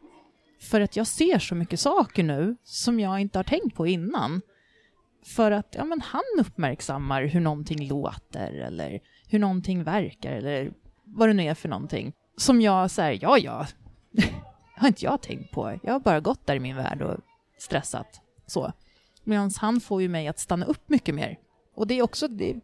För 0.61 0.81
att 0.81 0.97
jag 0.97 1.07
ser 1.07 1.39
så 1.39 1.55
mycket 1.55 1.81
saker 1.81 2.23
nu 2.23 2.57
som 2.65 3.01
jag 3.01 3.21
inte 3.21 3.39
har 3.39 3.45
tänkt 3.45 3.77
på 3.77 3.87
innan. 3.87 4.43
För 5.23 5.51
att 5.51 5.75
ja, 5.79 5.85
men 5.85 6.01
han 6.01 6.23
uppmärksammar 6.39 7.23
hur 7.23 7.41
någonting 7.41 7.89
låter 7.89 8.53
eller 8.53 9.01
hur 9.29 9.39
någonting 9.39 9.85
verkar 9.85 10.33
eller 10.33 10.73
vad 11.05 11.29
det 11.29 11.33
nu 11.33 11.43
är 11.43 11.55
för 11.55 11.69
någonting. 11.69 12.13
Som 12.37 12.61
jag 12.61 12.91
säger, 12.91 13.19
ja 13.23 13.39
ja, 13.39 13.67
har 14.77 14.89
inte 14.89 15.05
jag 15.05 15.23
tänkt 15.23 15.51
på. 15.51 15.79
Jag 15.83 15.93
har 15.93 16.01
bara 16.01 16.21
gått 16.21 16.47
där 16.47 16.57
i 16.57 16.61
min 16.61 16.77
värld 16.77 17.03
och 17.03 17.17
stressat. 17.59 18.21
Så. 18.47 18.73
Medan 19.25 19.51
han 19.57 19.81
får 19.81 20.03
ju 20.03 20.09
mig 20.09 20.29
att 20.29 20.39
stanna 20.39 20.67
upp 20.67 20.89
mycket 20.89 21.15
mer. 21.15 21.39
Och 21.75 21.87
det 21.87 21.95
är 21.95 22.03
också, 22.03 22.29
det, 22.29 22.57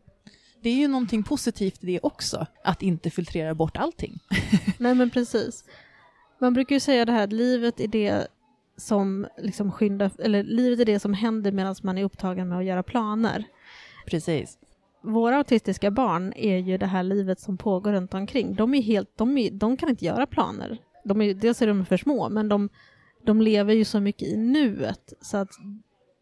det 0.62 0.70
är 0.70 0.74
ju 0.74 0.88
någonting 0.88 1.22
positivt 1.22 1.84
i 1.84 1.86
det 1.86 2.00
också, 2.00 2.46
att 2.64 2.82
inte 2.82 3.10
filtrera 3.10 3.54
bort 3.54 3.76
allting. 3.76 4.18
Nej 4.78 4.94
men 4.94 5.10
precis. 5.10 5.64
Man 6.38 6.54
brukar 6.54 6.76
ju 6.76 6.80
säga 6.80 7.04
det 7.04 7.12
här 7.12 7.24
att 7.24 7.32
livet 7.32 7.80
är 7.80 7.88
det 7.88 8.26
som 8.76 9.26
liksom 9.38 9.72
skyndar, 9.72 10.10
eller 10.18 10.42
livet 10.42 10.80
är 10.80 10.84
det 10.84 11.00
som 11.00 11.14
händer 11.14 11.52
medan 11.52 11.74
man 11.82 11.98
är 11.98 12.04
upptagen 12.04 12.48
med 12.48 12.58
att 12.58 12.64
göra 12.64 12.82
planer. 12.82 13.44
Precis. 14.06 14.58
Våra 15.02 15.36
autistiska 15.36 15.90
barn 15.90 16.32
är 16.36 16.58
ju 16.58 16.78
det 16.78 16.86
här 16.86 17.02
livet 17.02 17.40
som 17.40 17.56
pågår 17.56 17.92
runt 17.92 18.14
omkring. 18.14 18.54
De 18.54 18.74
är 18.74 18.82
helt, 18.82 19.10
de, 19.16 19.38
är, 19.38 19.50
de 19.50 19.76
kan 19.76 19.88
inte 19.88 20.04
göra 20.04 20.26
planer. 20.26 20.78
De 21.04 21.22
är, 21.22 21.34
dels 21.34 21.62
är 21.62 21.66
de 21.66 21.86
för 21.86 21.96
små, 21.96 22.28
men 22.28 22.48
de, 22.48 22.68
de 23.24 23.42
lever 23.42 23.74
ju 23.74 23.84
så 23.84 24.00
mycket 24.00 24.28
i 24.28 24.36
nuet 24.36 25.12
så 25.20 25.36
att 25.36 25.50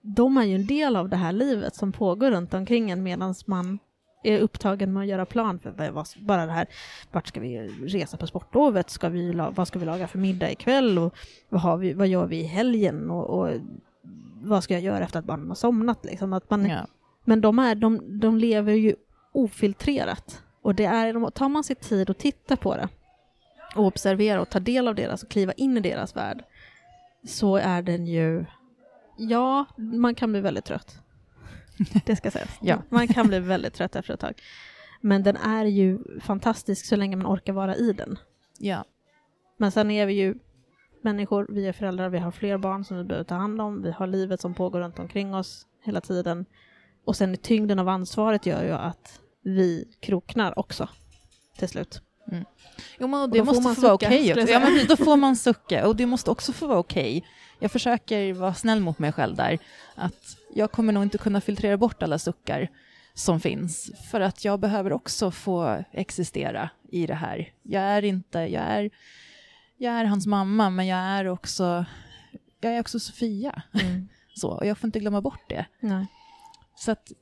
de 0.01 0.37
är 0.37 0.45
ju 0.45 0.55
en 0.55 0.67
del 0.67 0.97
av 0.97 1.09
det 1.09 1.17
här 1.17 1.33
livet 1.33 1.77
som 1.77 1.93
pågår 1.93 2.31
runt 2.31 2.55
omkring 2.55 2.91
en 2.91 3.03
medan 3.03 3.35
man 3.47 3.79
är 4.25 4.39
upptagen 4.41 4.93
med 4.93 5.01
att 5.01 5.07
göra 5.09 5.27
plan 5.27 5.59
för 5.59 5.93
bara 6.21 6.47
det 6.47 6.53
här, 6.53 6.67
vart 7.13 7.27
ska 7.27 7.41
vi 7.41 7.59
resa 7.87 8.17
på 8.17 8.27
sportlovet, 8.27 8.91
ska 8.91 9.09
vi, 9.09 9.33
vad 9.55 9.69
ska 9.69 9.79
vi 9.79 9.85
laga 9.85 10.07
för 10.09 10.19
middag 10.19 10.51
ikväll 10.51 10.99
och 10.99 11.15
vad, 11.49 11.61
har 11.61 11.77
vi, 11.77 11.93
vad 11.93 12.09
gör 12.09 12.27
vi 12.27 12.37
i 12.37 12.45
helgen 12.45 13.11
och, 13.11 13.39
och 13.39 13.51
vad 14.43 14.65
ska 14.65 14.75
jag 14.75 14.83
göra 14.83 15.05
efter 15.05 15.19
att 15.19 15.25
barnen 15.25 15.49
har 15.49 15.55
somnat 15.55 16.05
liksom. 16.05 16.33
Att 16.33 16.51
man, 16.51 16.67
Ja. 16.67 16.87
men 17.25 17.41
de, 17.41 17.59
är, 17.59 17.75
de, 17.75 18.21
de 18.21 18.39
lever 18.39 18.73
ju 18.73 18.97
ofiltrerat. 19.33 20.43
Och 20.63 20.75
det 20.75 20.85
är, 20.85 21.31
tar 21.31 21.49
man 21.49 21.65
sig 21.65 21.77
tid 21.77 22.11
att 22.11 22.19
titta 22.19 22.57
på 22.57 22.77
det 22.77 22.89
och 23.77 23.85
observera 23.87 24.41
och 24.41 24.51
ta 24.51 24.61
del 24.61 24.89
av 24.89 24.95
deras 24.95 25.23
och 25.23 25.29
kliva 25.29 25.53
in 25.53 25.77
i 25.77 25.81
deras 25.81 26.17
värld 26.17 26.45
så 27.27 27.57
är 27.57 27.83
den 27.83 28.07
ju, 28.07 28.45
ja, 29.17 29.65
man 29.77 30.15
kan 30.15 30.33
bli 30.33 30.41
väldigt 30.41 30.65
trött. 30.65 31.01
Det 32.07 32.17
ska 32.17 32.31
sägas. 32.31 32.59
Ja. 32.61 32.83
Man 32.89 33.09
kan 33.09 33.29
bli 33.29 33.39
väldigt 33.41 33.75
trött 33.75 33.97
efter 33.97 34.15
ett 34.15 34.21
tag. 34.21 34.43
Men 35.01 35.23
den 35.23 35.37
är 35.37 35.65
ju 35.65 35.99
fantastisk 36.21 36.87
så 36.87 36.97
länge 36.97 37.17
man 37.17 37.27
orkar 37.27 37.53
vara 37.53 37.77
i 37.77 37.93
den. 37.93 38.19
ja. 38.59 38.85
Men 39.57 39.73
sen 39.73 39.91
är 39.91 40.07
vi 40.07 40.13
ju 40.15 40.35
människor, 41.03 41.47
vi 41.51 41.67
är 41.67 41.73
föräldrar, 41.73 42.09
vi 42.09 42.19
har 42.19 42.31
fler 42.31 42.59
barn 42.59 42.85
som 42.85 42.97
vi 42.97 43.05
behöver 43.05 43.25
ta 43.25 43.35
hand 43.35 43.61
om, 43.61 43.83
vi 43.83 43.91
har 43.91 44.07
livet 44.07 44.41
som 44.41 44.55
pågår 44.55 44.81
runt 44.81 44.99
omkring 44.99 45.35
oss 45.35 45.67
hela 45.85 46.01
tiden. 46.01 46.47
Och 47.05 47.17
sen 47.17 47.37
tyngden 47.37 47.79
av 47.79 47.89
ansvaret 47.89 48.47
gör 48.47 48.63
ju 48.65 48.71
att 48.71 49.21
vi 49.43 49.89
kroknar 50.01 50.59
också 50.59 50.89
till 51.59 51.69
slut. 51.69 52.03
Jo, 52.99 53.07
men 53.09 53.23
Och 53.23 53.31
det 53.31 53.39
får 53.39 53.45
måste 53.45 53.63
man 53.63 53.75
få 53.75 53.81
vara 53.83 53.95
okej. 53.95 54.33
också. 54.35 54.53
ja, 54.53 54.61
men 54.61 54.87
då 54.89 54.97
får 54.97 55.17
man 55.17 55.37
sucka 55.37 55.89
och 55.89 55.97
det 55.97 56.07
måste 56.07 56.31
också 56.31 56.53
få 56.53 56.67
vara 56.67 56.79
okej. 56.79 57.25
Jag 57.59 57.71
försöker 57.71 58.33
vara 58.33 58.55
snäll 58.55 58.81
mot 58.81 58.99
mig 58.99 59.13
själv 59.13 59.37
där. 59.37 59.59
Att 59.95 60.37
jag 60.55 60.73
kommer 60.73 60.93
nog 60.93 61.03
inte 61.03 61.19
kunna 61.19 61.41
filtrera 61.41 61.77
bort 61.77 62.03
alla 62.03 62.19
suckar 62.19 62.69
som 63.15 63.41
finns. 63.41 63.91
För 64.11 64.21
att 64.21 64.45
jag 64.45 64.61
behöver 64.61 64.93
också 64.93 65.31
få 65.31 65.85
existera 65.93 66.71
i 66.89 67.07
det 67.07 67.15
här. 67.15 67.53
Jag 67.63 67.83
är 67.83 68.05
inte, 68.05 68.39
jag 68.39 68.63
är, 68.63 68.91
jag 69.77 69.95
är 69.95 70.05
hans 70.05 70.27
mamma 70.27 70.71
men 70.71 70.87
jag 70.87 70.99
är 70.99 71.29
också, 71.29 71.85
jag 72.61 72.73
är 72.73 72.81
också 72.81 73.01
Sofia. 73.01 73.63
Så, 74.37 74.51
och 74.51 74.67
jag 74.67 74.79
får 74.79 74.89
inte 74.89 75.01
glömma 75.01 75.21
bort 75.21 75.49
det. 75.49 75.67
Nej. 75.81 76.07
Så 76.77 76.91
att 76.91 77.13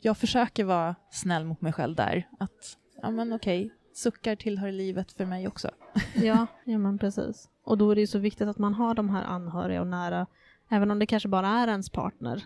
jag 0.00 0.18
försöker 0.18 0.64
vara 0.64 0.94
snäll 1.10 1.44
mot 1.44 1.60
mig 1.60 1.72
själv 1.72 1.96
där. 1.96 2.28
Att, 2.38 2.76
ja 3.02 3.10
men 3.10 3.32
okej, 3.32 3.70
suckar 3.94 4.36
tillhör 4.36 4.72
livet 4.72 5.12
för 5.12 5.24
mig 5.24 5.48
också. 5.48 5.70
Ja, 6.14 6.46
ja 6.64 6.78
men 6.78 6.98
precis. 6.98 7.48
Och 7.64 7.78
då 7.78 7.90
är 7.90 7.94
det 7.94 8.00
ju 8.00 8.06
så 8.06 8.18
viktigt 8.18 8.48
att 8.48 8.58
man 8.58 8.74
har 8.74 8.94
de 8.94 9.10
här 9.10 9.24
anhöriga 9.24 9.80
och 9.80 9.86
nära 9.86 10.26
även 10.68 10.90
om 10.90 10.98
det 10.98 11.06
kanske 11.06 11.28
bara 11.28 11.48
är 11.48 11.68
ens 11.68 11.90
partner, 11.90 12.44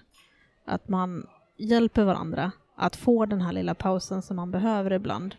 att 0.70 0.88
man 0.88 1.26
hjälper 1.56 2.04
varandra 2.04 2.52
att 2.74 2.96
få 2.96 3.26
den 3.26 3.40
här 3.40 3.52
lilla 3.52 3.74
pausen 3.74 4.22
som 4.22 4.36
man 4.36 4.50
behöver 4.50 4.92
ibland. 4.92 5.34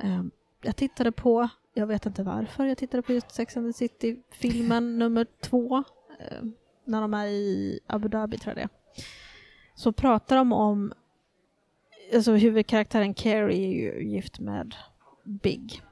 Eh, 0.00 0.22
jag 0.62 0.76
tittade 0.76 1.12
på, 1.12 1.48
jag 1.74 1.86
vet 1.86 2.06
inte 2.06 2.22
varför, 2.22 2.64
jag 2.64 2.78
tittade 2.78 3.02
på 3.02 3.12
just 3.12 3.30
Sex 3.30 3.56
and 3.56 3.68
the 3.68 3.72
City-filmen 3.72 4.98
nummer 4.98 5.26
två, 5.40 5.76
eh, 6.18 6.42
när 6.84 7.00
de 7.00 7.14
är 7.14 7.26
i 7.26 7.80
Abu 7.86 8.08
Dhabi 8.08 8.38
tror 8.38 8.58
jag 8.58 8.68
det. 8.68 9.02
Så 9.74 9.92
pratar 9.92 10.36
de 10.36 10.52
om, 10.52 10.92
alltså 12.14 12.32
huvudkaraktären 12.32 13.14
Carrie 13.14 13.66
är 13.66 13.72
ju 13.72 14.08
gift 14.08 14.40
med 14.40 14.74
Big. 15.24 15.82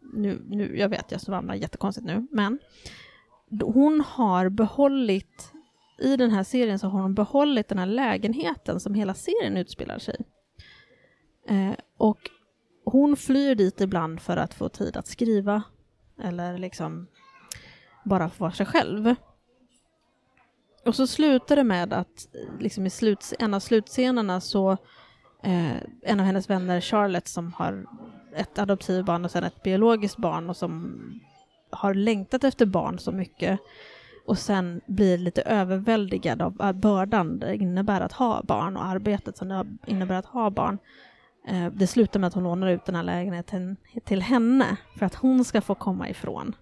Nu, 0.00 0.42
nu, 0.48 0.78
jag 0.78 0.88
vet, 0.88 1.12
jag 1.12 1.20
svamlar 1.20 1.54
jättekonstigt 1.54 2.06
nu, 2.06 2.26
men 2.30 2.58
hon 3.62 4.00
har 4.00 4.48
behållit, 4.48 5.52
i 5.98 6.16
den 6.16 6.30
här 6.30 6.42
serien 6.42 6.78
så 6.78 6.88
har 6.88 7.00
hon 7.02 7.14
behållit 7.14 7.68
den 7.68 7.78
här 7.78 7.86
lägenheten 7.86 8.80
som 8.80 8.94
hela 8.94 9.14
serien 9.14 9.56
utspelar 9.56 9.98
sig 9.98 10.16
eh, 11.48 11.72
Och 11.96 12.18
hon 12.84 13.16
flyr 13.16 13.54
dit 13.54 13.80
ibland 13.80 14.20
för 14.20 14.36
att 14.36 14.54
få 14.54 14.68
tid 14.68 14.96
att 14.96 15.06
skriva 15.06 15.62
eller 16.22 16.58
liksom 16.58 17.06
bara 18.04 18.28
få 18.28 18.44
vara 18.44 18.52
sig 18.52 18.66
själv. 18.66 19.14
Och 20.84 20.94
så 20.94 21.06
slutar 21.06 21.56
det 21.56 21.64
med 21.64 21.92
att 21.92 22.28
liksom 22.60 22.86
i 22.86 22.90
sluts 22.90 23.34
en 23.38 23.54
av 23.54 23.60
slutscenerna 23.60 24.40
så 24.40 24.72
eh, 25.42 25.76
en 26.02 26.20
av 26.20 26.26
hennes 26.26 26.50
vänner, 26.50 26.80
Charlotte, 26.80 27.28
som 27.28 27.52
har 27.52 27.86
ett 28.36 28.58
adoptivbarn 28.58 29.24
och 29.24 29.30
sen 29.30 29.44
ett 29.44 29.62
biologiskt 29.62 30.16
barn 30.16 30.50
och 30.50 30.56
som 30.56 31.00
har 31.70 31.94
längtat 31.94 32.44
efter 32.44 32.66
barn 32.66 32.98
så 32.98 33.12
mycket 33.12 33.60
och 34.26 34.38
sen 34.38 34.80
blir 34.86 35.18
lite 35.18 35.42
överväldigad 35.42 36.42
av 36.42 36.74
bördan 36.74 37.38
det 37.38 37.56
innebär 37.56 38.00
att 38.00 38.12
ha 38.12 38.42
barn 38.42 38.76
och 38.76 38.84
arbetet 38.84 39.36
som 39.36 39.48
det 39.48 39.66
innebär 39.86 40.14
att 40.14 40.26
ha 40.26 40.50
barn. 40.50 40.78
Eh, 41.48 41.66
det 41.66 41.86
slutar 41.86 42.20
med 42.20 42.26
att 42.28 42.34
hon 42.34 42.44
lånar 42.44 42.66
ut 42.66 42.84
den 42.84 42.94
här 42.94 43.02
lägenheten 43.02 43.76
till 44.04 44.22
henne 44.22 44.76
för 44.98 45.06
att 45.06 45.14
hon 45.14 45.44
ska 45.44 45.60
få 45.60 45.74
komma 45.74 46.08
ifrån. 46.08 46.54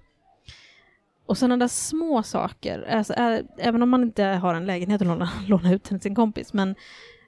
Och 1.27 1.39
sådana 1.39 1.57
där 1.57 1.69
små 1.69 2.23
saker, 2.23 2.89
alltså, 2.91 3.15
är, 3.17 3.43
även 3.59 3.83
om 3.83 3.91
man 3.91 4.03
inte 4.03 4.25
har 4.25 4.55
en 4.55 4.67
lägenhet 4.67 5.01
att 5.01 5.07
låna, 5.07 5.31
låna 5.49 5.73
ut 5.73 5.83
till 5.83 6.01
sin 6.01 6.15
kompis, 6.15 6.53
men, 6.53 6.75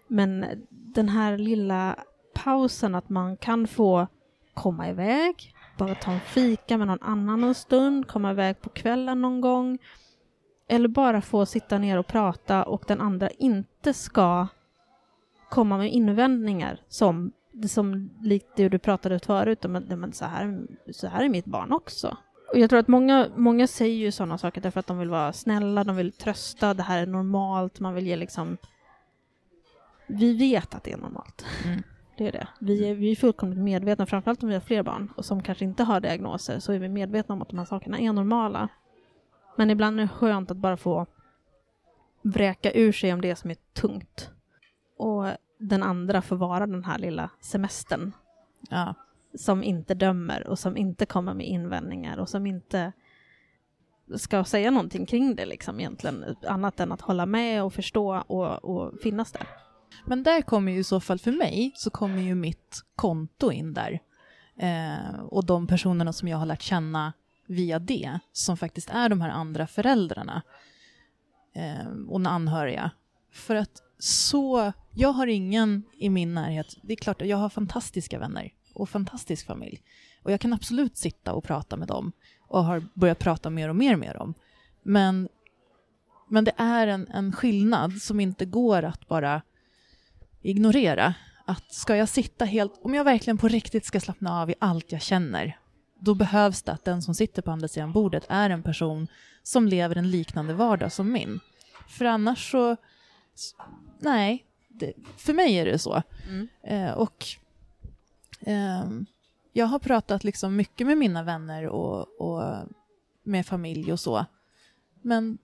men 0.09 0.47
den 0.69 1.09
här 1.09 1.39
lilla 1.39 1.97
pausen 2.35 2.95
att 2.95 3.09
man 3.09 3.37
kan 3.37 3.67
få 3.67 4.07
komma 4.55 4.89
iväg, 4.89 5.55
bara 5.79 5.95
ta 5.95 6.11
en 6.11 6.21
fika 6.21 6.79
med 6.79 6.87
någon 6.87 7.03
annan 7.03 7.45
en 7.45 7.55
stund, 7.55 8.09
komma 8.09 8.31
iväg 8.31 8.61
på 8.61 8.69
kvällen 8.69 9.23
någon 9.23 9.41
gång, 9.41 9.79
eller 10.69 10.89
bara 10.89 11.21
få 11.21 11.47
sitta 11.47 11.79
ner 11.79 11.99
och 11.99 12.07
prata 12.07 12.63
och 12.65 12.85
den 12.87 13.01
andra 13.01 13.31
inte 13.31 13.95
ska 13.95 14.47
komma 15.51 15.79
med 15.79 15.93
invändningar 15.93 16.81
som, 16.89 17.33
som 17.69 18.11
likt 18.23 18.49
det 18.57 18.69
du 18.69 18.79
pratade 18.79 19.19
förut 19.19 19.65
om, 19.65 19.73
men 19.73 20.13
så 20.13 20.25
här, 20.25 20.61
så 20.93 21.07
här 21.07 21.25
är 21.25 21.29
mitt 21.29 21.45
barn 21.45 21.73
också. 21.73 22.17
Och 22.53 22.59
jag 22.59 22.71
tror 22.71 22.79
att 22.79 22.89
många, 22.89 23.29
många 23.37 23.67
säger 23.67 23.97
ju 23.97 24.13
sådana 24.13 24.39
saker 24.39 24.61
därför 24.61 24.81
att 24.81 24.87
de 24.87 24.99
vill 24.99 25.11
vara 25.11 25.33
snälla, 25.33 25.85
de 25.85 25.97
vill 25.97 26.13
trösta, 26.13 26.75
det 26.75 26.83
här 26.83 27.03
är 27.03 27.07
normalt, 27.07 27.81
man 27.81 27.95
vill 27.95 28.07
ge 28.07 28.17
liksom... 28.17 28.57
Vi 30.07 30.37
vet 30.37 30.75
att 30.75 30.85
det 30.85 30.93
är 30.93 30.97
normalt. 30.97 31.47
Mm. 31.65 31.83
Det 32.17 32.29
är 32.29 32.33
det. 32.33 32.49
Vi 32.61 32.89
är, 32.89 32.95
vi 32.95 33.11
är 33.11 33.17
fullkomligt 33.17 33.59
medvetna, 33.59 34.07
framförallt 34.07 34.43
om 34.43 34.49
vi 34.49 34.55
har 34.55 34.61
fler 34.61 34.83
barn 34.83 35.13
och 35.17 35.25
som 35.25 35.43
kanske 35.43 35.65
inte 35.65 35.85
har 35.85 36.01
diagnoser, 36.01 36.59
så 36.59 36.73
är 36.73 36.79
vi 36.79 36.89
medvetna 36.89 37.35
om 37.35 37.43
att 37.43 37.49
de 37.49 37.59
här 37.59 37.67
sakerna 37.67 37.99
är 37.99 38.13
normala. 38.13 38.69
Men 39.57 39.71
ibland 39.71 40.01
är 40.01 40.03
det 40.03 40.09
skönt 40.09 40.51
att 40.51 40.57
bara 40.57 40.77
få 40.77 41.07
vräka 42.23 42.73
ur 42.73 42.93
sig 42.93 43.13
om 43.13 43.21
det 43.21 43.37
som 43.37 43.51
är 43.51 43.57
tungt. 43.73 44.31
Och 44.97 45.27
den 45.59 45.83
andra 45.83 46.23
får 46.23 46.37
vara 46.37 46.67
den 46.67 46.85
här 46.85 46.99
lilla 46.99 47.31
semestern. 47.41 48.13
Ja 48.71 48.95
som 49.39 49.63
inte 49.63 49.95
dömer 49.95 50.47
och 50.47 50.59
som 50.59 50.77
inte 50.77 51.07
kommer 51.07 51.35
med 51.35 51.47
invändningar 51.47 52.19
och 52.19 52.29
som 52.29 52.47
inte 52.47 52.93
ska 54.17 54.45
säga 54.45 54.71
någonting 54.71 55.07
kring 55.07 55.37
det 55.37 55.47
liksom 55.47 55.81
egentligen, 55.81 56.37
annat 56.47 56.81
än 56.81 56.93
att 56.93 57.01
hålla 57.01 57.27
med 57.27 57.63
och 57.63 57.73
förstå 57.73 58.23
och, 58.27 58.65
och 58.65 59.01
finnas 59.03 59.33
där. 59.33 59.47
Men 60.05 60.23
där 60.23 60.43
kommer 60.43 60.73
ju 60.73 60.79
i 60.79 60.85
så 60.85 61.01
fall 61.01 61.19
för 61.19 61.33
mig, 61.33 61.73
så 61.75 61.91
kommer 61.91 62.23
ju 62.23 62.35
mitt 62.35 62.85
konto 62.97 63.53
in 63.53 63.75
där. 63.75 64.01
Eh, 64.59 65.21
och 65.21 65.47
de 65.47 65.67
personerna 65.67 66.13
som 66.13 66.29
jag 66.29 66.39
har 66.39 66.47
lärt 66.47 66.63
känna 66.63 67.13
via 67.47 67.79
det, 67.79 68.19
som 68.33 68.57
faktiskt 68.57 68.91
är 68.91 69.09
de 69.09 69.21
här 69.21 69.31
andra 69.31 69.67
föräldrarna 69.67 70.43
eh, 71.55 71.89
och 72.09 72.21
anhöriga. 72.27 72.91
För 73.33 73.57
att 73.57 73.83
så, 73.99 74.73
jag 74.95 75.13
har 75.13 75.27
ingen 75.27 75.83
i 75.93 76.11
min 76.11 76.35
närhet, 76.35 76.77
det 76.83 76.93
är 76.93 76.97
klart 76.97 77.23
att 77.23 77.29
jag 77.29 77.37
har 77.37 77.49
fantastiska 77.49 78.19
vänner 78.19 78.53
och 78.75 78.89
fantastisk 78.89 79.47
familj. 79.47 79.83
Och 80.23 80.33
jag 80.33 80.41
kan 80.41 80.53
absolut 80.53 80.97
sitta 80.97 81.33
och 81.33 81.45
prata 81.45 81.77
med 81.77 81.89
dem 81.89 82.13
och 82.49 82.65
har 82.65 82.85
börjat 82.95 83.19
prata 83.19 83.51
mer 83.51 83.69
och 83.69 83.77
mer 83.77 83.97
med 83.97 84.15
dem. 84.15 84.35
Men, 84.83 85.29
men 86.29 86.45
det 86.45 86.53
är 86.57 86.87
en, 86.87 87.09
en 87.09 87.33
skillnad 87.33 88.03
som 88.03 88.21
inte 88.21 88.45
går 88.45 88.83
att 88.83 89.09
bara 89.09 89.43
ignorera. 90.43 91.15
Att 91.45 91.73
ska 91.73 91.97
jag 91.97 92.09
sitta 92.09 92.45
helt, 92.45 92.73
om 92.83 92.95
jag 92.95 93.05
verkligen 93.05 93.39
på 93.39 93.49
riktigt 93.49 93.85
ska 93.85 94.01
slappna 94.01 94.43
av 94.43 94.51
i 94.51 94.55
allt 94.59 94.93
jag 94.93 95.03
känner, 95.03 95.59
då 95.99 96.15
behövs 96.15 96.63
det 96.63 96.73
att 96.73 96.85
den 96.85 97.03
som 97.03 97.15
sitter 97.15 97.43
på 97.43 97.51
andra 97.51 97.69
sidan 97.69 97.93
bordet 97.93 98.27
är 98.29 98.51
en 98.51 98.63
person 98.63 99.09
som 99.43 99.69
lever 99.69 99.97
en 99.97 100.11
liknande 100.11 100.55
vardag 100.55 100.93
som 100.93 101.13
min. 101.13 101.41
För 101.89 102.05
annars 102.05 102.51
så, 102.51 102.77
nej, 103.99 104.47
det, 104.69 104.93
för 105.17 105.33
mig 105.33 105.55
är 105.55 105.65
det 105.65 105.79
så. 105.79 106.03
Mm. 106.29 106.49
Eh, 106.63 106.93
och 106.93 107.25
Um, 108.41 109.07
jag 109.53 109.67
har 109.67 109.79
pratat 109.79 110.25
liksom 110.25 110.57
mycket 110.57 110.87
med 110.87 110.99
mina 110.99 111.23
vänner 111.23 111.67
och, 111.67 112.21
och 112.21 112.69
med 113.23 113.47
familj 113.47 113.93
och 113.93 114.01
så. 114.01 114.27
Men, 115.03 115.39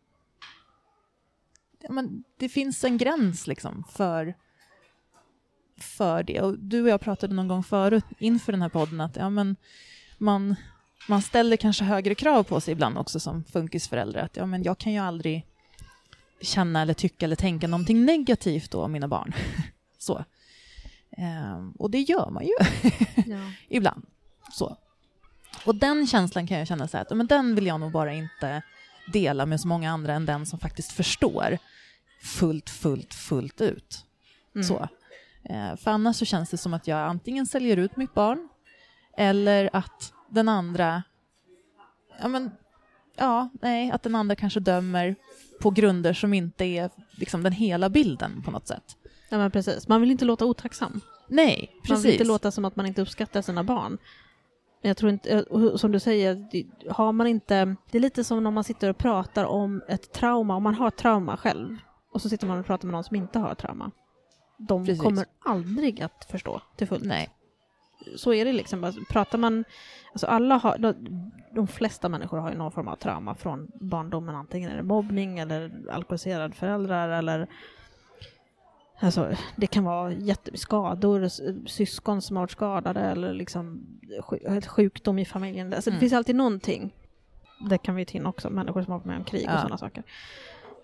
men 1.88 2.24
det 2.36 2.48
finns 2.48 2.84
en 2.84 2.98
gräns 2.98 3.46
liksom 3.46 3.84
för, 3.90 4.34
för 5.76 6.22
det. 6.22 6.40
Och 6.40 6.58
du 6.58 6.82
och 6.82 6.88
jag 6.88 7.00
pratade 7.00 7.34
någon 7.34 7.48
gång 7.48 7.62
förut 7.62 8.04
inför 8.18 8.52
den 8.52 8.62
här 8.62 8.68
podden 8.68 9.00
att 9.00 9.16
ja, 9.16 9.30
men 9.30 9.56
man, 10.22 10.56
man 11.08 11.22
ställer 11.22 11.56
kanske 11.56 11.84
högre 11.84 12.14
krav 12.14 12.42
på 12.42 12.60
sig 12.60 12.72
ibland 12.72 12.98
också 12.98 13.20
som 13.20 13.44
funkisförälder. 13.44 14.20
Att 14.20 14.36
ja, 14.36 14.46
men 14.46 14.62
jag 14.62 14.78
kan 14.78 14.92
ju 14.92 14.98
aldrig 14.98 15.46
känna 16.40 16.82
eller 16.82 16.94
tycka 16.94 17.24
eller 17.26 17.36
tänka 17.36 17.68
någonting 17.68 18.04
negativt 18.04 18.70
då 18.70 18.82
om 18.82 18.92
mina 18.92 19.08
barn. 19.08 19.32
så. 19.98 20.24
Um, 21.56 21.70
och 21.78 21.90
det 21.90 22.00
gör 22.00 22.30
man 22.30 22.44
ju 22.44 22.52
ja. 23.26 23.50
ibland. 23.68 24.06
Så. 24.52 24.76
Och 25.64 25.74
den 25.74 26.06
känslan 26.06 26.46
kan 26.46 26.58
jag 26.58 26.68
känna 26.68 26.88
så 26.88 26.96
här, 26.96 27.04
att 27.04 27.16
men 27.16 27.26
den 27.26 27.54
vill 27.54 27.66
jag 27.66 27.80
nog 27.80 27.92
bara 27.92 28.12
inte 28.12 28.62
dela 29.12 29.46
med 29.46 29.60
så 29.60 29.68
många 29.68 29.90
andra 29.90 30.14
än 30.14 30.26
den 30.26 30.46
som 30.46 30.58
faktiskt 30.58 30.92
förstår 30.92 31.58
fullt, 32.22 32.70
fullt, 32.70 33.14
fullt 33.14 33.60
ut. 33.60 34.04
Mm. 34.54 34.64
Så. 34.64 34.88
Uh, 35.50 35.76
för 35.76 35.90
annars 35.90 36.16
så 36.16 36.24
känns 36.24 36.50
det 36.50 36.58
som 36.58 36.74
att 36.74 36.86
jag 36.86 36.98
antingen 36.98 37.46
säljer 37.46 37.76
ut 37.76 37.96
mitt 37.96 38.14
barn 38.14 38.48
eller 39.16 39.70
att 39.72 40.12
den 40.28 40.48
andra, 40.48 41.02
ja 42.20 42.28
men, 42.28 42.50
ja, 43.16 43.48
nej, 43.52 43.90
att 43.90 44.02
den 44.02 44.14
andra 44.14 44.36
kanske 44.36 44.60
dömer 44.60 45.16
på 45.60 45.70
grunder 45.70 46.12
som 46.12 46.34
inte 46.34 46.64
är 46.64 46.90
liksom 47.10 47.42
den 47.42 47.52
hela 47.52 47.88
bilden 47.88 48.42
på 48.42 48.50
något 48.50 48.68
sätt. 48.68 48.96
Ja 49.28 49.38
men 49.38 49.50
precis, 49.50 49.88
man 49.88 50.00
vill 50.00 50.10
inte 50.10 50.24
låta 50.24 50.44
otacksam. 50.44 51.00
Nej, 51.28 51.70
precis. 51.82 51.88
Man 51.94 52.02
vill 52.02 52.12
inte 52.12 52.24
låta 52.24 52.50
som 52.50 52.64
att 52.64 52.76
man 52.76 52.86
inte 52.86 53.02
uppskattar 53.02 53.42
sina 53.42 53.64
barn. 53.64 53.98
Jag 54.82 54.96
tror 54.96 55.10
inte, 55.10 55.30
eh, 55.30 55.76
som 55.76 55.92
du 55.92 56.00
säger, 56.00 56.46
har 56.92 57.12
man 57.12 57.26
inte, 57.26 57.76
det 57.90 57.98
är 57.98 58.02
lite 58.02 58.24
som 58.24 58.44
när 58.44 58.50
man 58.50 58.64
sitter 58.64 58.90
och 58.90 58.98
pratar 58.98 59.44
om 59.44 59.82
ett 59.88 60.12
trauma, 60.12 60.56
om 60.56 60.62
man 60.62 60.74
har 60.74 60.90
trauma 60.90 61.36
själv 61.36 61.76
och 62.12 62.22
så 62.22 62.28
sitter 62.28 62.46
man 62.46 62.58
och 62.58 62.66
pratar 62.66 62.86
med 62.86 62.92
någon 62.92 63.04
som 63.04 63.16
inte 63.16 63.38
har 63.38 63.54
trauma. 63.54 63.90
De 64.58 64.86
precis. 64.86 65.02
kommer 65.02 65.26
aldrig 65.44 66.02
att 66.02 66.26
förstå 66.30 66.62
till 66.76 66.86
fullt. 66.86 67.04
Nej. 67.04 67.30
Så 68.16 68.34
är 68.34 68.44
det 68.44 68.52
liksom, 68.52 68.84
alltså, 68.84 69.00
pratar 69.10 69.38
man, 69.38 69.64
alltså 70.12 70.26
alla 70.26 70.56
har, 70.56 70.78
de, 70.78 70.94
de 71.54 71.66
flesta 71.66 72.08
människor 72.08 72.38
har 72.38 72.50
ju 72.50 72.56
någon 72.56 72.72
form 72.72 72.88
av 72.88 72.96
trauma 72.96 73.34
från 73.34 73.70
barndomen, 73.74 74.34
antingen 74.34 74.70
är 74.70 74.76
det 74.76 74.82
mobbning 74.82 75.38
eller 75.38 75.70
alkoholiserade 75.90 76.54
föräldrar 76.54 77.08
eller 77.08 77.48
Alltså, 79.02 79.36
det 79.56 79.66
kan 79.66 79.84
vara 79.84 80.12
jätteskador, 80.12 81.28
syskon 81.68 82.22
som 82.22 82.36
har 82.36 82.42
varit 82.42 82.50
skadade 82.50 83.00
eller 83.00 83.32
liksom 83.32 83.86
sjukdom 84.66 85.18
i 85.18 85.24
familjen. 85.24 85.74
Alltså, 85.74 85.90
mm. 85.90 85.96
Det 85.96 86.00
finns 86.00 86.12
alltid 86.12 86.36
någonting. 86.36 86.94
Det 87.70 87.78
kan 87.78 87.94
vi 87.94 88.04
ta 88.04 88.18
in 88.18 88.26
också, 88.26 88.50
människor 88.50 88.82
som 88.82 88.92
har 88.92 88.98
varit 88.98 89.06
med 89.06 89.16
om 89.16 89.24
krig 89.24 89.44
ja. 89.46 89.54
och 89.54 89.60
sådana 89.60 89.78
saker. 89.78 90.02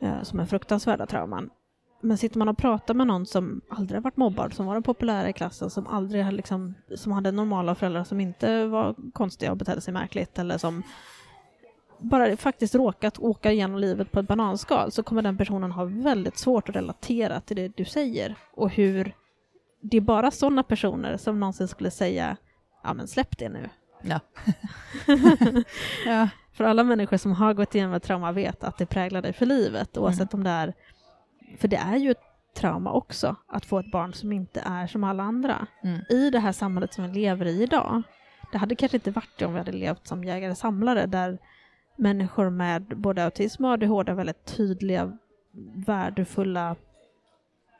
Eh, 0.00 0.22
som 0.22 0.40
är 0.40 0.46
fruktansvärda 0.46 1.06
trauman. 1.06 1.50
Men 2.00 2.18
sitter 2.18 2.38
man 2.38 2.48
och 2.48 2.58
pratar 2.58 2.94
med 2.94 3.06
någon 3.06 3.26
som 3.26 3.60
aldrig 3.68 3.96
har 3.96 4.02
varit 4.02 4.16
mobbad, 4.16 4.54
som 4.54 4.66
var 4.66 4.74
den 4.74 4.82
populära 4.82 5.28
i 5.28 5.32
klassen, 5.32 5.70
som 5.70 5.86
aldrig 5.86 6.24
har 6.24 6.32
liksom, 6.32 6.74
som 6.94 7.12
hade 7.12 7.32
normala 7.32 7.74
föräldrar 7.74 8.04
som 8.04 8.20
inte 8.20 8.66
var 8.66 8.94
konstiga 9.12 9.50
och 9.50 9.56
betedde 9.56 9.80
sig 9.80 9.94
märkligt 9.94 10.38
eller 10.38 10.58
som 10.58 10.82
bara 11.98 12.36
faktiskt 12.36 12.74
råkat 12.74 13.18
åka 13.18 13.52
igenom 13.52 13.78
livet 13.78 14.12
på 14.12 14.20
ett 14.20 14.28
bananskal 14.28 14.92
så 14.92 15.02
kommer 15.02 15.22
den 15.22 15.36
personen 15.36 15.72
ha 15.72 15.84
väldigt 15.84 16.38
svårt 16.38 16.68
att 16.68 16.76
relatera 16.76 17.40
till 17.40 17.56
det 17.56 17.76
du 17.76 17.84
säger 17.84 18.34
och 18.54 18.70
hur 18.70 19.14
det 19.80 19.96
är 19.96 20.00
bara 20.00 20.30
sådana 20.30 20.62
personer 20.62 21.16
som 21.16 21.40
någonsin 21.40 21.68
skulle 21.68 21.90
säga 21.90 22.36
ja 22.82 22.94
men 22.94 23.08
släpp 23.08 23.38
det 23.38 23.48
nu. 23.48 23.68
Ja. 24.02 24.20
ja. 26.06 26.28
För 26.52 26.64
alla 26.64 26.84
människor 26.84 27.16
som 27.16 27.32
har 27.32 27.54
gått 27.54 27.74
igenom 27.74 27.94
ett 27.94 28.02
trauma 28.02 28.32
vet 28.32 28.64
att 28.64 28.78
det 28.78 28.86
präglar 28.86 29.22
dig 29.22 29.32
för 29.32 29.46
livet 29.46 29.96
oavsett 29.96 30.32
mm. 30.32 30.40
om 30.40 30.44
det 30.44 30.50
är, 30.50 30.74
för 31.58 31.68
det 31.68 31.76
är 31.76 31.96
ju 31.96 32.10
ett 32.10 32.22
trauma 32.56 32.92
också 32.92 33.36
att 33.46 33.66
få 33.66 33.78
ett 33.78 33.90
barn 33.90 34.12
som 34.14 34.32
inte 34.32 34.62
är 34.66 34.86
som 34.86 35.04
alla 35.04 35.22
andra. 35.22 35.66
Mm. 35.82 36.00
I 36.10 36.30
det 36.30 36.38
här 36.38 36.52
samhället 36.52 36.94
som 36.94 37.04
vi 37.04 37.20
lever 37.20 37.46
i 37.46 37.62
idag, 37.62 38.02
det 38.52 38.58
hade 38.58 38.74
kanske 38.74 38.96
inte 38.96 39.10
varit 39.10 39.38
det 39.38 39.46
om 39.46 39.52
vi 39.52 39.58
hade 39.58 39.72
levt 39.72 40.06
som 40.06 40.24
jägare-samlare 40.24 41.06
där 41.06 41.38
människor 41.96 42.50
med 42.50 42.82
både 42.82 43.24
autism 43.24 43.64
och 43.64 43.70
ADHD 43.70 44.10
har 44.12 44.16
väldigt 44.16 44.44
tydliga, 44.44 45.18
värdefulla 45.74 46.76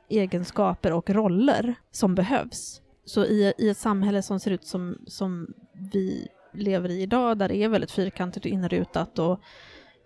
egenskaper 0.09 0.93
och 0.93 1.11
roller 1.11 1.75
som 1.91 2.15
behövs. 2.15 2.83
Så 3.05 3.25
i, 3.25 3.53
i 3.59 3.69
ett 3.69 3.79
samhälle 3.79 4.23
som 4.23 4.41
ser 4.41 4.51
ut 4.51 4.65
som, 4.65 4.99
som 5.07 5.55
vi 5.93 6.29
lever 6.53 6.89
i 6.89 7.03
idag, 7.03 7.39
där 7.39 7.49
det 7.49 7.57
är 7.57 7.69
väldigt 7.69 7.91
fyrkantigt 7.91 8.47
och 8.47 8.53
inrutat 8.53 9.19
och 9.19 9.41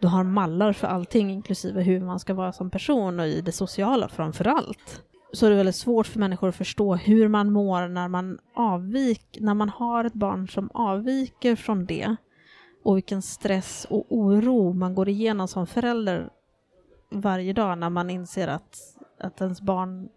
du 0.03 0.09
har 0.09 0.25
mallar 0.25 0.73
för 0.73 0.87
allting, 0.87 1.31
inklusive 1.31 1.83
hur 1.83 2.01
man 2.01 2.21
ska 2.21 2.35
vara 2.35 2.53
som 2.53 2.71
person 2.71 3.21
och 3.21 3.27
i 3.27 3.41
det 3.41 3.53
sociala 3.53 4.09
framför 4.09 4.49
allt. 4.49 5.03
Så 5.33 5.47
är 5.47 5.51
det 5.51 5.57
väldigt 5.57 5.77
svårt 5.77 6.07
för 6.07 6.19
människor 6.19 6.49
att 6.49 6.57
förstå 6.57 6.95
hur 6.95 7.29
man 7.29 7.53
mår 7.53 7.89
när 7.89 8.09
man 8.09 8.39
avvik, 8.55 9.39
när 9.41 9.55
man 9.55 9.69
har 9.69 10.05
ett 10.05 10.15
barn 10.15 10.49
som 10.49 10.71
avviker 10.75 11.57
från 11.57 11.87
det 11.87 12.17
och 12.85 12.97
vilken 12.97 13.23
stress 13.23 13.87
och 13.91 14.07
oro 14.09 14.73
man 14.73 14.95
går 14.95 15.09
igenom 15.09 15.49
som 15.49 15.67
förälder 15.67 16.31
varje 17.11 17.53
dag 17.53 17.79
när 17.79 17.91
man 17.91 18.11
inser 18.11 18.49
att, 18.49 18.79
att 19.19 19.41
ens 19.41 19.61
barn 19.61 20.09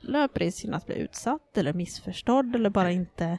löper 0.00 0.40
risken 0.40 0.74
att 0.74 0.86
bli 0.86 0.96
utsatt 0.98 1.58
eller 1.58 1.72
missförstådd 1.72 2.54
eller 2.54 2.70
bara 2.70 2.90
inte, 2.90 3.38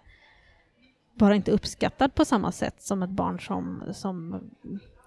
bara 1.16 1.36
inte 1.36 1.51
uppskattad 1.51 2.16
på 2.16 2.26
samma 2.26 2.51
sätt 2.51 2.82
som 2.82 3.03
ett 3.03 3.09
barn 3.09 3.39
som, 3.39 3.84
som 3.93 4.41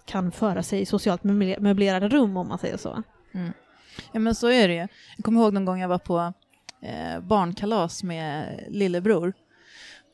kan 0.07 0.33
föra 0.33 0.63
sig 0.63 0.81
i 0.81 0.87
socialt 0.87 1.25
möblerade 1.25 2.09
rum 2.09 2.37
om 2.37 2.49
man 2.49 2.59
säger 2.59 2.77
så. 2.77 3.03
Mm. 3.33 3.53
Ja 4.13 4.21
men 4.21 4.35
så 4.35 4.49
är 4.49 4.69
det 4.69 4.75
ju. 4.75 4.89
Jag 5.17 5.25
kommer 5.25 5.41
ihåg 5.41 5.53
någon 5.53 5.65
gång 5.65 5.81
jag 5.81 5.89
var 5.89 5.99
på 5.99 6.33
eh, 6.83 7.21
barnkalas 7.21 8.03
med 8.03 8.61
lillebror 8.69 9.33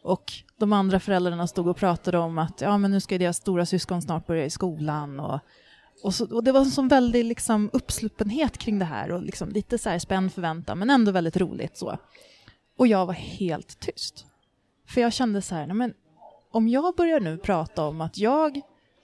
och 0.02 0.32
de 0.56 0.72
andra 0.72 1.00
föräldrarna 1.00 1.46
stod 1.46 1.68
och 1.68 1.76
pratade 1.76 2.18
om 2.18 2.38
att 2.38 2.60
ja, 2.60 2.78
men 2.78 2.90
nu 2.90 3.00
ska 3.00 3.18
deras 3.18 3.36
stora 3.36 3.66
syskon 3.66 4.02
snart 4.02 4.26
börja 4.26 4.44
i 4.44 4.50
skolan. 4.50 5.20
Och, 5.20 5.40
och, 6.02 6.14
så, 6.14 6.34
och 6.34 6.44
det 6.44 6.52
var 6.52 6.60
en 6.60 6.70
sån 6.70 6.88
väldig 6.88 7.24
liksom, 7.24 7.70
uppsluppenhet 7.72 8.58
kring 8.58 8.78
det 8.78 8.84
här 8.84 9.10
och 9.10 9.22
liksom, 9.22 9.48
lite 9.48 9.78
så 9.78 9.90
här 9.90 9.98
spänd 9.98 10.32
förväntan, 10.32 10.78
men 10.78 10.90
ändå 10.90 11.12
väldigt 11.12 11.36
roligt. 11.36 11.76
så. 11.76 11.98
Och 12.78 12.86
jag 12.86 13.06
var 13.06 13.14
helt 13.14 13.80
tyst. 13.80 14.26
För 14.88 15.00
jag 15.00 15.12
kände 15.12 15.42
så 15.42 15.54
här, 15.54 15.66
nej, 15.66 15.76
men 15.76 15.94
om 16.50 16.68
jag 16.68 16.94
börjar 16.96 17.20
nu 17.20 17.38
prata 17.38 17.84
om 17.84 18.00
att 18.00 18.18
jag 18.18 18.60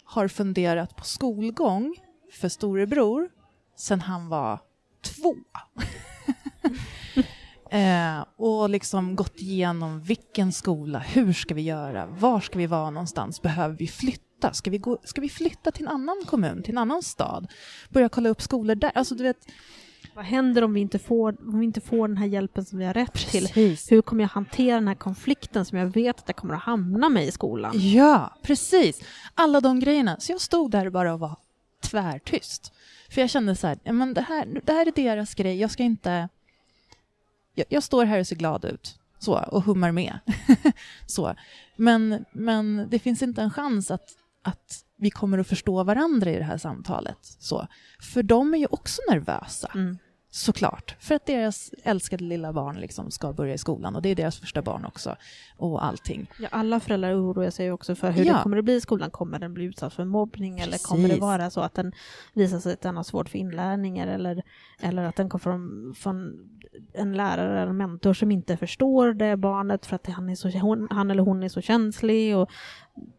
har 0.09 0.29
funderat 0.29 0.97
på 0.97 1.05
skolgång 1.05 1.97
för 2.33 2.49
storebror 2.49 3.29
sen 3.77 4.01
han 4.01 4.29
var 4.29 4.61
två. 5.03 5.35
Eh, 7.71 8.25
och 8.37 8.71
liksom 8.71 9.17
gått 9.17 9.41
igenom 9.41 10.01
vilken 10.01 10.53
skola, 10.53 10.99
hur 10.99 11.33
ska 11.33 11.55
vi 11.55 11.63
göra, 11.63 12.07
var 12.07 12.41
ska 12.41 12.59
vi 12.59 12.67
vara 12.67 12.91
någonstans, 12.91 13.43
behöver 13.43 13.77
vi 13.77 13.89
flytta, 13.89 14.53
ska 14.53 14.71
vi, 14.71 14.79
gå, 14.79 14.99
ska 15.05 15.21
vi 15.21 15.29
flytta 15.29 15.71
till 15.71 15.87
en 15.87 15.93
annan 15.93 16.23
kommun, 16.27 16.63
till 16.63 16.75
en 16.75 16.79
annan 16.79 17.03
stad, 17.03 17.53
börja 17.89 18.09
kolla 18.09 18.29
upp 18.29 18.43
skolor 18.43 18.75
där, 18.75 18.93
alltså 18.95 19.15
du 19.15 19.23
vet 19.23 19.47
vad 20.19 20.27
händer 20.27 20.65
om 20.65 20.75
vi 20.75 20.81
inte 20.81 20.99
får, 20.99 21.37
om 21.41 21.59
vi 21.59 21.65
inte 21.65 21.81
får 21.81 22.09
den 22.09 22.17
här 22.17 22.27
hjälpen 22.27 22.65
som 22.65 22.79
vi 22.79 22.85
har 22.85 22.95
rätt 22.95 23.13
precis. 23.13 23.53
till? 23.55 23.77
Hur 23.97 24.03
kommer 24.03 24.25
jag 24.25 24.29
hantera 24.29 24.75
den 24.75 24.89
här 24.89 24.95
konflikten 24.95 25.65
som 25.65 25.79
jag 25.79 25.87
vet 25.87 26.19
att 26.19 26.29
jag 26.29 26.37
kommer 26.37 26.55
att 26.55 26.63
hamna 26.63 27.09
med 27.09 27.25
i 27.25 27.31
skolan? 27.31 27.73
Ja, 27.75 28.35
precis. 28.43 29.03
Alla 29.35 29.61
de 29.61 29.81
grejerna. 29.81 30.17
Så 30.21 30.33
jag 30.33 30.41
stod 30.41 30.71
där 30.71 30.91
bara 30.91 31.15
och 31.15 31.21
var 31.21 31.37
tvärtyst. 31.83 32.73
För 33.11 33.21
jag 33.21 33.31
kände 33.31 33.57
så 33.57 33.67
här, 33.67 33.93
men 33.93 34.15
det 34.15 34.21
här, 34.21 34.61
det 34.65 34.73
här 34.73 34.87
är 34.87 34.93
deras 34.93 35.35
grej, 35.35 35.61
jag 35.61 35.71
ska 35.71 35.83
inte 35.83 36.29
jag, 37.55 37.67
jag, 37.69 37.83
står 37.83 38.05
här 38.05 38.21
och 38.21 38.27
ser 38.27 38.37
glad 38.37 38.65
ut 38.65 38.99
så, 39.19 39.35
och 39.35 39.63
hummar 39.63 39.93
med. 39.93 40.19
så. 41.07 41.35
Men, 41.77 42.25
men 42.33 42.87
det 42.91 42.99
finns 42.99 43.23
inte 43.23 43.43
en 43.43 43.51
chans 43.51 43.91
att, 43.91 44.09
att 44.43 44.85
vi 44.97 45.11
kommer 45.11 45.39
att 45.39 45.49
förstå 45.49 45.83
varandra 45.83 46.31
i 46.31 46.37
det 46.37 46.45
här 46.45 46.59
samtalet. 46.59 47.19
Så. 47.23 47.67
För 48.01 48.23
de 48.23 48.55
är 48.55 48.59
ju 48.59 48.67
också 48.67 49.03
nervösa. 49.11 49.71
Mm. 49.75 49.99
Såklart, 50.31 50.97
för 51.01 51.15
att 51.15 51.27
deras 51.27 51.71
älskade 51.83 52.25
lilla 52.25 52.53
barn 52.53 52.81
liksom 52.81 53.11
ska 53.11 53.33
börja 53.33 53.55
i 53.55 53.59
skolan 53.59 53.97
och 53.97 54.03
det 54.03 54.09
är 54.09 54.15
deras 54.15 54.39
första 54.41 54.63
barn 54.63 54.85
också. 54.85 55.17
Och 55.57 55.85
allting. 55.85 56.31
Ja, 56.39 56.49
alla 56.51 56.81
föräldrar 56.81 57.15
oroar 57.15 57.51
sig 57.51 57.73
också 57.73 57.95
för 57.95 58.11
hur 58.11 58.25
ja. 58.25 58.37
det 58.37 58.43
kommer 58.43 58.57
att 58.57 58.65
bli 58.65 58.75
i 58.75 58.81
skolan. 58.81 59.11
Kommer 59.11 59.39
den 59.39 59.55
bli 59.55 59.65
utsatt 59.65 59.95
för 59.95 60.05
mobbning 60.05 60.57
Precis. 60.57 60.69
eller 60.69 60.79
kommer 60.79 61.09
det 61.09 61.21
vara 61.21 61.51
så 61.51 61.61
att 61.61 61.75
den 61.75 61.93
visar 62.35 62.59
sig 62.59 62.73
att 62.73 62.81
den 62.81 62.97
har 62.97 63.03
svårt 63.03 63.29
för 63.29 63.39
inlärning 63.39 63.99
eller, 63.99 64.43
eller 64.81 65.03
att 65.03 65.17
den 65.17 65.29
kommer 65.29 65.43
från, 65.43 65.95
från 65.95 66.49
en 66.93 67.17
lärare 67.17 67.61
eller 67.61 67.71
en 67.71 67.77
mentor 67.77 68.13
som 68.15 68.31
inte 68.31 68.57
förstår 68.57 69.13
det 69.13 69.37
barnet 69.37 69.87
för 69.87 69.97
att 69.97 70.07
han, 70.07 70.29
är 70.29 70.35
så, 70.35 70.51
hon, 70.51 70.89
han 70.91 71.11
eller 71.11 71.23
hon 71.23 71.43
är 71.43 71.49
så 71.49 71.61
känslig. 71.61 72.37
Och 72.37 72.51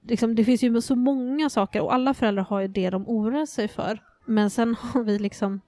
liksom, 0.01 0.35
det 0.35 0.43
finns 0.43 0.63
ju 0.63 0.81
så 0.81 0.95
många 0.95 1.49
saker 1.49 1.81
och 1.81 1.93
alla 1.93 2.13
föräldrar 2.13 2.43
har 2.43 2.59
ju 2.59 2.67
det 2.67 2.89
de 2.89 3.07
oroar 3.07 3.45
sig 3.45 3.67
för. 3.67 4.03
Men 4.25 4.49
sen 4.49 4.75
har 4.75 5.03
vi 5.03 5.19
liksom 5.19 5.61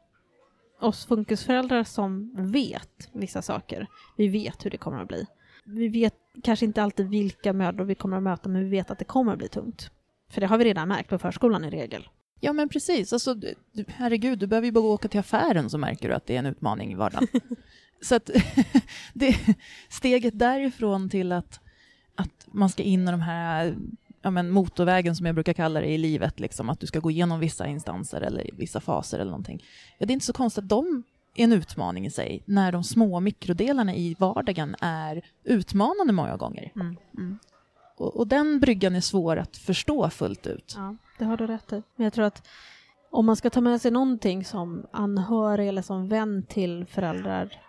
oss 0.84 1.05
funkisföräldrar 1.05 1.84
som 1.84 2.32
vet 2.51 3.09
vissa 3.13 3.41
saker. 3.41 3.88
Vi 4.17 4.27
vet 4.27 4.65
hur 4.65 4.69
det 4.69 4.77
kommer 4.77 5.01
att 5.01 5.07
bli. 5.07 5.25
Vi 5.65 5.88
vet 5.88 6.15
kanske 6.43 6.65
inte 6.65 6.84
alltid 6.84 7.09
vilka 7.09 7.53
mödor 7.53 7.86
vi 7.86 7.95
kommer 7.95 8.17
att 8.17 8.23
möta, 8.23 8.49
men 8.49 8.63
vi 8.63 8.69
vet 8.69 8.91
att 8.91 8.99
det 8.99 9.05
kommer 9.05 9.32
att 9.32 9.38
bli 9.38 9.47
tungt. 9.47 9.91
För 10.29 10.41
det 10.41 10.47
har 10.47 10.57
vi 10.57 10.65
redan 10.65 10.88
märkt 10.88 11.09
på 11.09 11.17
förskolan 11.17 11.65
i 11.65 11.69
regel. 11.69 12.09
Ja, 12.39 12.53
men 12.53 12.69
precis. 12.69 13.13
Alltså, 13.13 13.34
du, 13.34 13.55
herregud, 13.88 14.39
du 14.39 14.47
behöver 14.47 14.65
ju 14.65 14.71
bara 14.71 14.84
åka 14.84 15.07
till 15.07 15.19
affären 15.19 15.69
så 15.69 15.77
märker 15.77 16.09
du 16.09 16.15
att 16.15 16.25
det 16.25 16.36
är 16.36 16.39
en 16.39 16.45
utmaning 16.45 16.91
i 16.91 16.95
vardagen. 16.95 17.27
så 18.01 18.15
att 18.15 18.29
det, 19.13 19.38
steget 19.89 20.39
därifrån 20.39 21.09
till 21.09 21.32
att, 21.32 21.59
att 22.15 22.47
man 22.51 22.69
ska 22.69 22.84
in 22.84 23.07
i 23.07 23.11
de 23.11 23.21
här 23.21 23.75
ja, 24.22 24.32
men 24.32 24.49
motorvägen 24.49 25.15
som 25.15 25.26
jag 25.26 25.36
brukar 25.36 25.53
kalla 25.53 25.80
det 25.80 25.88
i 25.88 25.97
livet, 25.97 26.39
liksom, 26.39 26.69
att 26.69 26.80
du 26.80 26.88
ska 26.88 26.99
gå 26.99 27.11
igenom 27.11 27.39
vissa 27.39 27.67
instanser 27.67 28.22
eller 28.22 28.49
vissa 28.53 28.80
faser 28.80 29.19
eller 29.19 29.32
någonting. 29.32 29.63
Ja, 29.97 30.05
det 30.05 30.11
är 30.11 30.13
inte 30.13 30.26
så 30.26 30.34
konstigt 30.34 30.63
att 30.63 30.69
de 30.69 31.03
är 31.36 31.43
en 31.43 31.53
utmaning 31.53 32.05
i 32.05 32.11
sig, 32.11 32.43
när 32.45 32.72
de 32.72 32.84
små 32.84 33.19
mikrodelarna 33.19 33.95
i 33.95 34.15
vardagen 34.19 34.76
är 34.82 35.22
utmanande 35.43 36.13
många 36.13 36.38
gånger. 36.38 36.72
Mm. 36.76 36.97
Mm. 37.17 37.39
Och, 37.97 38.17
och, 38.17 38.28
den 38.28 38.59
bryggan 38.59 38.95
är 38.95 39.01
svår 39.01 39.38
att 39.38 39.57
förstå 39.57 40.09
fullt 40.09 40.47
ut. 40.47 40.74
Ja, 40.78 40.95
det 41.17 41.26
har 41.26 41.38
du 41.38 41.47
rätt 41.47 41.74
i. 41.74 41.84
Men 41.95 42.03
jag 42.03 42.13
tror 42.13 42.26
att 42.26 42.47
om 43.11 43.26
man 43.26 43.36
ska 43.36 43.49
ta 43.49 43.61
med 43.61 43.82
sig 43.82 43.91
någonting 43.91 44.45
som 44.45 44.86
anhörig 44.91 45.67
eller 45.67 45.82
som 45.82 46.07
vän 46.07 46.43
till 46.43 46.86
föräldrar 46.86 47.61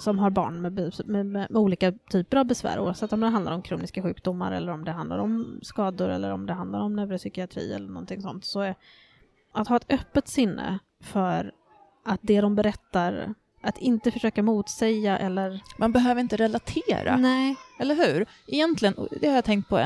som 0.00 0.18
har 0.18 0.30
barn 0.30 0.60
med, 0.60 0.92
med, 1.04 1.26
med, 1.26 1.46
olika 1.50 1.92
typer 1.92 2.36
av 2.36 2.44
besvär 2.44 2.78
oavsett 2.78 3.12
om 3.12 3.20
det 3.20 3.26
handlar 3.26 3.52
om 3.52 3.62
kroniska 3.62 4.02
sjukdomar 4.02 4.52
eller 4.52 4.72
om 4.72 4.84
det 4.84 4.92
handlar 4.92 5.18
om 5.18 5.60
skador 5.62 6.08
eller 6.08 6.30
om 6.30 6.46
det 6.46 6.52
handlar 6.52 6.80
om 6.80 6.96
neuropsykiatri 6.96 7.72
eller 7.72 7.88
någonting 7.88 8.22
sånt. 8.22 8.44
Så 8.44 8.60
är 8.60 8.74
att 9.52 9.68
ha 9.68 9.76
ett 9.76 9.92
öppet 9.92 10.28
sinne 10.28 10.78
för 11.02 11.52
att 12.04 12.20
det 12.22 12.40
de 12.40 12.54
berättar 12.54 13.34
att 13.62 13.78
inte 13.78 14.10
försöka 14.10 14.42
motsäga 14.42 15.18
eller... 15.18 15.62
Man 15.78 15.92
behöver 15.92 16.20
inte 16.20 16.36
relatera. 16.36 17.16
Nej. 17.16 17.56
Eller 17.80 17.94
hur? 17.94 18.26
Egentligen, 18.46 19.08
det 19.20 19.28
har 19.28 19.34
jag 19.34 19.44
tänkt 19.44 19.68
på 19.68 19.78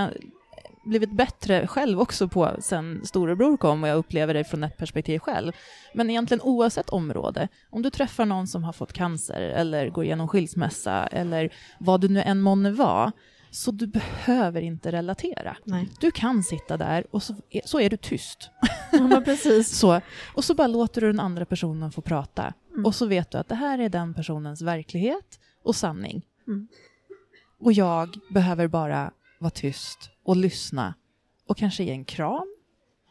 blivit 0.85 1.11
bättre 1.11 1.67
själv 1.67 2.01
också 2.01 2.29
på 2.29 2.51
sen 2.59 3.01
storebror 3.05 3.57
kom 3.57 3.83
och 3.83 3.89
jag 3.89 3.97
upplever 3.97 4.35
det 4.35 4.45
från 4.45 4.65
ett 4.65 4.77
perspektiv 4.77 5.19
själv. 5.19 5.53
Men 5.95 6.11
egentligen 6.11 6.41
oavsett 6.41 6.91
område, 6.91 7.49
om 7.71 7.83
du 7.83 7.91
träffar 7.91 8.25
någon 8.25 8.47
som 8.47 8.65
har 8.65 8.73
fått 8.73 8.93
cancer 8.93 9.41
eller 9.41 9.89
går 9.89 10.05
igenom 10.05 10.29
skilsmässa 10.29 11.07
eller 11.07 11.53
vad 11.79 12.01
du 12.01 12.09
nu 12.09 12.23
än 12.23 12.41
månne 12.41 12.71
var, 12.71 13.13
så 13.51 13.71
du 13.71 13.87
behöver 13.87 14.63
inte 14.63 14.93
relatera. 14.93 15.57
Nej. 15.65 15.89
Du 16.01 16.11
kan 16.11 16.43
sitta 16.43 16.77
där 16.77 17.07
och 17.11 17.23
så 17.23 17.35
är, 17.51 17.61
så 17.65 17.81
är 17.81 17.91
du 17.91 17.97
tyst. 17.97 18.51
Ja, 18.93 19.23
precis. 19.25 19.69
så, 19.79 20.01
och 20.35 20.45
så 20.45 20.55
bara 20.55 20.67
låter 20.67 21.01
du 21.01 21.07
den 21.07 21.21
andra 21.21 21.45
personen 21.45 21.93
få 21.93 22.01
prata. 22.01 22.55
Mm. 22.73 22.87
Och 22.87 22.95
så 22.95 23.07
vet 23.07 23.31
du 23.31 23.39
att 23.39 23.49
det 23.49 23.55
här 23.55 23.79
är 23.79 23.89
den 23.89 24.15
personens 24.15 24.63
verklighet 24.63 25.41
och 25.65 25.77
sanning. 25.77 26.23
Mm. 26.47 26.69
Och 27.61 27.73
jag 27.73 28.09
behöver 28.31 28.69
bara 28.69 29.13
vara 29.45 29.51
tyst 29.51 30.11
och 30.23 30.37
lyssna 30.37 30.95
och 31.47 31.57
kanske 31.57 31.85
ge 31.85 31.91
en 31.91 32.05
kram 32.05 32.57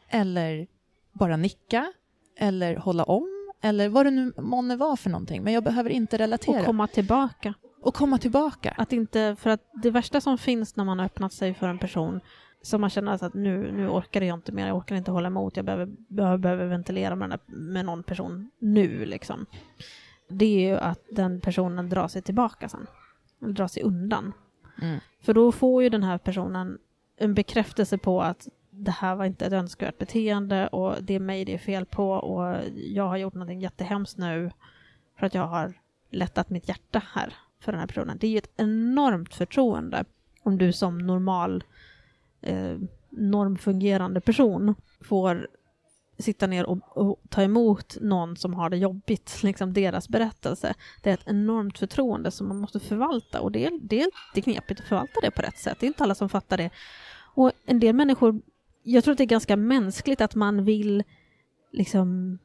eller 0.09 0.67
bara 1.11 1.38
nicka 1.38 1.93
eller 2.38 2.75
hålla 2.75 3.03
om 3.03 3.53
eller 3.61 3.89
vad 3.89 4.05
det 4.05 4.11
nu 4.11 4.34
månne 4.38 4.75
vara 4.75 4.95
för 4.95 5.09
någonting. 5.09 5.43
Men 5.43 5.53
jag 5.53 5.63
behöver 5.63 5.89
inte 5.89 6.17
relatera. 6.17 6.59
Och 6.59 6.65
komma 6.65 6.88
tillbaka. 6.88 7.53
Och 7.81 7.93
komma 7.93 8.17
tillbaka. 8.17 8.73
Att 8.77 8.93
inte, 8.93 9.36
för 9.39 9.49
att 9.49 9.69
det 9.84 9.91
värsta 9.91 10.21
som 10.21 10.38
finns 10.38 10.75
när 10.75 10.84
man 10.86 10.99
har 10.99 11.05
öppnat 11.05 11.34
sig 11.34 11.53
för 11.53 11.67
en 11.67 11.79
person 11.79 12.19
som 12.61 12.81
man 12.81 12.89
känner 12.89 13.23
att 13.23 13.34
nu, 13.34 13.71
nu 13.71 13.89
orkar 13.89 14.21
jag 14.21 14.38
inte 14.38 14.51
mer, 14.51 14.67
jag 14.67 14.77
orkar 14.77 14.95
inte 14.95 15.11
hålla 15.11 15.27
emot, 15.27 15.55
jag 15.55 15.65
behöver, 15.65 15.86
behöver, 16.07 16.38
behöver 16.38 16.65
ventilera 16.65 17.15
med, 17.15 17.29
här, 17.29 17.39
med 17.47 17.86
någon 17.86 18.03
person 18.03 18.51
nu 18.59 19.05
liksom. 19.05 19.45
Det 20.29 20.45
är 20.45 20.69
ju 20.69 20.77
att 20.77 20.99
den 21.11 21.41
personen 21.41 21.89
drar 21.89 22.07
sig 22.07 22.21
tillbaka 22.21 22.69
sen, 22.69 22.88
eller 23.41 23.53
drar 23.53 23.67
sig 23.67 23.84
undan. 23.84 24.34
Mm. 24.84 24.99
För 25.19 25.34
då 25.34 25.51
får 25.51 25.84
ju 25.84 25.89
den 25.89 26.03
här 26.03 26.17
personen 26.17 26.77
en 27.17 27.34
bekräftelse 27.34 27.97
på 27.97 28.21
att 28.21 28.47
det 28.69 28.91
här 28.91 29.15
var 29.15 29.25
inte 29.25 29.45
ett 29.45 29.53
önskvärt 29.53 29.97
beteende 29.97 30.67
och 30.67 31.03
det 31.03 31.13
är 31.13 31.19
mig 31.19 31.45
det 31.45 31.53
är 31.53 31.57
fel 31.57 31.86
på 31.86 32.11
och 32.11 32.55
jag 32.75 33.07
har 33.07 33.17
gjort 33.17 33.34
någonting 33.34 33.59
jättehemskt 33.59 34.17
nu 34.17 34.51
för 35.17 35.25
att 35.25 35.34
jag 35.34 35.47
har 35.47 35.73
lättat 36.09 36.49
mitt 36.49 36.67
hjärta 36.67 37.01
här 37.13 37.34
för 37.59 37.71
den 37.71 37.79
här 37.79 37.88
personen. 37.88 38.17
Det 38.17 38.27
är 38.27 38.31
ju 38.31 38.38
ett 38.38 38.51
enormt 38.57 39.34
förtroende 39.34 40.05
om 40.43 40.57
du 40.57 40.73
som 40.73 40.97
normal 40.97 41.63
eh, 42.41 42.77
normfungerande 43.09 44.21
person 44.21 44.75
får 45.01 45.47
sitta 46.24 46.47
ner 46.47 46.65
och, 46.65 46.97
och, 46.97 47.19
ta 47.30 47.41
emot 47.41 47.97
någon 48.01 48.36
som 48.36 48.53
har 48.53 48.69
det 48.69 48.78
jobbigt, 48.78 49.39
liksom 49.43 49.74
deras 49.74 50.09
berättelse. 50.09 50.74
Det 51.01 51.09
är 51.09 51.13
ett 51.13 51.28
enormt 51.28 51.80
förtroende 51.80 52.32
som 52.32 52.47
man 52.47 52.57
måste 52.57 52.80
förvalta 52.80 53.41
och 53.41 53.51
det 53.51 53.65
är, 53.65 53.80
det 53.82 54.01
är 54.01 54.09
lite 54.36 54.51
knepigt 54.51 54.80
att 54.82 54.88
förvalta 54.88 55.19
det 55.21 55.32
på 55.32 55.41
rätt 55.41 55.57
sätt. 55.57 55.78
Det 55.80 55.86
är 55.86 55.88
inte 55.88 56.03
alla 56.03 56.15
som 56.15 56.30
fattar 56.30 56.57
det. 56.57 56.69
Och 57.36 57.51
en 57.65 57.80
del 57.80 57.95
människor, 57.95 58.41
jag 58.84 59.03
tror 59.03 59.11
att 59.11 59.17
det 59.17 59.24
är 59.24 59.26
ganska 59.26 59.57
mänskligt 59.57 60.21
att 60.21 60.36
man 60.36 60.65
vill 60.65 61.03
liksom 61.71 62.39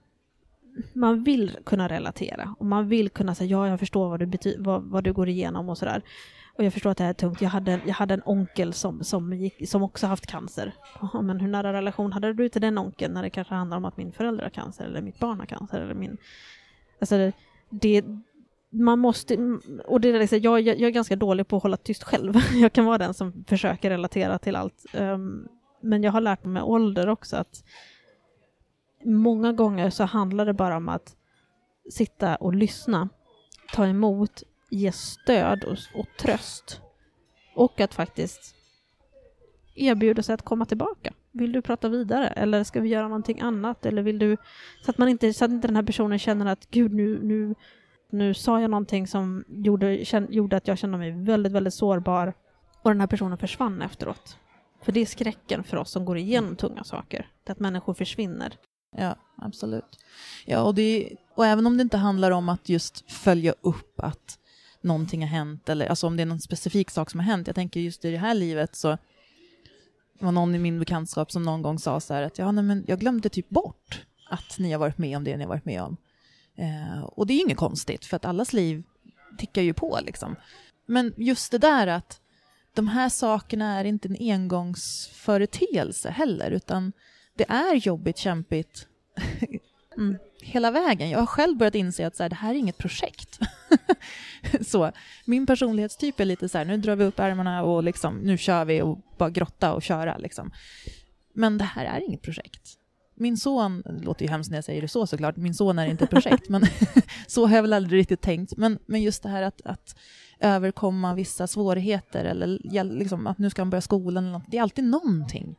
man 0.93 1.24
vill 1.24 1.57
kunna 1.64 1.89
relatera 1.89 2.55
och 2.59 2.66
man 2.66 2.89
vill 2.89 3.11
kunna 3.11 3.35
säga 3.35 3.51
ja, 3.51 3.68
jag 3.68 3.79
förstår 3.79 4.09
vad 4.09 4.20
du, 4.20 4.26
bety- 4.26 4.57
vad, 4.59 4.83
vad 4.83 5.05
du 5.05 5.12
går 5.12 5.29
igenom 5.29 5.68
och 5.68 5.79
sådär. 5.79 6.03
Och 6.59 6.65
jag 6.65 6.73
förstår 6.73 6.91
att 6.91 6.99
det 6.99 7.05
här 7.05 7.11
är 7.11 7.15
tungt. 7.15 7.41
Jag 7.41 7.51
hade, 7.51 7.81
jag 7.87 7.95
hade 7.95 8.15
en 8.15 8.23
onkel 8.25 8.73
som, 8.73 9.05
som, 9.05 9.33
gick, 9.33 9.69
som 9.69 9.83
också 9.83 10.07
haft 10.07 10.27
cancer. 10.27 10.75
Aha, 11.01 11.23
men 11.23 11.41
hur 11.41 11.49
nära 11.49 11.73
relation 11.73 12.13
hade 12.13 12.33
du 12.33 12.49
till 12.49 12.61
den 12.61 12.79
onkeln 12.79 13.15
när 13.15 13.23
det 13.23 13.31
kanske 13.31 13.55
handlar 13.55 13.77
om 13.77 13.85
att 13.85 13.97
min 13.97 14.13
förälder 14.13 14.43
har 14.43 14.51
cancer 14.51 14.85
eller 14.85 15.03
mitt 15.03 15.19
barn 15.19 15.39
har 15.39 15.47
cancer 15.47 15.81
eller 15.81 15.95
min... 15.95 16.17
Alltså 17.01 17.33
det... 17.71 18.05
Man 18.71 18.99
måste... 18.99 19.59
Och 19.87 20.01
det 20.01 20.09
är 20.09 20.19
liksom, 20.19 20.39
jag, 20.39 20.61
jag, 20.61 20.81
jag 20.81 20.89
är 20.89 20.91
ganska 20.91 21.17
dålig 21.17 21.49
på 21.49 21.57
att 21.57 21.63
hålla 21.63 21.77
tyst 21.77 22.03
själv. 22.03 22.35
Jag 22.53 22.73
kan 22.73 22.85
vara 22.85 22.99
den 22.99 23.15
som 23.15 23.45
försöker 23.49 23.91
relatera 23.91 24.39
till 24.39 24.57
allt. 24.57 24.85
Um, 24.95 25.49
men 25.81 26.03
jag 26.03 26.13
har 26.13 26.21
lärt 26.21 26.45
mig 26.45 26.53
med 26.53 26.63
ålder 26.63 27.09
också 27.09 27.37
att 27.37 27.65
många 29.05 29.53
gånger 29.53 29.91
så 29.91 30.05
handlar 30.05 30.47
det 30.47 30.53
bara 30.53 30.77
om 30.77 30.89
att 30.89 31.17
sitta 31.91 32.37
och 32.37 32.55
lyssna, 32.55 33.09
ta 33.73 33.87
emot, 33.87 34.43
ge 34.71 34.93
stöd 34.93 35.64
och, 35.64 35.79
och 35.95 36.07
tröst. 36.19 36.81
Och 37.55 37.81
att 37.81 37.95
faktiskt 37.95 38.55
erbjuda 39.75 40.23
sig 40.23 40.35
att 40.35 40.43
komma 40.43 40.66
tillbaka. 40.66 41.12
Vill 41.33 41.53
du 41.53 41.62
prata 41.62 41.89
vidare 41.89 42.27
eller 42.27 42.64
ska 42.64 42.81
vi 42.81 42.89
göra 42.89 43.09
någonting 43.09 43.41
annat? 43.41 43.87
Eller 43.87 44.03
vill 44.03 44.19
du... 44.19 44.37
Så 44.85 44.91
att, 44.91 44.99
man 44.99 45.09
inte, 45.09 45.33
så 45.33 45.45
att 45.45 45.51
inte 45.51 45.69
den 45.69 45.77
här 45.77 45.83
personen 45.83 46.19
känner 46.19 46.47
att 46.47 46.71
gud 46.71 46.95
nu, 46.95 47.21
nu, 47.23 47.55
nu 48.11 48.35
sa 48.35 48.61
jag 48.61 48.71
någonting 48.71 49.07
som 49.07 49.45
gjorde, 49.49 50.05
känn, 50.05 50.27
gjorde 50.31 50.57
att 50.57 50.69
jag 50.69 50.79
kände 50.79 50.99
mig 50.99 51.11
väldigt, 51.11 51.53
väldigt 51.53 51.75
sårbar 51.75 52.35
och 52.83 52.91
den 52.91 53.01
här 53.01 53.07
personen 53.07 53.39
försvann 53.39 53.83
efteråt. 53.83 54.37
För 54.83 54.93
det 54.93 55.01
är 55.01 55.07
skräcken 55.07 55.64
för 55.64 55.77
oss 55.77 55.91
som 55.91 56.05
går 56.05 56.19
igenom 56.19 56.57
tunga 56.57 56.85
saker, 56.85 57.31
det 57.45 57.53
att 57.53 57.61
människor 57.61 57.95
försvinner. 57.95 58.57
Ja, 58.97 59.16
absolut. 59.37 59.99
Ja, 60.47 60.62
och, 60.62 60.75
det, 60.75 61.16
och 61.35 61.47
även 61.47 61.66
om 61.66 61.77
det 61.77 61.83
inte 61.83 61.97
handlar 61.97 62.31
om 62.31 62.49
att 62.49 62.69
just 62.69 63.11
följa 63.11 63.55
upp 63.61 64.01
att 64.01 64.39
någonting 64.83 65.20
har 65.20 65.29
hänt, 65.29 65.68
eller 65.68 65.87
alltså 65.87 66.07
om 66.07 66.16
det 66.16 66.22
är 66.22 66.26
någon 66.26 66.41
specifik 66.41 66.91
sak 66.91 67.11
som 67.11 67.20
har 67.20 67.26
hänt. 67.26 67.47
Jag 67.47 67.57
tänker 67.57 67.81
just 67.81 68.05
i 68.05 68.11
det 68.11 68.18
här 68.18 68.35
livet 68.35 68.76
så 68.76 68.99
det 70.18 70.24
var 70.24 70.33
någon 70.33 70.55
i 70.55 70.59
min 70.59 70.79
bekantskap 70.79 71.33
som 71.33 71.43
någon 71.43 71.62
gång 71.62 71.79
sa 71.79 72.01
så 72.01 72.14
här 72.14 72.22
att 72.22 72.39
ja, 72.39 72.53
nej, 72.53 72.64
men 72.64 72.85
jag 72.87 73.01
glömde 73.01 73.29
typ 73.29 73.49
bort 73.49 74.07
att 74.31 74.59
ni 74.59 74.72
har 74.72 74.79
varit 74.79 74.99
med 74.99 75.16
om 75.16 75.24
det 75.24 75.37
ni 75.37 75.43
har 75.43 75.49
varit 75.49 75.64
med 75.64 75.83
om. 75.83 75.97
Eh, 76.57 77.03
och 77.03 77.26
det 77.26 77.35
är 77.35 77.41
inget 77.41 77.57
konstigt, 77.57 78.05
för 78.05 78.16
att 78.16 78.24
allas 78.24 78.53
liv 78.53 78.83
tickar 79.39 79.62
ju 79.62 79.74
på 79.74 79.99
liksom. 80.03 80.37
Men 80.87 81.14
just 81.16 81.51
det 81.51 81.59
där 81.59 81.87
att 81.87 82.20
de 82.74 82.89
här 82.89 83.09
sakerna 83.09 83.81
är 83.81 83.85
inte 83.85 84.09
en 84.09 84.16
engångsföreteelse 84.20 86.11
heller, 86.11 86.51
utan 86.51 86.93
det 87.35 87.51
är 87.51 87.74
jobbigt, 87.74 88.18
kämpigt 88.18 88.87
mm 89.97 90.18
hela 90.41 90.70
vägen. 90.70 91.11
Jag 91.11 91.18
har 91.18 91.26
själv 91.26 91.57
börjat 91.57 91.74
inse 91.74 92.07
att 92.07 92.16
så 92.16 92.22
här, 92.22 92.30
det 92.30 92.36
här 92.36 92.51
är 92.51 92.59
inget 92.59 92.78
projekt. 92.78 93.39
så, 94.66 94.93
min 95.24 95.47
personlighetstyp 95.47 96.20
är 96.20 96.24
lite 96.24 96.49
så 96.49 96.59
här, 96.59 96.64
nu 96.64 96.76
drar 96.76 96.97
vi 96.97 97.05
upp 97.05 97.18
ärmarna 97.18 97.62
och 97.62 97.82
liksom, 97.82 98.16
nu 98.16 98.39
kör 98.39 98.64
vi 98.64 98.82
och 98.82 98.99
bara 99.18 99.30
grotta 99.30 99.72
och 99.72 99.82
köra. 99.82 100.18
Liksom. 100.18 100.51
Men 101.34 101.59
det 101.59 101.64
här 101.64 101.84
är 101.84 102.05
inget 102.05 102.22
projekt. 102.22 102.74
Min 103.14 103.36
son, 103.36 103.82
det 103.86 104.05
låter 104.05 104.24
ju 104.24 104.30
hemskt 104.30 104.51
när 104.51 104.59
jag 104.59 104.64
säger 104.64 104.82
det 104.82 104.89
så 104.89 105.07
såklart, 105.07 105.36
min 105.36 105.55
son 105.55 105.78
är 105.78 105.86
inte 105.86 106.05
ett 106.05 106.11
projekt, 106.11 106.49
men 106.49 106.62
så 107.26 107.47
har 107.47 107.57
jag 107.57 107.62
väl 107.62 107.72
aldrig 107.72 108.01
riktigt 108.01 108.20
tänkt. 108.20 108.57
Men, 108.57 108.78
men 108.86 109.03
just 109.03 109.22
det 109.22 109.28
här 109.28 109.43
att, 109.43 109.61
att 109.64 109.97
överkomma 110.41 111.14
vissa 111.14 111.47
svårigheter 111.47 112.24
eller 112.24 112.59
liksom, 112.84 113.26
att 113.26 113.39
nu 113.39 113.51
ska 113.51 113.62
han 113.62 113.70
börja 113.70 113.82
skolan, 113.82 114.24
eller 114.24 114.39
något, 114.39 114.51
det 114.51 114.59
är 114.59 114.62
alltid 114.62 114.84
någonting 114.84 115.57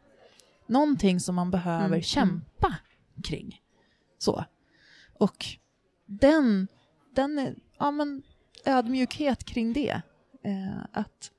någonting 0.70 1.20
som 1.20 1.36
man 1.36 1.52
behöver 1.52 1.86
mm. 1.86 2.02
kämpa 2.02 2.76
kring. 3.24 3.62
Så. 4.18 4.46
Och 5.20 5.46
den, 6.06 6.68
den 7.16 7.56
ja, 7.78 7.92
men, 7.92 8.24
ödmjukhet 8.66 9.44
kring 9.44 9.74
det. 9.74 10.02
Eh, 10.44 10.84
att 10.92 11.32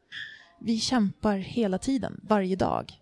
vi 0.61 0.79
kämpar 0.79 1.37
hela 1.37 1.79
tiden, 1.79 2.21
varje 2.23 2.57
dag. 2.57 2.93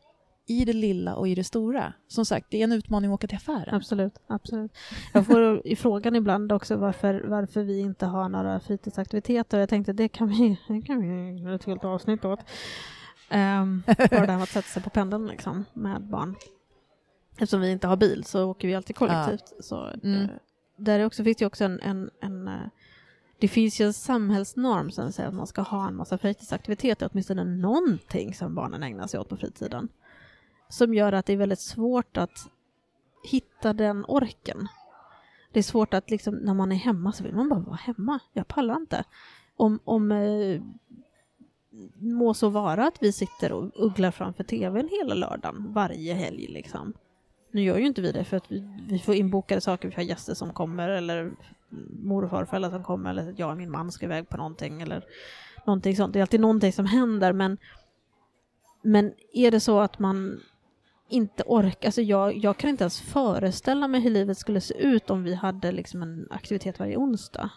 I 0.46 0.64
det 0.64 0.72
lilla 0.72 1.16
och 1.16 1.28
i 1.28 1.34
det 1.34 1.44
stora. 1.44 1.92
Som 2.08 2.24
sagt, 2.24 2.46
det 2.50 2.60
är 2.60 2.64
en 2.64 2.72
utmaning 2.72 3.10
att 3.10 3.14
åka 3.14 3.26
till 3.26 3.36
affären. 3.36 3.74
Absolut. 3.74 4.18
absolut. 4.26 4.72
Jag 5.12 5.26
får 5.26 5.66
i 5.66 5.76
frågan 5.76 6.16
ibland 6.16 6.52
också 6.52 6.76
varför, 6.76 7.24
varför 7.28 7.62
vi 7.62 7.80
inte 7.80 8.06
har 8.06 8.28
några 8.28 8.60
fritidsaktiviteter. 8.60 9.58
Jag 9.58 9.68
tänkte 9.68 9.92
det 9.92 10.08
kan 10.08 10.28
vi, 10.28 10.60
det 10.68 10.82
kan 10.82 11.00
vi 11.00 11.40
göra 11.42 11.54
ett 11.54 11.64
helt 11.64 11.84
avsnitt 11.84 12.24
åt. 12.24 12.40
Um, 13.30 13.82
bara 13.86 14.26
det 14.26 14.32
här 14.32 14.42
att 14.42 14.48
sätta 14.48 14.68
sig 14.68 14.82
på 14.82 14.90
pendeln 14.90 15.26
liksom, 15.26 15.64
med 15.72 16.02
barn. 16.02 16.36
Eftersom 17.32 17.60
vi 17.60 17.70
inte 17.70 17.86
har 17.86 17.96
bil 17.96 18.24
så 18.24 18.50
åker 18.50 18.68
vi 18.68 18.74
alltid 18.74 18.96
kollektivt. 18.96 19.52
Ja. 19.56 19.62
Så, 19.62 19.90
mm 20.02 20.28
där 20.78 21.06
också, 21.06 21.24
finns 21.24 21.36
det 21.36 21.46
också 21.46 21.64
en, 21.64 21.80
en, 21.80 22.10
en 22.20 22.48
eh, 22.48 22.68
det 23.38 23.48
finns 23.48 23.80
ju 23.80 23.86
en 23.86 23.92
samhällsnorm 23.92 24.90
som 24.90 25.12
säger 25.12 25.28
att 25.28 25.34
man 25.34 25.46
ska 25.46 25.62
ha 25.62 25.88
en 25.88 25.96
massa 25.96 26.18
fritidsaktiviteter, 26.18 27.08
åtminstone 27.12 27.44
någonting 27.44 28.34
som 28.34 28.54
barnen 28.54 28.82
ägnar 28.82 29.06
sig 29.06 29.20
åt 29.20 29.28
på 29.28 29.36
fritiden. 29.36 29.88
Som 30.68 30.94
gör 30.94 31.12
att 31.12 31.26
det 31.26 31.32
är 31.32 31.36
väldigt 31.36 31.60
svårt 31.60 32.16
att 32.16 32.50
hitta 33.30 33.72
den 33.72 34.04
orken. 34.08 34.68
Det 35.52 35.58
är 35.58 35.62
svårt 35.62 35.94
att 35.94 36.10
liksom, 36.10 36.34
när 36.34 36.54
man 36.54 36.72
är 36.72 36.76
hemma 36.76 37.12
så 37.12 37.24
vill 37.24 37.34
man 37.34 37.48
bara 37.48 37.60
vara 37.60 37.76
hemma. 37.76 38.20
Jag 38.32 38.48
pallar 38.48 38.76
inte. 38.76 39.04
Om, 39.56 39.80
om 39.84 40.12
eh, 40.12 40.62
må 41.98 42.34
så 42.34 42.48
vara 42.48 42.86
att 42.86 43.02
vi 43.02 43.12
sitter 43.12 43.52
och 43.52 43.72
ugglar 43.74 44.10
framför 44.10 44.44
tvn 44.44 44.88
hela 44.88 45.14
lördagen, 45.14 45.72
varje 45.72 46.14
helg 46.14 46.46
liksom. 46.46 46.94
Nu 47.50 47.62
gör 47.62 47.78
ju 47.78 47.86
inte 47.86 48.00
vi 48.00 48.12
det 48.12 48.24
för 48.24 48.36
att 48.36 48.52
vi, 48.52 48.64
vi 48.88 48.98
får 48.98 49.14
inbokade 49.14 49.60
saker, 49.60 49.88
vi 49.88 49.94
har 49.94 50.02
gäster 50.02 50.34
som 50.34 50.52
kommer 50.52 50.88
eller 50.88 51.32
mor 52.02 52.24
och 52.24 52.30
farföräldrar 52.30 52.70
som 52.70 52.84
kommer 52.84 53.10
eller 53.10 53.34
jag 53.36 53.50
och 53.50 53.56
min 53.56 53.70
man 53.70 53.92
ska 53.92 54.06
iväg 54.06 54.28
på 54.28 54.36
någonting 54.36 54.82
eller 54.82 55.04
någonting 55.66 55.96
sånt. 55.96 56.12
Det 56.12 56.18
är 56.18 56.20
alltid 56.20 56.40
någonting 56.40 56.72
som 56.72 56.86
händer 56.86 57.32
men 57.32 57.58
men 58.82 59.12
är 59.32 59.50
det 59.50 59.60
så 59.60 59.80
att 59.80 59.98
man 59.98 60.40
inte 61.08 61.42
orkar, 61.46 61.88
alltså 61.88 62.02
jag, 62.02 62.36
jag 62.36 62.56
kan 62.56 62.70
inte 62.70 62.84
ens 62.84 63.00
föreställa 63.00 63.88
mig 63.88 64.00
hur 64.00 64.10
livet 64.10 64.38
skulle 64.38 64.60
se 64.60 64.74
ut 64.74 65.10
om 65.10 65.24
vi 65.24 65.34
hade 65.34 65.72
liksom 65.72 66.02
en 66.02 66.26
aktivitet 66.30 66.78
varje 66.78 66.96
onsdag. 66.96 67.50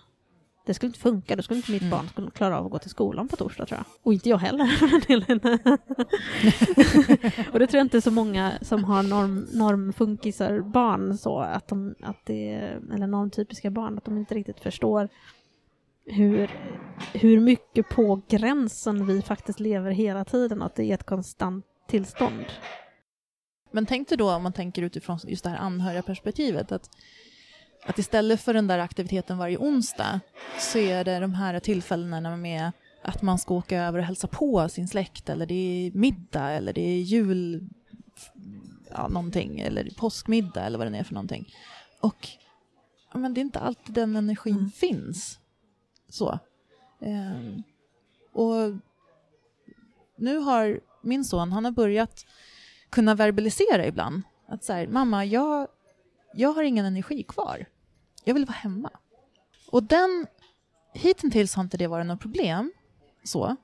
Det 0.72 0.76
skulle 0.76 0.88
inte 0.88 1.00
funka, 1.00 1.36
då 1.36 1.42
skulle 1.42 1.58
inte 1.58 1.72
mitt 1.72 1.82
mm. 1.82 1.92
barn 1.92 2.08
skulle 2.08 2.32
klara 2.32 2.60
av 2.60 2.66
att 2.66 2.72
gå 2.72 2.80
till 2.80 2.90
skolan 2.90 3.28
på 3.28 3.36
torsdag 3.36 3.66
tror 3.66 3.78
jag. 3.78 3.86
Och 4.04 4.14
inte 4.14 4.30
jag 4.30 4.38
heller 4.38 4.66
för 4.66 4.88
den 4.88 5.02
delen. 5.02 5.40
och 7.54 7.60
det 7.60 7.68
tror 7.68 7.78
jag 7.78 7.86
inte 7.86 8.02
så 8.02 8.12
många 8.12 8.54
som 8.62 8.84
har 8.84 9.04
norm, 9.04 9.48
normfunkisar 9.52 10.60
barn 10.60 11.18
så, 11.18 11.40
att 11.40 11.68
de, 11.68 11.96
att 12.02 12.26
det, 12.26 12.54
eller 12.94 13.08
normtypiska 13.08 13.70
barn, 13.70 13.98
att 13.98 14.06
de 14.06 14.18
inte 14.18 14.36
riktigt 14.36 14.60
förstår 14.60 15.10
hur, 16.06 16.52
hur 17.14 17.40
mycket 17.40 17.90
på 17.90 18.22
gränsen 18.28 19.06
vi 19.06 19.22
faktiskt 19.22 19.60
lever 19.60 19.92
hela 19.92 20.26
tiden 20.26 20.62
att 20.62 20.76
det 20.76 20.84
är 20.84 20.94
ett 20.94 21.06
konstant 21.06 21.66
tillstånd. 21.88 22.46
Men 23.72 23.86
tänk 23.86 24.10
dig 24.10 24.18
då 24.18 24.32
om 24.32 24.44
man 24.44 24.54
tänker 24.54 24.82
utifrån 24.82 25.20
just 25.28 25.44
det 25.44 25.50
här 25.50 25.58
anhörigperspektivet 25.58 26.72
att 26.72 26.90
att 27.86 28.00
istället 28.00 28.42
för 28.42 28.54
den 28.54 28.68
där 28.68 28.80
aktiviteten 28.80 29.38
varje 29.38 29.58
onsdag 29.58 30.20
så 30.60 30.78
är 30.78 31.04
det 31.04 31.20
de 31.20 31.34
här 31.34 31.60
tillfällena 31.60 32.38
med 32.38 32.72
att 33.02 33.22
man 33.22 33.40
ska 33.40 33.54
åka 33.54 33.84
över 33.84 34.00
och 34.00 34.06
hälsa 34.06 34.28
på 34.28 34.70
sin 34.70 34.88
släkt 34.88 35.30
eller 35.30 35.46
det 35.46 35.54
är 35.54 35.92
middag 35.92 36.50
eller 36.50 36.74
det 36.74 36.82
är 36.82 37.02
jul, 37.02 37.70
ja 38.90 39.08
någonting, 39.08 39.60
eller 39.60 39.90
påskmiddag 39.98 40.64
eller 40.66 40.78
vad 40.78 40.92
det 40.92 40.98
är 40.98 41.04
för 41.04 41.14
någonting. 41.14 41.54
Och 42.00 42.28
ja, 43.14 43.20
men 43.20 43.34
det 43.34 43.40
är 43.40 43.42
inte 43.44 43.60
alltid 43.60 43.96
den 43.96 44.16
energin 44.16 44.58
mm. 44.58 44.72
finns. 44.72 45.40
Så. 46.10 46.40
Um, 47.00 47.64
och 48.34 48.76
nu 50.16 50.38
har 50.38 50.80
min 51.02 51.26
son, 51.26 51.52
han 51.52 51.66
har 51.66 51.72
börjat 51.72 52.26
kunna 52.90 53.16
verbalisera 53.16 53.88
ibland. 53.88 54.22
Att 54.48 54.64
så 54.64 54.86
mamma, 54.90 55.26
jag, 55.26 55.68
jag 56.34 56.54
har 56.54 56.64
ingen 56.64 56.86
energi 56.86 57.24
kvar. 57.24 57.66
Jag 58.24 58.34
vill 58.34 58.46
vara 58.46 58.56
hemma. 58.56 58.90
Och 59.72 59.84
den, 59.84 60.28
hittills 60.94 61.56
har 61.56 61.64
inte 61.64 61.78
det 61.78 61.88
varit 61.88 62.06
något 62.06 62.22
problem. 62.22 62.72
Så. 63.24 63.56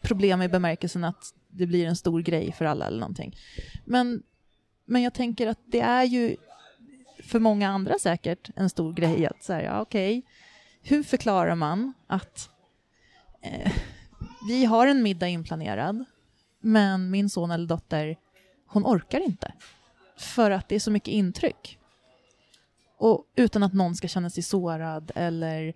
Problem 0.00 0.42
i 0.42 0.48
bemärkelsen 0.48 1.04
att 1.04 1.34
det 1.48 1.66
blir 1.66 1.86
en 1.86 1.96
stor 1.96 2.22
grej 2.22 2.52
för 2.52 2.64
alla 2.64 2.86
eller 2.86 3.00
någonting. 3.00 3.36
Men, 3.84 4.22
men 4.84 5.02
jag 5.02 5.14
tänker 5.14 5.46
att 5.46 5.58
det 5.66 5.80
är 5.80 6.04
ju 6.04 6.36
för 7.22 7.38
många 7.38 7.68
andra 7.68 7.98
säkert 7.98 8.50
en 8.56 8.70
stor 8.70 8.92
grej 8.92 9.26
att 9.26 9.42
säga, 9.42 9.62
ja, 9.62 9.80
okej, 9.80 10.18
okay, 10.18 10.30
hur 10.82 11.02
förklarar 11.02 11.54
man 11.54 11.92
att 12.06 12.50
eh, 13.42 13.72
vi 14.48 14.64
har 14.64 14.86
en 14.86 15.02
middag 15.02 15.28
inplanerad, 15.28 16.04
men 16.60 17.10
min 17.10 17.30
son 17.30 17.50
eller 17.50 17.66
dotter, 17.66 18.16
hon 18.66 18.86
orkar 18.86 19.20
inte. 19.20 19.52
För 20.16 20.50
att 20.50 20.68
det 20.68 20.74
är 20.74 20.80
så 20.80 20.90
mycket 20.90 21.14
intryck. 21.14 21.78
Och 23.02 23.24
utan 23.36 23.62
att 23.62 23.72
någon 23.72 23.94
ska 23.94 24.08
känna 24.08 24.30
sig 24.30 24.42
sårad 24.42 25.12
eller 25.14 25.74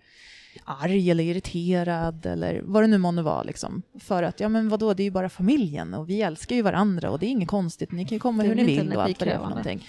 arg 0.65 1.11
eller 1.11 1.23
irriterad 1.23 2.25
eller 2.25 2.61
vad 2.63 2.83
det 2.83 2.87
nu 2.87 2.97
månde 2.97 3.21
vara. 3.21 3.43
Liksom. 3.43 3.81
För 3.99 4.23
att, 4.23 4.39
ja 4.39 4.49
men 4.49 4.69
vadå, 4.69 4.93
det 4.93 5.03
är 5.03 5.05
ju 5.05 5.11
bara 5.11 5.29
familjen 5.29 5.93
och 5.93 6.09
vi 6.09 6.21
älskar 6.21 6.55
ju 6.55 6.61
varandra 6.61 7.09
och 7.09 7.19
det 7.19 7.25
är 7.25 7.29
inget 7.29 7.49
konstigt, 7.49 7.91
ni 7.91 8.05
kan 8.05 8.15
ju 8.15 8.19
komma 8.19 8.43
hur 8.43 8.55
ni 8.55 8.63
vill 8.63 8.93
och 8.93 9.03
allt 9.03 9.19
vad 9.19 9.27
det 9.27 9.33
är 9.33 9.39
för 9.39 9.49
någonting. 9.49 9.87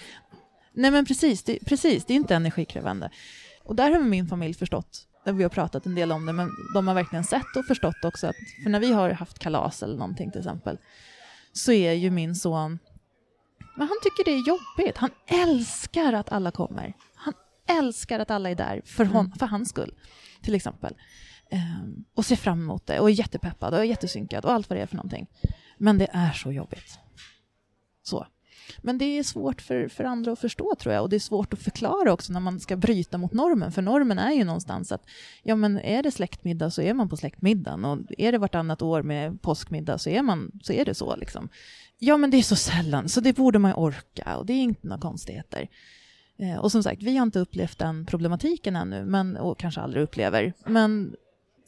Nej 0.73 0.91
men 0.91 1.05
precis, 1.05 1.43
det, 1.43 1.59
precis, 1.65 2.05
det 2.05 2.13
är 2.13 2.15
inte 2.15 2.35
energikrävande. 2.35 3.09
Och 3.63 3.75
där 3.75 3.91
har 3.91 3.99
min 3.99 4.27
familj 4.27 4.53
förstått, 4.53 5.07
vi 5.25 5.43
har 5.43 5.49
pratat 5.49 5.85
en 5.85 5.95
del 5.95 6.11
om 6.11 6.25
det, 6.25 6.33
men 6.33 6.49
de 6.73 6.87
har 6.87 6.95
verkligen 6.95 7.23
sett 7.23 7.55
och 7.57 7.65
förstått 7.65 8.03
också 8.03 8.27
att, 8.27 8.35
för 8.63 8.69
när 8.69 8.79
vi 8.79 8.93
har 8.93 9.09
haft 9.09 9.39
kalas 9.39 9.83
eller 9.83 9.97
någonting 9.97 10.31
till 10.31 10.39
exempel, 10.39 10.77
så 11.53 11.71
är 11.71 11.93
ju 11.93 12.11
min 12.11 12.35
son, 12.35 12.79
men 13.75 13.87
han 13.87 13.97
tycker 14.03 14.31
det 14.31 14.37
är 14.37 14.47
jobbigt, 14.47 14.97
han 14.97 15.11
älskar 15.27 16.13
att 16.13 16.31
alla 16.31 16.51
kommer. 16.51 16.93
Älskar 17.69 18.19
att 18.19 18.31
alla 18.31 18.49
är 18.49 18.55
där 18.55 18.81
för, 18.85 19.05
hon, 19.05 19.25
mm. 19.25 19.37
för 19.37 19.45
hans 19.45 19.69
skull, 19.69 19.93
till 20.41 20.55
exempel. 20.55 20.95
Um, 21.51 22.05
och 22.13 22.25
ser 22.25 22.35
fram 22.35 22.61
emot 22.61 22.85
det 22.85 22.99
och 22.99 23.09
är 23.09 23.13
jättepeppad 23.13 23.73
och 23.73 23.79
är 23.79 23.83
jättesynkad 23.83 24.45
och 24.45 24.51
allt 24.51 24.69
vad 24.69 24.77
det 24.77 24.83
är 24.83 24.87
för 24.87 24.95
någonting. 24.95 25.27
Men 25.77 25.97
det 25.97 26.07
är 26.11 26.31
så 26.31 26.51
jobbigt. 26.51 26.99
Så. 28.03 28.27
Men 28.81 28.97
det 28.97 29.05
är 29.05 29.23
svårt 29.23 29.61
för, 29.61 29.87
för 29.87 30.03
andra 30.03 30.31
att 30.31 30.39
förstå 30.39 30.75
tror 30.79 30.93
jag 30.93 31.03
och 31.03 31.09
det 31.09 31.15
är 31.15 31.19
svårt 31.19 31.53
att 31.53 31.59
förklara 31.59 32.13
också 32.13 32.33
när 32.33 32.39
man 32.39 32.59
ska 32.59 32.75
bryta 32.75 33.17
mot 33.17 33.33
normen 33.33 33.71
för 33.71 33.81
normen 33.81 34.19
är 34.19 34.31
ju 34.31 34.43
någonstans 34.43 34.91
att 34.91 35.05
ja 35.43 35.55
men 35.55 35.79
är 35.79 36.03
det 36.03 36.11
släktmiddag 36.11 36.71
så 36.71 36.81
är 36.81 36.93
man 36.93 37.09
på 37.09 37.17
släktmiddagen 37.17 37.85
och 37.85 37.99
är 38.17 38.31
det 38.31 38.37
vartannat 38.37 38.81
år 38.81 39.03
med 39.03 39.41
påskmiddag 39.41 39.97
så 39.97 40.09
är, 40.09 40.21
man, 40.21 40.51
så 40.63 40.73
är 40.73 40.85
det 40.85 40.95
så 40.95 41.15
liksom. 41.15 41.49
Ja 41.97 42.17
men 42.17 42.31
det 42.31 42.37
är 42.37 42.43
så 42.43 42.55
sällan 42.55 43.09
så 43.09 43.21
det 43.21 43.33
borde 43.33 43.59
man 43.59 43.73
orka 43.73 44.37
och 44.37 44.45
det 44.45 44.53
är 44.53 44.61
inte 44.61 44.87
några 44.87 45.01
konstigheter. 45.01 45.67
Eh, 46.39 46.57
och 46.57 46.71
som 46.71 46.83
sagt, 46.83 47.03
vi 47.03 47.17
har 47.17 47.25
inte 47.25 47.39
upplevt 47.39 47.77
den 47.77 48.05
problematiken 48.05 48.75
ännu 48.75 49.05
men, 49.05 49.37
och 49.37 49.57
kanske 49.57 49.81
aldrig 49.81 50.03
upplever. 50.03 50.53
Men, 50.65 51.15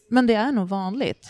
men 0.10 0.28
det 0.28 0.34
är 0.34 0.52
nog 0.52 0.68
vanligt. 0.68 1.30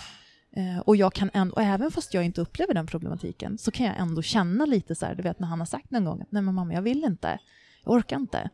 Eh, 0.51 0.79
och, 0.79 0.95
jag 0.95 1.13
kan 1.13 1.29
ändå, 1.33 1.55
och 1.55 1.61
även 1.61 1.91
fast 1.91 2.13
jag 2.13 2.25
inte 2.25 2.41
upplever 2.41 2.73
den 2.73 2.87
problematiken 2.87 3.57
så 3.57 3.71
kan 3.71 3.85
jag 3.85 3.97
ändå 3.97 4.21
känna 4.21 4.65
lite 4.65 4.95
så 4.95 5.05
här, 5.05 5.15
du 5.15 5.23
vet 5.23 5.39
när 5.39 5.47
han 5.47 5.59
har 5.59 5.65
sagt 5.65 5.91
någon 5.91 6.05
gång 6.05 6.21
att 6.21 6.31
nej 6.31 6.41
men 6.41 6.55
mamma 6.55 6.73
jag 6.73 6.81
vill 6.81 7.03
inte, 7.03 7.39
jag 7.83 7.93
orkar 7.93 8.15
inte. 8.15 8.49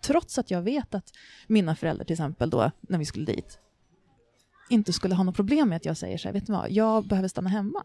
Trots 0.00 0.38
att 0.38 0.50
jag 0.50 0.62
vet 0.62 0.94
att 0.94 1.12
mina 1.46 1.76
föräldrar 1.76 2.04
till 2.04 2.14
exempel 2.14 2.50
då, 2.50 2.70
när 2.80 2.98
vi 2.98 3.04
skulle 3.04 3.24
dit, 3.24 3.58
inte 4.70 4.92
skulle 4.92 5.14
ha 5.14 5.24
något 5.24 5.36
problem 5.36 5.68
med 5.68 5.76
att 5.76 5.84
jag 5.84 5.96
säger 5.96 6.18
så 6.18 6.28
här, 6.28 6.32
vet 6.32 6.46
du 6.46 6.52
vad, 6.52 6.70
jag 6.70 7.04
behöver 7.04 7.28
stanna 7.28 7.50
hemma. 7.50 7.84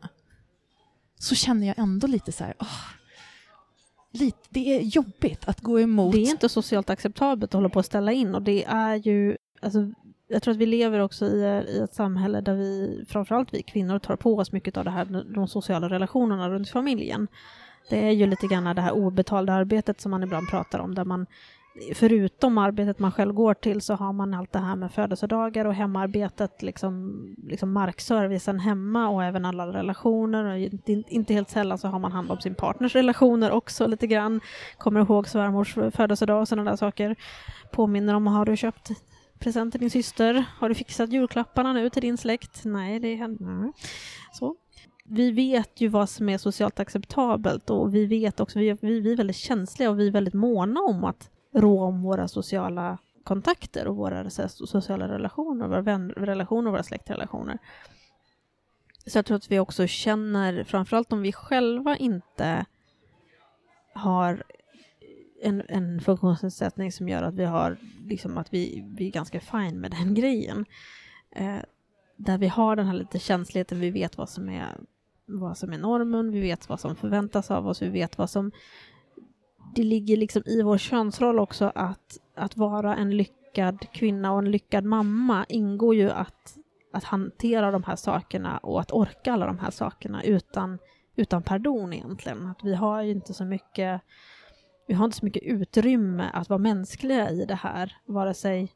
Så 1.19 1.35
känner 1.35 1.67
jag 1.67 1.79
ändå 1.79 2.07
lite 2.07 2.31
så 2.31 2.43
här, 2.43 2.53
åh, 2.59 2.96
lite, 4.19 4.37
det 4.49 4.75
är 4.75 4.81
jobbigt 4.81 5.47
att 5.47 5.61
gå 5.61 5.79
emot. 5.79 6.13
Det 6.13 6.21
är 6.21 6.29
inte 6.29 6.49
socialt 6.49 6.89
acceptabelt 6.89 7.43
att 7.51 7.53
hålla 7.53 7.69
på 7.69 7.79
att 7.79 7.85
ställa 7.85 8.11
in 8.11 8.35
och 8.35 8.41
det 8.41 8.63
är 8.63 8.95
ju, 8.95 9.37
alltså 9.61 9.91
jag 10.27 10.43
tror 10.43 10.51
att 10.51 10.57
vi 10.57 10.65
lever 10.65 10.99
också 10.99 11.25
i, 11.25 11.63
i 11.67 11.79
ett 11.79 11.93
samhälle 11.93 12.41
där 12.41 12.55
vi, 12.55 13.03
framförallt 13.09 13.53
vi 13.53 13.63
kvinnor, 13.63 13.99
tar 13.99 14.15
på 14.15 14.37
oss 14.37 14.51
mycket 14.51 14.77
av 14.77 14.83
det 14.83 14.91
här, 14.91 15.33
de 15.35 15.47
sociala 15.47 15.89
relationerna 15.89 16.49
runt 16.49 16.69
familjen. 16.69 17.27
Det 17.89 18.07
är 18.07 18.11
ju 18.11 18.27
lite 18.27 18.47
grann 18.47 18.75
det 18.75 18.81
här 18.81 18.91
obetalda 18.91 19.53
arbetet 19.53 20.01
som 20.01 20.11
man 20.11 20.23
ibland 20.23 20.49
pratar 20.49 20.79
om, 20.79 20.95
där 20.95 21.05
man 21.05 21.25
förutom 21.95 22.57
arbetet 22.57 22.99
man 22.99 23.11
själv 23.11 23.33
går 23.33 23.53
till 23.53 23.81
så 23.81 23.93
har 23.93 24.13
man 24.13 24.33
allt 24.33 24.51
det 24.51 24.59
här 24.59 24.75
med 24.75 24.91
födelsedagar 24.91 25.65
och 25.65 25.73
hemarbetet, 25.73 26.61
liksom, 26.61 27.23
liksom 27.43 27.71
markservicen 27.71 28.59
hemma 28.59 29.09
och 29.09 29.23
även 29.23 29.45
alla 29.45 29.67
relationer. 29.67 30.43
Och 30.45 30.57
inte, 31.09 31.33
helt 31.33 31.49
sällan 31.49 31.77
så 31.77 31.87
har 31.87 31.99
man 31.99 32.11
hand 32.11 32.31
om 32.31 32.39
sin 32.39 32.55
partners 32.55 32.95
relationer 32.95 33.51
också 33.51 33.87
lite 33.87 34.07
grann. 34.07 34.41
Kommer 34.77 34.99
ihåg 34.99 35.27
svärmors 35.27 35.73
födelsedag 35.73 36.41
och 36.41 36.47
sådana 36.47 36.71
där 36.71 36.77
saker. 36.77 37.15
Påminner 37.71 38.13
om, 38.13 38.27
har 38.27 38.45
du 38.45 38.57
köpt 38.57 38.89
present 39.39 39.73
till 39.73 39.81
din 39.81 39.91
syster? 39.91 40.45
Har 40.59 40.69
du 40.69 40.75
fixat 40.75 41.09
julklapparna 41.09 41.73
nu 41.73 41.89
till 41.89 42.01
din 42.01 42.17
släkt? 42.17 42.65
Nej, 42.65 42.99
det 42.99 43.15
händer. 43.15 43.71
Så. 44.33 44.55
Vi 45.09 45.31
vet 45.31 45.81
ju 45.81 45.87
vad 45.87 46.09
som 46.09 46.29
är 46.29 46.37
socialt 46.37 46.79
acceptabelt 46.79 47.69
och 47.69 47.95
vi 47.95 48.05
vet 48.05 48.39
också, 48.39 48.59
vi, 48.59 48.77
vi, 48.81 48.99
vi 48.99 49.11
är 49.11 49.17
väldigt 49.17 49.35
känsliga 49.35 49.89
och 49.89 49.99
vi 49.99 50.07
är 50.07 50.11
väldigt 50.11 50.33
måna 50.33 50.79
om 50.79 51.03
att 51.03 51.29
rå 51.51 51.83
om 51.83 52.01
våra 52.01 52.27
sociala 52.27 52.97
kontakter 53.23 53.87
och 53.87 53.95
våra 53.95 54.29
sociala 54.29 55.07
relationer, 55.07 55.67
våra 55.67 55.81
vänrelationer 55.81 56.67
och 56.67 56.73
våra 56.73 56.83
släktrelationer. 56.83 57.57
Så 59.05 59.17
jag 59.17 59.25
tror 59.25 59.37
att 59.37 59.51
vi 59.51 59.59
också 59.59 59.87
känner, 59.87 60.63
framförallt 60.63 61.13
om 61.13 61.21
vi 61.21 61.33
själva 61.33 61.97
inte 61.97 62.65
har 63.93 64.43
en, 65.41 65.63
en 65.69 66.01
funktionsnedsättning 66.01 66.91
som 66.91 67.09
gör 67.09 67.23
att 67.23 67.33
vi 67.33 67.45
har, 67.45 67.77
liksom 68.05 68.37
att 68.37 68.53
vi, 68.53 68.85
vi 68.97 69.07
är 69.07 69.11
ganska 69.11 69.39
fine 69.39 69.79
med 69.79 69.91
den 69.91 70.13
grejen. 70.21 70.65
Eh, 71.31 71.59
där 72.15 72.37
vi 72.37 72.47
har 72.47 72.75
den 72.75 72.85
här 72.85 72.93
lite 72.93 73.19
känsligheten, 73.19 73.79
vi 73.79 73.91
vet 73.91 74.17
vad 74.17 74.29
som 74.29 74.49
är 74.49 74.77
vad 75.27 75.57
som 75.57 75.73
är 75.73 75.77
normen, 75.77 76.31
vi 76.31 76.39
vet 76.39 76.69
vad 76.69 76.79
som 76.79 76.95
förväntas 76.95 77.51
av 77.51 77.67
oss, 77.67 77.81
vi 77.81 77.89
vet 77.89 78.17
vad 78.17 78.29
som... 78.29 78.51
Det 79.75 79.83
ligger 79.83 80.17
liksom 80.17 80.43
i 80.45 80.61
vår 80.61 80.77
könsroll 80.77 81.39
också 81.39 81.71
att, 81.75 82.17
att 82.35 82.57
vara 82.57 82.95
en 82.95 83.17
lyckad 83.17 83.85
kvinna 83.91 84.31
och 84.31 84.39
en 84.39 84.51
lyckad 84.51 84.83
mamma 84.83 85.45
ingår 85.49 85.95
ju 85.95 86.09
att, 86.09 86.57
att 86.93 87.03
hantera 87.03 87.71
de 87.71 87.83
här 87.83 87.95
sakerna 87.95 88.57
och 88.57 88.81
att 88.81 88.91
orka 88.91 89.33
alla 89.33 89.45
de 89.45 89.59
här 89.59 89.71
sakerna 89.71 90.23
utan, 90.23 90.79
utan 91.15 91.43
pardon 91.43 91.93
egentligen. 91.93 92.47
Att 92.47 92.63
vi 92.63 92.75
har 92.75 93.01
ju 93.01 93.11
inte 93.11 93.33
så 93.33 93.45
mycket 93.45 94.01
vi 94.87 94.93
har 94.93 95.05
inte 95.05 95.17
så 95.17 95.25
mycket 95.25 95.43
utrymme 95.43 96.29
att 96.33 96.49
vara 96.49 96.57
mänskliga 96.57 97.29
i 97.29 97.45
det 97.45 97.55
här, 97.55 97.97
vare 98.05 98.33
sig 98.33 98.71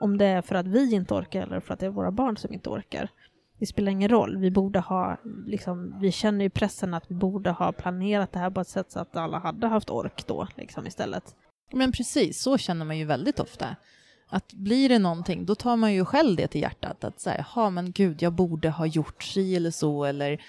om 0.00 0.18
det 0.18 0.26
är 0.26 0.42
för 0.42 0.54
att 0.54 0.66
vi 0.66 0.94
inte 0.94 1.14
orkar 1.14 1.42
eller 1.42 1.60
för 1.60 1.74
att 1.74 1.80
det 1.80 1.86
är 1.86 1.90
våra 1.90 2.10
barn 2.10 2.36
som 2.36 2.52
inte 2.52 2.70
orkar. 2.70 3.10
Det 3.58 3.66
spelar 3.66 3.92
ingen 3.92 4.08
roll. 4.08 4.36
Vi 4.36 4.50
borde 4.50 4.80
ha, 4.80 5.16
liksom, 5.46 5.98
vi 6.00 6.12
känner 6.12 6.44
ju 6.44 6.50
pressen 6.50 6.94
att 6.94 7.10
vi 7.10 7.14
borde 7.14 7.50
ha 7.50 7.72
planerat 7.72 8.32
det 8.32 8.38
här 8.38 8.50
på 8.50 8.60
ett 8.60 8.68
sätt 8.68 8.92
så 8.92 9.00
att 9.00 9.16
alla 9.16 9.38
hade 9.38 9.66
haft 9.66 9.90
ork 9.90 10.26
då, 10.26 10.48
liksom 10.56 10.86
istället. 10.86 11.24
Men 11.72 11.92
precis, 11.92 12.42
så 12.42 12.58
känner 12.58 12.84
man 12.84 12.98
ju 12.98 13.04
väldigt 13.04 13.40
ofta. 13.40 13.76
Att 14.28 14.52
blir 14.52 14.88
det 14.88 14.98
någonting, 14.98 15.46
då 15.46 15.54
tar 15.54 15.76
man 15.76 15.92
ju 15.92 16.04
själv 16.04 16.36
det 16.36 16.46
till 16.46 16.60
hjärtat. 16.60 17.04
Att 17.04 17.20
säga, 17.20 17.46
ja 17.56 17.70
men 17.70 17.92
gud, 17.92 18.22
jag 18.22 18.32
borde 18.32 18.70
ha 18.70 18.86
gjort 18.86 19.22
si 19.22 19.56
eller 19.56 19.70
så, 19.70 20.04
eller 20.04 20.40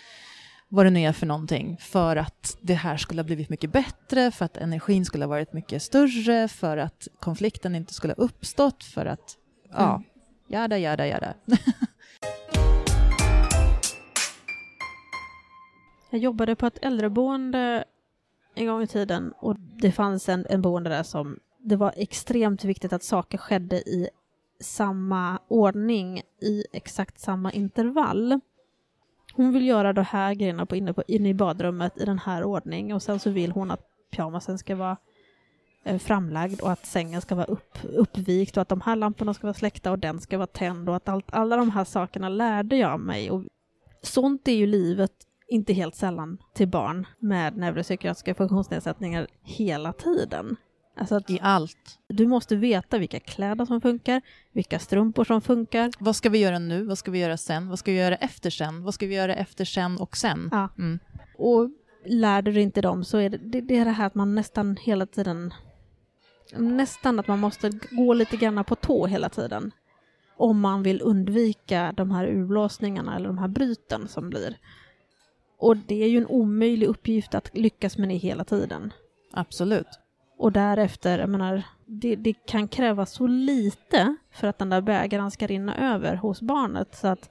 vad 0.68 0.86
det 0.86 0.89
nu 0.89 0.99
är 0.99 1.14
för 1.14 1.26
någonting, 1.26 1.78
för 1.78 2.16
att 2.16 2.58
det 2.62 2.74
här 2.74 2.97
skulle 2.97 3.22
ha 3.22 3.26
blivit 3.26 3.49
mycket 3.49 3.72
bättre, 3.72 4.32
för 4.32 4.45
att 4.45 4.58
energin 4.58 5.06
skulle 5.06 5.26
ha 5.26 5.30
varit 5.30 5.53
mycket 5.53 5.84
större, 5.84 6.47
för 6.47 6.78
att 6.78 7.08
konflikten 7.20 7.76
inte 7.76 7.93
skulle 7.93 8.14
ha 8.18 8.24
uppstått, 8.24 8.84
för 8.84 9.06
att, 9.06 9.38
ja, 9.72 9.89
mm. 9.89 10.03
jada, 10.47 10.78
jada, 10.78 11.08
jada. 11.08 11.34
Jag 16.16 16.22
jobbade 16.22 16.55
på 16.55 16.66
ett 16.66 16.80
äldreboende 16.82 17.84
en 18.53 18.68
gång 18.68 18.82
i 18.82 18.88
tiden 18.88 19.34
och 19.38 19.55
det 19.59 19.91
fanns 19.91 20.30
en, 20.30 20.45
en 20.49 20.61
boende 20.61 20.89
där 20.89 21.03
som 21.03 21.39
det 21.57 21.76
var 21.76 21.93
extremt 21.95 22.63
viktigt 22.63 22.93
att 22.93 23.03
saker 23.03 23.38
skedde 23.38 23.76
i 23.76 24.09
samma 24.59 25.39
ordning 25.47 26.22
i 26.41 26.63
exakt 26.74 27.20
samma 27.20 27.51
intervall. 27.51 28.39
Hon 29.34 29.53
vill 29.53 29.68
göra 29.68 29.93
de 29.93 30.01
här 30.01 30.34
grejerna 30.34 30.66
på 30.66 30.76
inne, 30.76 30.93
på, 30.93 31.03
inne 31.07 31.30
i 31.30 31.34
badrummet 31.34 32.01
i 32.01 32.05
den 32.05 32.20
här 32.20 32.43
ordningen 32.43 32.95
och 32.95 33.03
sen 33.03 33.20
så 33.20 33.30
vill 33.30 33.51
hon 33.51 33.72
att 33.72 33.82
pyjamasen 34.11 34.57
ska 34.57 34.76
vara 34.76 34.97
eh, 35.84 35.97
framlagd 35.97 36.61
och 36.61 36.72
att 36.72 36.86
sängen 36.86 37.22
ska 37.22 37.36
vara 37.36 37.45
upp, 37.45 37.78
uppvikt 37.84 38.57
och 38.57 38.61
att 38.61 38.70
de 38.70 38.82
här 38.82 38.95
lamporna 38.95 39.34
ska 39.34 39.47
vara 39.47 39.53
släckta 39.53 39.91
och 39.91 39.99
den 39.99 40.22
ska 40.22 40.38
vara 40.38 40.47
tänd 40.47 40.89
och 40.89 40.95
att 40.95 41.09
allt, 41.09 41.34
alla 41.34 41.57
de 41.57 41.72
här 41.72 41.86
sakerna 41.86 42.30
lärde 42.30 42.78
jag 42.78 42.99
mig. 42.99 43.32
Och 43.32 43.43
sånt 44.01 44.47
är 44.47 44.55
ju 44.55 44.68
livet 44.68 45.24
inte 45.47 45.73
helt 45.73 45.95
sällan 45.95 46.37
till 46.53 46.67
barn 46.67 47.07
med 47.19 47.57
neuropsykiatriska 47.57 48.35
funktionsnedsättningar 48.35 49.27
hela 49.43 49.93
tiden. 49.93 50.55
Alltså 50.97 51.15
att 51.15 51.29
I 51.29 51.39
allt. 51.41 51.99
du 52.07 52.27
måste 52.27 52.55
veta 52.55 52.97
vilka 52.97 53.19
kläder 53.19 53.65
som 53.65 53.81
funkar, 53.81 54.21
vilka 54.51 54.79
strumpor 54.79 55.23
som 55.23 55.41
funkar. 55.41 55.91
Vad 55.99 56.15
ska 56.15 56.29
vi 56.29 56.37
göra 56.37 56.59
nu? 56.59 56.83
Vad 56.83 56.97
ska 56.97 57.11
vi 57.11 57.19
göra 57.19 57.37
sen? 57.37 57.69
Vad 57.69 57.79
ska 57.79 57.91
vi 57.91 57.97
göra 57.97 58.15
efter 58.15 58.49
sen? 58.49 58.83
Vad 58.83 58.93
ska 58.93 59.07
vi 59.07 59.15
göra 59.15 59.35
efter 59.35 59.65
sen 59.65 59.97
och 59.97 60.17
sen? 60.17 60.49
Ja. 60.51 60.69
Mm. 60.77 60.99
Och 61.37 61.69
lär 62.05 62.41
du 62.41 62.61
inte 62.61 62.81
dem 62.81 63.03
så 63.03 63.17
är 63.17 63.29
det, 63.29 63.37
det, 63.37 63.61
det 63.61 63.77
är 63.77 63.85
det 63.85 63.91
här 63.91 64.07
att 64.07 64.15
man 64.15 64.35
nästan 64.35 64.77
hela 64.81 65.05
tiden 65.05 65.53
nästan 66.57 67.19
att 67.19 67.27
man 67.27 67.39
måste 67.39 67.69
gå 67.91 68.13
lite 68.13 68.37
grann 68.37 68.63
på 68.63 68.75
tå 68.75 69.05
hela 69.07 69.29
tiden 69.29 69.71
om 70.37 70.59
man 70.59 70.83
vill 70.83 71.01
undvika 71.01 71.93
de 71.97 72.11
här 72.11 72.27
urblåsningarna 72.27 73.15
eller 73.15 73.27
de 73.27 73.37
här 73.37 73.47
bryten 73.47 74.07
som 74.07 74.29
blir. 74.29 74.57
Och 75.66 75.78
det 75.78 76.03
är 76.03 76.07
ju 76.07 76.18
en 76.18 76.28
omöjlig 76.28 76.88
uppgift 76.88 77.36
att 77.36 77.57
lyckas 77.57 77.97
med 77.97 78.09
det 78.09 78.16
hela 78.16 78.43
tiden. 78.43 78.93
Absolut. 79.34 79.88
Och 80.38 80.51
därefter, 80.51 81.20
jag 81.20 81.30
menar, 81.30 81.63
det, 81.86 82.16
det 82.16 82.34
kan 82.34 82.68
krävas 82.68 83.11
så 83.11 83.28
lite 83.28 84.16
för 84.32 84.47
att 84.47 84.57
den 84.57 84.70
där 84.70 84.82
bägaren 84.82 85.32
ska 85.32 85.47
rinna 85.47 85.93
över 85.93 86.16
hos 86.16 86.41
barnet. 86.41 86.95
Så 86.95 87.07
att, 87.07 87.30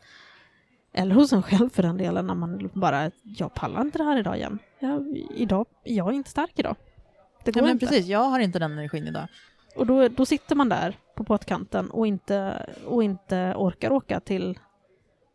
eller 0.93 1.15
hos 1.15 1.33
en 1.33 1.43
själv 1.43 1.71
för 1.71 1.83
den 1.83 1.97
delen, 1.97 2.27
när 2.27 2.35
man 2.35 2.71
bara, 2.73 3.11
jag 3.23 3.55
pallar 3.55 3.81
inte 3.81 3.99
det 3.99 4.05
här 4.05 4.19
idag 4.19 4.37
igen. 4.37 4.59
Jag, 4.79 5.17
idag, 5.35 5.67
jag 5.85 6.09
är 6.09 6.13
inte 6.13 6.31
stark 6.31 6.59
idag. 6.59 6.77
Det 7.45 7.53
går 7.53 7.61
Ja, 7.61 7.67
men 7.67 7.73
inte. 7.73 7.87
precis, 7.87 8.07
jag 8.07 8.25
har 8.25 8.39
inte 8.41 8.59
den 8.59 8.73
energin 8.73 9.07
idag. 9.07 9.27
Och 9.77 9.87
då, 9.87 10.09
då 10.09 10.27
sitter 10.27 10.57
man 10.57 10.69
där 10.69 10.99
på 11.17 11.25
pottkanten 11.25 11.91
och 11.91 12.07
inte, 12.07 12.67
och 12.87 13.05
inte 13.05 13.55
orkar 13.57 13.93
åka 13.93 14.21
till 14.21 14.59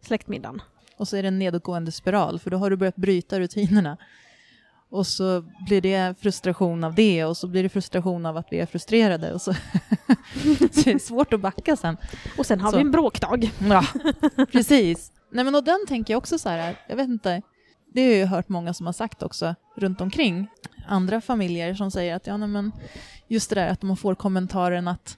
släktmiddagen. 0.01 0.61
Och 0.99 1.07
så 1.07 1.17
är 1.17 1.21
det 1.21 1.27
en 1.27 1.39
nedåtgående 1.39 1.91
spiral, 1.91 2.39
för 2.39 2.49
då 2.49 2.57
har 2.57 2.69
du 2.69 2.75
börjat 2.75 2.95
bryta 2.95 3.39
rutinerna. 3.39 3.97
Och 4.89 5.07
så 5.07 5.43
blir 5.67 5.81
det 5.81 6.19
frustration 6.19 6.83
av 6.83 6.95
det, 6.95 7.25
och 7.25 7.37
så 7.37 7.47
blir 7.47 7.63
det 7.63 7.69
frustration 7.69 8.25
av 8.25 8.37
att 8.37 8.47
vi 8.51 8.59
är 8.59 8.65
frustrerade. 8.65 9.33
Och 9.33 9.41
så, 9.41 9.53
så 10.71 10.81
det 10.85 10.87
är 10.91 10.99
svårt 10.99 11.33
att 11.33 11.39
backa 11.39 11.75
sen. 11.75 11.97
Och 12.37 12.45
sen 12.45 12.61
har 12.61 12.71
Så. 12.71 12.77
vi 12.77 12.81
en 12.81 12.91
bråkdag. 12.91 13.51
Ja, 13.69 13.85
precis. 14.51 15.11
Nej, 15.29 15.45
men 15.45 15.55
och 15.55 15.63
den 15.63 15.85
tänker 15.87 16.13
jag 16.13 16.17
också 16.17 16.39
så 16.39 16.49
här, 16.49 16.75
jag 16.87 16.95
vet 16.95 17.07
inte, 17.09 17.41
det 17.93 18.05
har 18.07 18.13
jag 18.13 18.27
hört 18.27 18.49
många 18.49 18.73
som 18.73 18.85
har 18.85 18.93
sagt 18.93 19.23
också 19.23 19.55
runt 19.75 20.01
omkring. 20.01 20.47
Andra 20.87 21.21
familjer 21.21 21.73
som 21.73 21.91
säger 21.91 22.15
att, 22.15 22.27
ja 22.27 22.37
nej, 22.37 22.47
men 22.47 22.71
just 23.27 23.49
det 23.49 23.55
där 23.55 23.67
att 23.67 23.81
man 23.81 23.97
får 23.97 24.15
kommentaren 24.15 24.87
att 24.87 25.17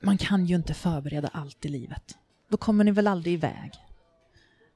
man 0.00 0.18
kan 0.18 0.46
ju 0.46 0.54
inte 0.54 0.74
förbereda 0.74 1.28
allt 1.32 1.64
i 1.64 1.68
livet. 1.68 2.18
Då 2.48 2.56
kommer 2.56 2.84
ni 2.84 2.90
väl 2.90 3.06
aldrig 3.06 3.34
iväg. 3.34 3.72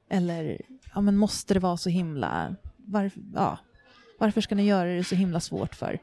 Eller, 0.09 0.61
ja 0.93 1.01
men 1.01 1.17
måste 1.17 1.53
det 1.53 1.59
vara 1.59 1.77
så 1.77 1.89
himla, 1.89 2.55
varför, 2.77 3.21
ja, 3.35 3.57
varför 4.19 4.41
ska 4.41 4.55
ni 4.55 4.65
göra 4.65 4.89
det 4.89 5.03
så 5.03 5.15
himla 5.15 5.39
svårt 5.39 5.75
för? 5.75 5.99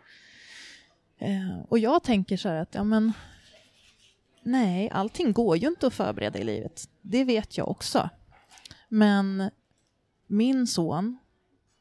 Eh, 1.18 1.58
och 1.68 1.78
jag 1.78 2.02
tänker 2.02 2.36
så 2.36 2.48
här 2.48 2.56
att, 2.56 2.74
ja 2.74 2.84
men 2.84 3.12
Nej, 4.46 4.90
allting 4.90 5.32
går 5.32 5.56
ju 5.56 5.68
inte 5.68 5.86
att 5.86 5.94
förbereda 5.94 6.38
i 6.38 6.44
livet. 6.44 6.88
Det 7.02 7.24
vet 7.24 7.58
jag 7.58 7.68
också. 7.68 8.10
Men 8.88 9.50
min 10.26 10.66
son 10.66 11.18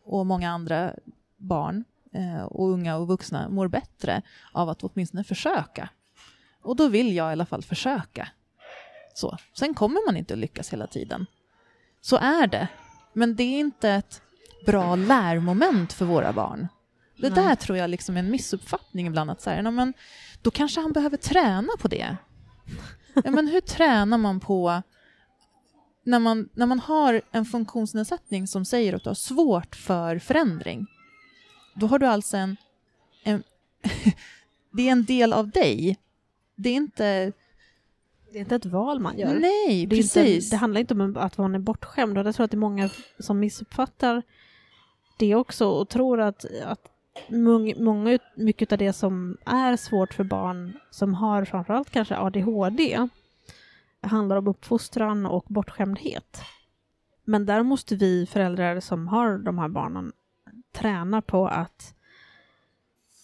och 0.03 0.26
många 0.26 0.49
andra 0.49 0.93
barn 1.38 1.84
eh, 2.13 2.43
och 2.43 2.69
unga 2.69 2.97
och 2.97 3.07
vuxna 3.07 3.49
mår 3.49 3.67
bättre 3.67 4.21
av 4.51 4.69
att 4.69 4.84
åtminstone 4.84 5.24
försöka. 5.24 5.89
Och 6.61 6.76
då 6.76 6.88
vill 6.88 7.15
jag 7.15 7.30
i 7.30 7.32
alla 7.32 7.45
fall 7.45 7.63
försöka. 7.63 8.28
Så. 9.13 9.38
Sen 9.53 9.74
kommer 9.74 10.07
man 10.07 10.17
inte 10.17 10.34
att 10.34 10.39
lyckas 10.39 10.74
hela 10.74 10.88
tiden. 10.88 11.26
Så 12.04 12.18
är 12.18 12.47
det. 12.47 12.68
Men 13.14 13.36
det 13.36 13.43
är 13.43 13.60
inte 13.60 13.89
ett 13.89 14.22
bra 14.66 14.95
lärmoment 14.95 15.93
för 15.93 16.06
våra 16.06 16.34
barn. 16.34 16.68
Det 17.18 17.30
Nej. 17.30 17.45
där 17.45 17.56
tror 17.56 17.78
jag 17.78 17.89
liksom 17.89 18.16
är 18.16 18.20
en 18.20 18.32
missuppfattning 18.32 19.08
ibland. 19.08 19.32
Att 19.32 19.41
så 19.41 19.49
här, 19.49 19.64
"Ja, 19.64 19.72
men 19.72 19.93
då 20.41 20.51
kanske 20.51 20.82
han 20.82 20.91
behöver 20.91 21.18
träna 21.18 21.70
på 21.80 21.88
det. 21.88 22.18
Ja, 23.14 23.32
men 23.32 23.47
hur 23.47 23.62
tränar 23.62 24.18
man 24.18 24.39
på 24.39 24.82
när 26.04 26.20
man, 26.20 26.49
när 26.54 26.66
man 26.66 26.80
har 26.80 27.22
en 27.32 27.45
funktionsnedsättning 27.45 28.47
som 28.47 28.66
säger 28.66 28.93
att 28.93 29.04
du 29.04 29.10
har 29.10 29.16
svårt 29.16 29.76
för 29.76 30.20
förändring? 30.20 30.88
Då 31.76 31.88
har 31.88 31.99
du 31.99 32.06
alltså 32.06 32.38
en... 32.38 32.58
en 33.24 33.43
det 34.72 34.88
är 34.88 34.91
en 34.91 35.06
del 35.06 35.34
av 35.34 35.49
dig. 35.49 35.97
Det 36.56 36.70
är 36.70 36.74
inte... 36.74 37.32
Det 38.34 38.39
är 38.39 38.41
inte 38.41 38.55
ett 38.55 38.65
val 38.65 38.99
man 38.99 39.17
gör. 39.17 39.39
Nej, 39.39 39.86
Det, 39.86 39.95
precis. 39.95 40.45
inte, 40.45 40.55
det 40.55 40.59
handlar 40.59 40.81
inte 40.81 40.93
om 40.93 41.17
att 41.17 41.38
man 41.38 41.55
är 41.55 41.59
bortskämd 41.59 42.17
och 42.17 42.27
jag 42.27 42.36
tror 42.36 42.43
att 42.43 42.51
det 42.51 42.57
är 42.57 42.59
många 42.59 42.89
som 43.19 43.39
missuppfattar 43.39 44.23
det 45.19 45.36
också 45.36 45.67
och 45.67 45.89
tror 45.89 46.21
att, 46.21 46.45
att 46.65 46.91
många, 47.29 47.75
många, 47.77 48.19
mycket 48.36 48.71
av 48.71 48.77
det 48.77 48.93
som 48.93 49.38
är 49.45 49.77
svårt 49.77 50.13
för 50.13 50.23
barn 50.23 50.79
som 50.91 51.13
har 51.13 51.45
framförallt 51.45 51.89
kanske 51.89 52.17
ADHD 52.17 53.07
handlar 54.01 54.36
om 54.36 54.47
uppfostran 54.47 55.25
och 55.25 55.45
bortskämdhet. 55.47 56.41
Men 57.23 57.45
där 57.45 57.63
måste 57.63 57.95
vi 57.95 58.25
föräldrar 58.25 58.79
som 58.79 59.07
har 59.07 59.38
de 59.38 59.57
här 59.57 59.69
barnen 59.69 60.11
träna 60.71 61.21
på 61.21 61.47
att 61.47 61.95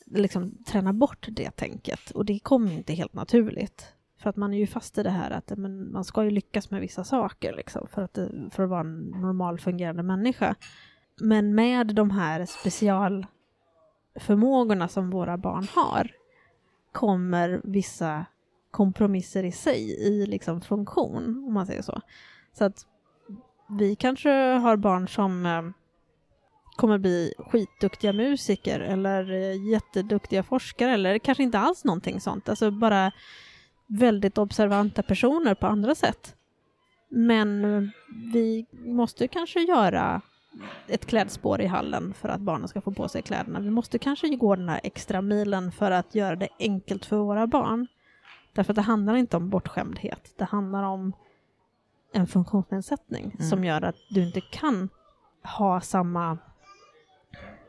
liksom 0.06 0.64
träna 0.64 0.94
bort 0.94 1.28
det 1.30 1.52
tänket 1.52 2.12
och 2.12 2.26
det 2.26 2.40
kommer 2.40 2.72
inte 2.72 2.94
helt 2.94 3.14
naturligt. 3.14 3.94
För 4.20 4.30
att 4.30 4.36
man 4.36 4.54
är 4.54 4.58
ju 4.58 4.68
fast 4.68 4.98
i 4.98 5.04
det 5.04 5.10
här 5.10 5.32
att 5.32 5.52
men, 5.58 5.92
man 5.92 6.04
ska 6.04 6.24
ju 6.24 6.32
lyckas 6.32 6.72
med 6.72 6.82
vissa 6.82 7.04
saker 7.04 7.56
liksom, 7.56 7.88
för, 7.88 8.02
att, 8.02 8.18
för 8.52 8.64
att 8.64 8.70
vara 8.70 8.80
en 8.80 9.00
normal 9.00 9.60
fungerande 9.60 10.04
människa. 10.04 10.56
Men 11.22 11.56
med 11.56 11.96
de 11.96 12.12
här 12.12 12.46
specialförmågorna 12.46 14.88
som 14.88 15.10
våra 15.10 15.38
barn 15.38 15.68
har 15.76 16.12
kommer 16.92 17.62
vissa 17.64 18.26
kompromisser 18.72 19.44
i 19.44 19.52
sig 19.52 20.08
i 20.08 20.26
liksom 20.26 20.62
funktion, 20.62 21.44
om 21.48 21.54
man 21.54 21.66
säger 21.66 21.82
så. 21.82 22.02
Så 22.54 22.66
att 22.66 22.86
vi 23.70 23.96
kanske 23.96 24.30
har 24.32 24.78
barn 24.78 25.08
som 25.08 25.46
eh, 25.46 25.64
kommer 26.76 26.98
bli 26.98 27.34
skitduktiga 27.38 28.14
musiker 28.14 28.80
eller 28.80 29.32
eh, 29.32 29.70
jätteduktiga 29.72 30.44
forskare 30.44 30.92
eller 30.92 31.18
kanske 31.18 31.44
inte 31.44 31.60
alls 31.60 31.84
någonting 31.84 32.22
sånt. 32.22 32.50
Alltså 32.50 32.72
bara 32.72 33.12
väldigt 33.90 34.38
observanta 34.38 35.04
personer 35.04 35.56
på 35.56 35.68
andra 35.68 35.96
sätt. 35.96 36.36
Men 37.10 37.92
vi 38.34 38.66
måste 38.72 39.28
kanske 39.28 39.60
göra 39.60 40.22
ett 40.88 41.06
klädspår 41.06 41.62
i 41.62 41.66
hallen 41.66 42.14
för 42.14 42.30
att 42.30 42.42
barnen 42.42 42.68
ska 42.68 42.82
få 42.82 42.92
på 42.92 43.08
sig 43.08 43.22
kläderna. 43.22 43.60
Vi 43.60 43.70
måste 43.70 44.00
kanske 44.00 44.30
gå 44.30 44.56
den 44.56 44.70
här 44.70 44.80
extra 44.84 45.22
milen 45.22 45.72
för 45.72 45.92
att 45.92 46.16
göra 46.16 46.36
det 46.36 46.50
enkelt 46.60 47.06
för 47.06 47.18
våra 47.18 47.48
barn. 47.48 47.88
Därför 48.54 48.72
att 48.72 48.76
det 48.76 48.82
handlar 48.82 49.16
inte 49.16 49.38
om 49.38 49.50
bortskämdhet. 49.50 50.34
Det 50.38 50.46
handlar 50.46 50.84
om 50.84 51.14
en 52.14 52.28
funktionsnedsättning 52.28 53.24
Mm. 53.24 53.50
som 53.50 53.64
gör 53.64 53.82
att 53.82 53.96
du 54.10 54.24
inte 54.26 54.42
kan 54.42 54.90
ha 55.44 55.82
samma 55.82 56.38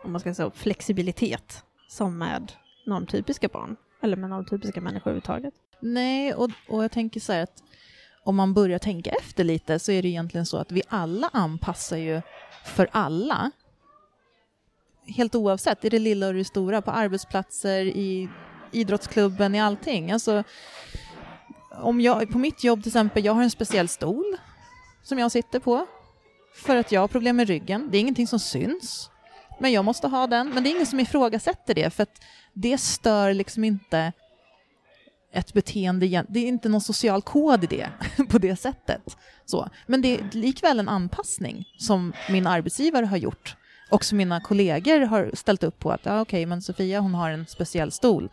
om 0.05 0.13
man 0.13 0.21
ska 0.21 0.35
säga 0.35 0.51
flexibilitet 0.51 1.65
som 1.89 2.19
med 2.19 2.53
normtypiska 2.87 3.49
barn. 3.49 3.77
Eller 4.01 4.17
med 4.17 4.31
normtypiska 4.31 4.81
människor 4.81 5.11
överhuvudtaget. 5.11 5.55
Nej, 5.83 6.35
och, 6.35 6.51
och 6.69 6.85
jag 6.85 6.91
tänker 6.93 7.21
så 7.21 7.33
här 7.33 7.43
att 7.43 7.63
om 8.25 8.37
man 8.37 8.55
börjar 8.55 8.79
tänka 8.79 9.11
efter 9.11 9.45
lite 9.45 9.79
så 9.79 9.93
är 9.93 10.03
det 10.03 10.09
egentligen 10.09 10.47
så 10.47 10.57
att 10.57 10.73
vi 10.73 10.83
alla 10.89 11.31
anpassar 11.33 11.97
ju 11.97 12.23
för 12.65 12.89
alla. 12.93 13.51
Helt 15.07 15.35
oavsett, 15.35 15.85
i 15.85 15.89
det 15.89 15.99
lilla 15.99 16.27
och 16.27 16.35
det 16.35 16.45
stora, 16.45 16.83
på 16.83 16.91
arbetsplatser, 16.91 17.85
i 17.85 18.29
idrottsklubben, 18.73 19.55
i 19.55 19.61
allting. 19.61 20.13
Alltså, 20.13 20.45
om 21.71 22.01
jag, 22.01 22.31
på 22.31 22.39
mitt 22.39 22.65
jobb 22.65 22.83
till 22.83 22.91
exempel, 22.91 23.25
jag 23.25 23.33
har 23.33 23.43
en 23.43 23.51
speciell 23.51 23.89
stol 23.89 24.37
som 25.03 25.19
jag 25.19 25.33
sitter 25.33 25.59
på 25.59 25.87
för 26.55 26.77
att 26.77 26.93
jag 26.93 27.01
har 27.01 27.09
problem 27.09 27.37
med 27.37 27.49
ryggen. 27.49 27.89
Det 27.91 27.99
är 27.99 28.01
ingenting 28.01 28.27
som 28.27 28.39
syns, 28.39 29.11
men 29.61 29.73
jag 29.73 29.85
måste 29.85 30.09
ha 30.09 30.27
den. 30.27 30.49
Men 30.49 30.63
det 30.63 30.71
är 30.71 30.75
ingen 30.75 30.87
som 30.87 31.01
ifrågasätter 31.01 31.75
det, 31.75 31.91
för 31.91 32.03
att 32.03 32.23
det 32.53 32.79
stör 32.79 33.35
liksom 33.35 33.65
inte 33.65 34.13
ett 35.33 35.53
beteende, 35.53 36.25
det 36.29 36.41
är 36.41 36.49
inte 36.49 36.69
någon 36.69 36.81
social 36.81 37.23
kod 37.23 37.65
i 37.65 37.67
det 37.67 37.89
på 38.29 38.39
det 38.39 38.57
sättet. 38.57 39.17
Så. 39.45 39.69
Men 39.87 40.03
det 40.03 40.15
är 40.15 40.31
likväl 40.33 40.79
en 40.79 40.89
anpassning 40.89 41.69
som 41.79 42.13
min 42.29 42.47
arbetsgivare 42.47 43.07
har 43.07 43.17
gjort 43.17 43.57
och 43.91 44.05
som 44.05 44.19
mina 44.19 44.41
kollegor 44.41 45.01
har 45.01 45.31
ställt 45.35 45.63
upp 45.63 45.79
på 45.79 45.91
att 45.91 46.01
ja, 46.05 46.21
okej, 46.21 46.47
men 46.47 46.63
Sofia 46.63 47.01
hon 47.01 47.15
har 47.15 47.31
en 47.31 47.47
speciell 47.47 47.93
stol, 47.93 48.31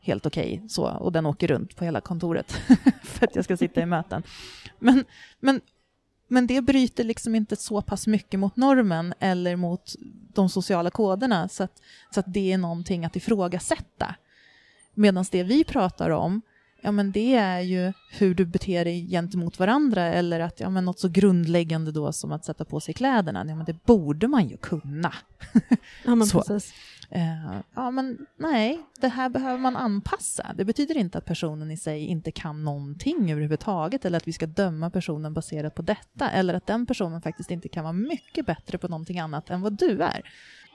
helt 0.00 0.26
okej, 0.26 0.62
så, 0.68 0.84
och 0.84 1.12
den 1.12 1.26
åker 1.26 1.48
runt 1.48 1.76
på 1.76 1.84
hela 1.84 2.00
kontoret 2.00 2.52
för 3.02 3.26
att 3.26 3.36
jag 3.36 3.44
ska 3.44 3.56
sitta 3.56 3.80
i 3.80 3.86
möten. 3.86 4.22
Men, 4.78 5.04
men, 5.40 5.60
men 6.28 6.46
det 6.46 6.60
bryter 6.60 7.04
liksom 7.04 7.34
inte 7.34 7.56
så 7.56 7.82
pass 7.82 8.06
mycket 8.06 8.40
mot 8.40 8.56
normen 8.56 9.14
eller 9.18 9.56
mot 9.56 9.94
de 10.34 10.48
sociala 10.48 10.90
koderna 10.90 11.48
så 11.48 11.62
att, 11.62 11.82
så 12.14 12.20
att 12.20 12.32
det 12.32 12.52
är 12.52 12.58
någonting 12.58 13.04
att 13.04 13.16
ifrågasätta. 13.16 14.14
Medan 15.00 15.24
det 15.30 15.42
vi 15.42 15.64
pratar 15.64 16.10
om, 16.10 16.42
ja 16.80 16.92
men 16.92 17.12
det 17.12 17.34
är 17.34 17.60
ju 17.60 17.92
hur 18.10 18.34
du 18.34 18.44
beter 18.44 18.84
dig 18.84 19.08
gentemot 19.10 19.58
varandra 19.58 20.06
eller 20.06 20.40
att, 20.40 20.60
ja 20.60 20.70
men 20.70 20.84
något 20.84 20.98
så 20.98 21.08
grundläggande 21.08 21.92
då 21.92 22.12
som 22.12 22.32
att 22.32 22.44
sätta 22.44 22.64
på 22.64 22.80
sig 22.80 22.94
kläderna, 22.94 23.44
ja 23.48 23.54
men 23.54 23.64
det 23.64 23.84
borde 23.84 24.28
man 24.28 24.48
ju 24.48 24.56
kunna. 24.56 25.14
Ja, 26.04 26.14
men 26.14 26.28
precis. 26.28 26.74
Eh, 27.10 27.60
ja, 27.74 27.90
men 27.90 28.26
nej, 28.36 28.80
det 29.00 29.08
här 29.08 29.28
behöver 29.28 29.58
man 29.58 29.76
anpassa. 29.76 30.46
Det 30.56 30.64
betyder 30.64 30.96
inte 30.96 31.18
att 31.18 31.24
personen 31.24 31.70
i 31.70 31.76
sig 31.76 32.04
inte 32.04 32.32
kan 32.32 32.64
någonting 32.64 33.32
överhuvudtaget 33.32 34.04
eller 34.04 34.16
att 34.16 34.28
vi 34.28 34.32
ska 34.32 34.46
döma 34.46 34.90
personen 34.90 35.34
baserat 35.34 35.74
på 35.74 35.82
detta 35.82 36.30
eller 36.30 36.54
att 36.54 36.66
den 36.66 36.86
personen 36.86 37.22
faktiskt 37.22 37.50
inte 37.50 37.68
kan 37.68 37.84
vara 37.84 37.92
mycket 37.92 38.46
bättre 38.46 38.78
på 38.78 38.88
någonting 38.88 39.18
annat 39.18 39.50
än 39.50 39.60
vad 39.60 39.72
du 39.72 40.02
är. 40.02 40.22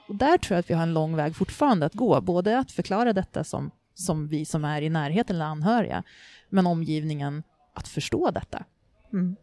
Och 0.08 0.16
där 0.16 0.38
tror 0.38 0.54
jag 0.54 0.60
att 0.60 0.70
vi 0.70 0.74
har 0.74 0.82
en 0.82 0.94
lång 0.94 1.16
väg 1.16 1.36
fortfarande 1.36 1.86
att 1.86 1.94
gå, 1.94 2.20
både 2.20 2.58
att 2.58 2.72
förklara 2.72 3.12
detta 3.12 3.44
som, 3.44 3.70
som 3.96 4.26
vi 4.28 4.44
som 4.44 4.64
är 4.64 4.82
i 4.82 4.88
närheten 4.90 5.36
eller 5.36 5.44
anhöriga, 5.46 6.02
men 6.48 6.66
omgivningen 6.66 7.42
att 7.74 7.88
förstå 7.88 8.30
detta 8.30 8.64
Mm. 9.12 9.36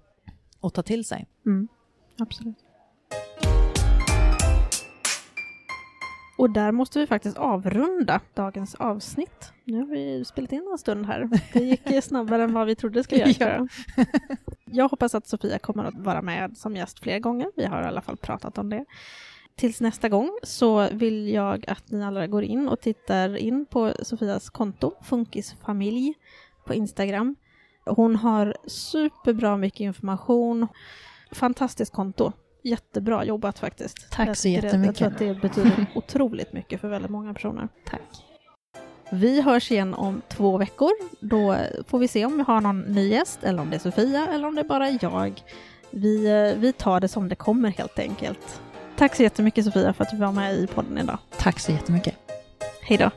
och 0.59 0.73
ta 0.73 0.83
till 0.83 1.05
sig. 1.05 1.27
Mm. 1.45 1.67
Absolut. 2.19 2.55
Och 6.37 6.49
där 6.49 6.71
måste 6.71 6.99
vi 6.99 7.07
faktiskt 7.07 7.37
avrunda 7.37 8.21
dagens 8.33 8.75
avsnitt. 8.75 9.51
Nu 9.63 9.77
har 9.79 9.85
vi 9.85 10.25
spelat 10.25 10.51
in 10.51 10.67
en 10.71 10.77
stund 10.77 11.05
här. 11.05 11.29
Det 11.53 11.59
gick 11.59 12.03
snabbare 12.03 12.43
än 12.43 12.53
vad 12.53 12.67
vi 12.67 12.75
trodde 12.75 12.99
det 12.99 13.03
skulle 13.03 13.21
göra. 13.39 13.67
Ja. 13.97 14.05
Jag 14.65 14.89
hoppas 14.89 15.15
att 15.15 15.27
Sofia 15.27 15.59
kommer 15.59 15.83
att 15.83 15.97
vara 15.97 16.21
med 16.21 16.57
som 16.57 16.75
gäst 16.75 16.99
fler 16.99 17.19
gånger. 17.19 17.47
Vi 17.55 17.65
har 17.65 17.81
i 17.81 17.85
alla 17.85 18.01
fall 18.01 18.17
pratat 18.17 18.57
om 18.57 18.69
det. 18.69 18.85
Tills 19.55 19.81
nästa 19.81 20.09
gång 20.09 20.31
så 20.43 20.89
vill 20.91 21.29
jag 21.29 21.65
att 21.67 21.91
ni 21.91 22.03
alla 22.03 22.27
går 22.27 22.43
in 22.43 22.67
och 22.67 22.81
tittar 22.81 23.35
in 23.37 23.65
på 23.65 23.93
Sofias 24.03 24.49
konto, 24.49 24.93
Funkisfamilj, 25.03 26.13
på 26.65 26.73
Instagram. 26.73 27.35
Hon 27.85 28.15
har 28.15 28.55
superbra 28.67 29.57
mycket 29.57 29.79
information. 29.79 30.67
Fantastiskt 31.31 31.93
konto. 31.93 32.31
Jättebra 32.63 33.25
jobbat 33.25 33.59
faktiskt. 33.59 34.11
Tack 34.11 34.37
så 34.37 34.47
det- 34.47 34.53
Jag 34.53 34.63
jättemycket. 34.63 34.97
tror 34.97 35.07
att 35.07 35.17
det 35.19 35.33
betyder 35.41 35.85
otroligt 35.95 36.53
mycket 36.53 36.81
för 36.81 36.87
väldigt 36.89 37.11
många 37.11 37.33
personer. 37.33 37.67
Tack. 37.85 38.01
Vi 39.11 39.41
hörs 39.41 39.71
igen 39.71 39.93
om 39.93 40.21
två 40.29 40.57
veckor. 40.57 40.89
Då 41.19 41.57
får 41.87 41.99
vi 41.99 42.07
se 42.07 42.25
om 42.25 42.37
vi 42.37 42.43
har 42.43 42.61
någon 42.61 42.81
ny 42.81 43.07
gäst, 43.09 43.39
eller 43.43 43.61
om 43.61 43.69
det 43.69 43.75
är 43.75 43.79
Sofia, 43.79 44.27
eller 44.27 44.47
om 44.47 44.55
det 44.55 44.61
är 44.61 44.65
bara 44.65 44.89
jag. 44.89 45.41
Vi, 45.91 46.25
eh, 46.31 46.59
vi 46.59 46.73
tar 46.73 46.99
det 46.99 47.07
som 47.07 47.29
det 47.29 47.35
kommer 47.35 47.69
helt 47.69 47.99
enkelt. 47.99 48.61
Tack 48.97 49.15
så 49.15 49.23
jättemycket 49.23 49.65
Sofia 49.65 49.93
för 49.93 50.03
att 50.03 50.11
du 50.11 50.17
var 50.17 50.31
med 50.31 50.55
i 50.55 50.67
podden 50.67 50.97
idag. 50.97 51.17
Tack 51.37 51.59
så 51.59 51.71
jättemycket. 51.71 52.15
Hej 52.81 52.97
då! 52.97 53.11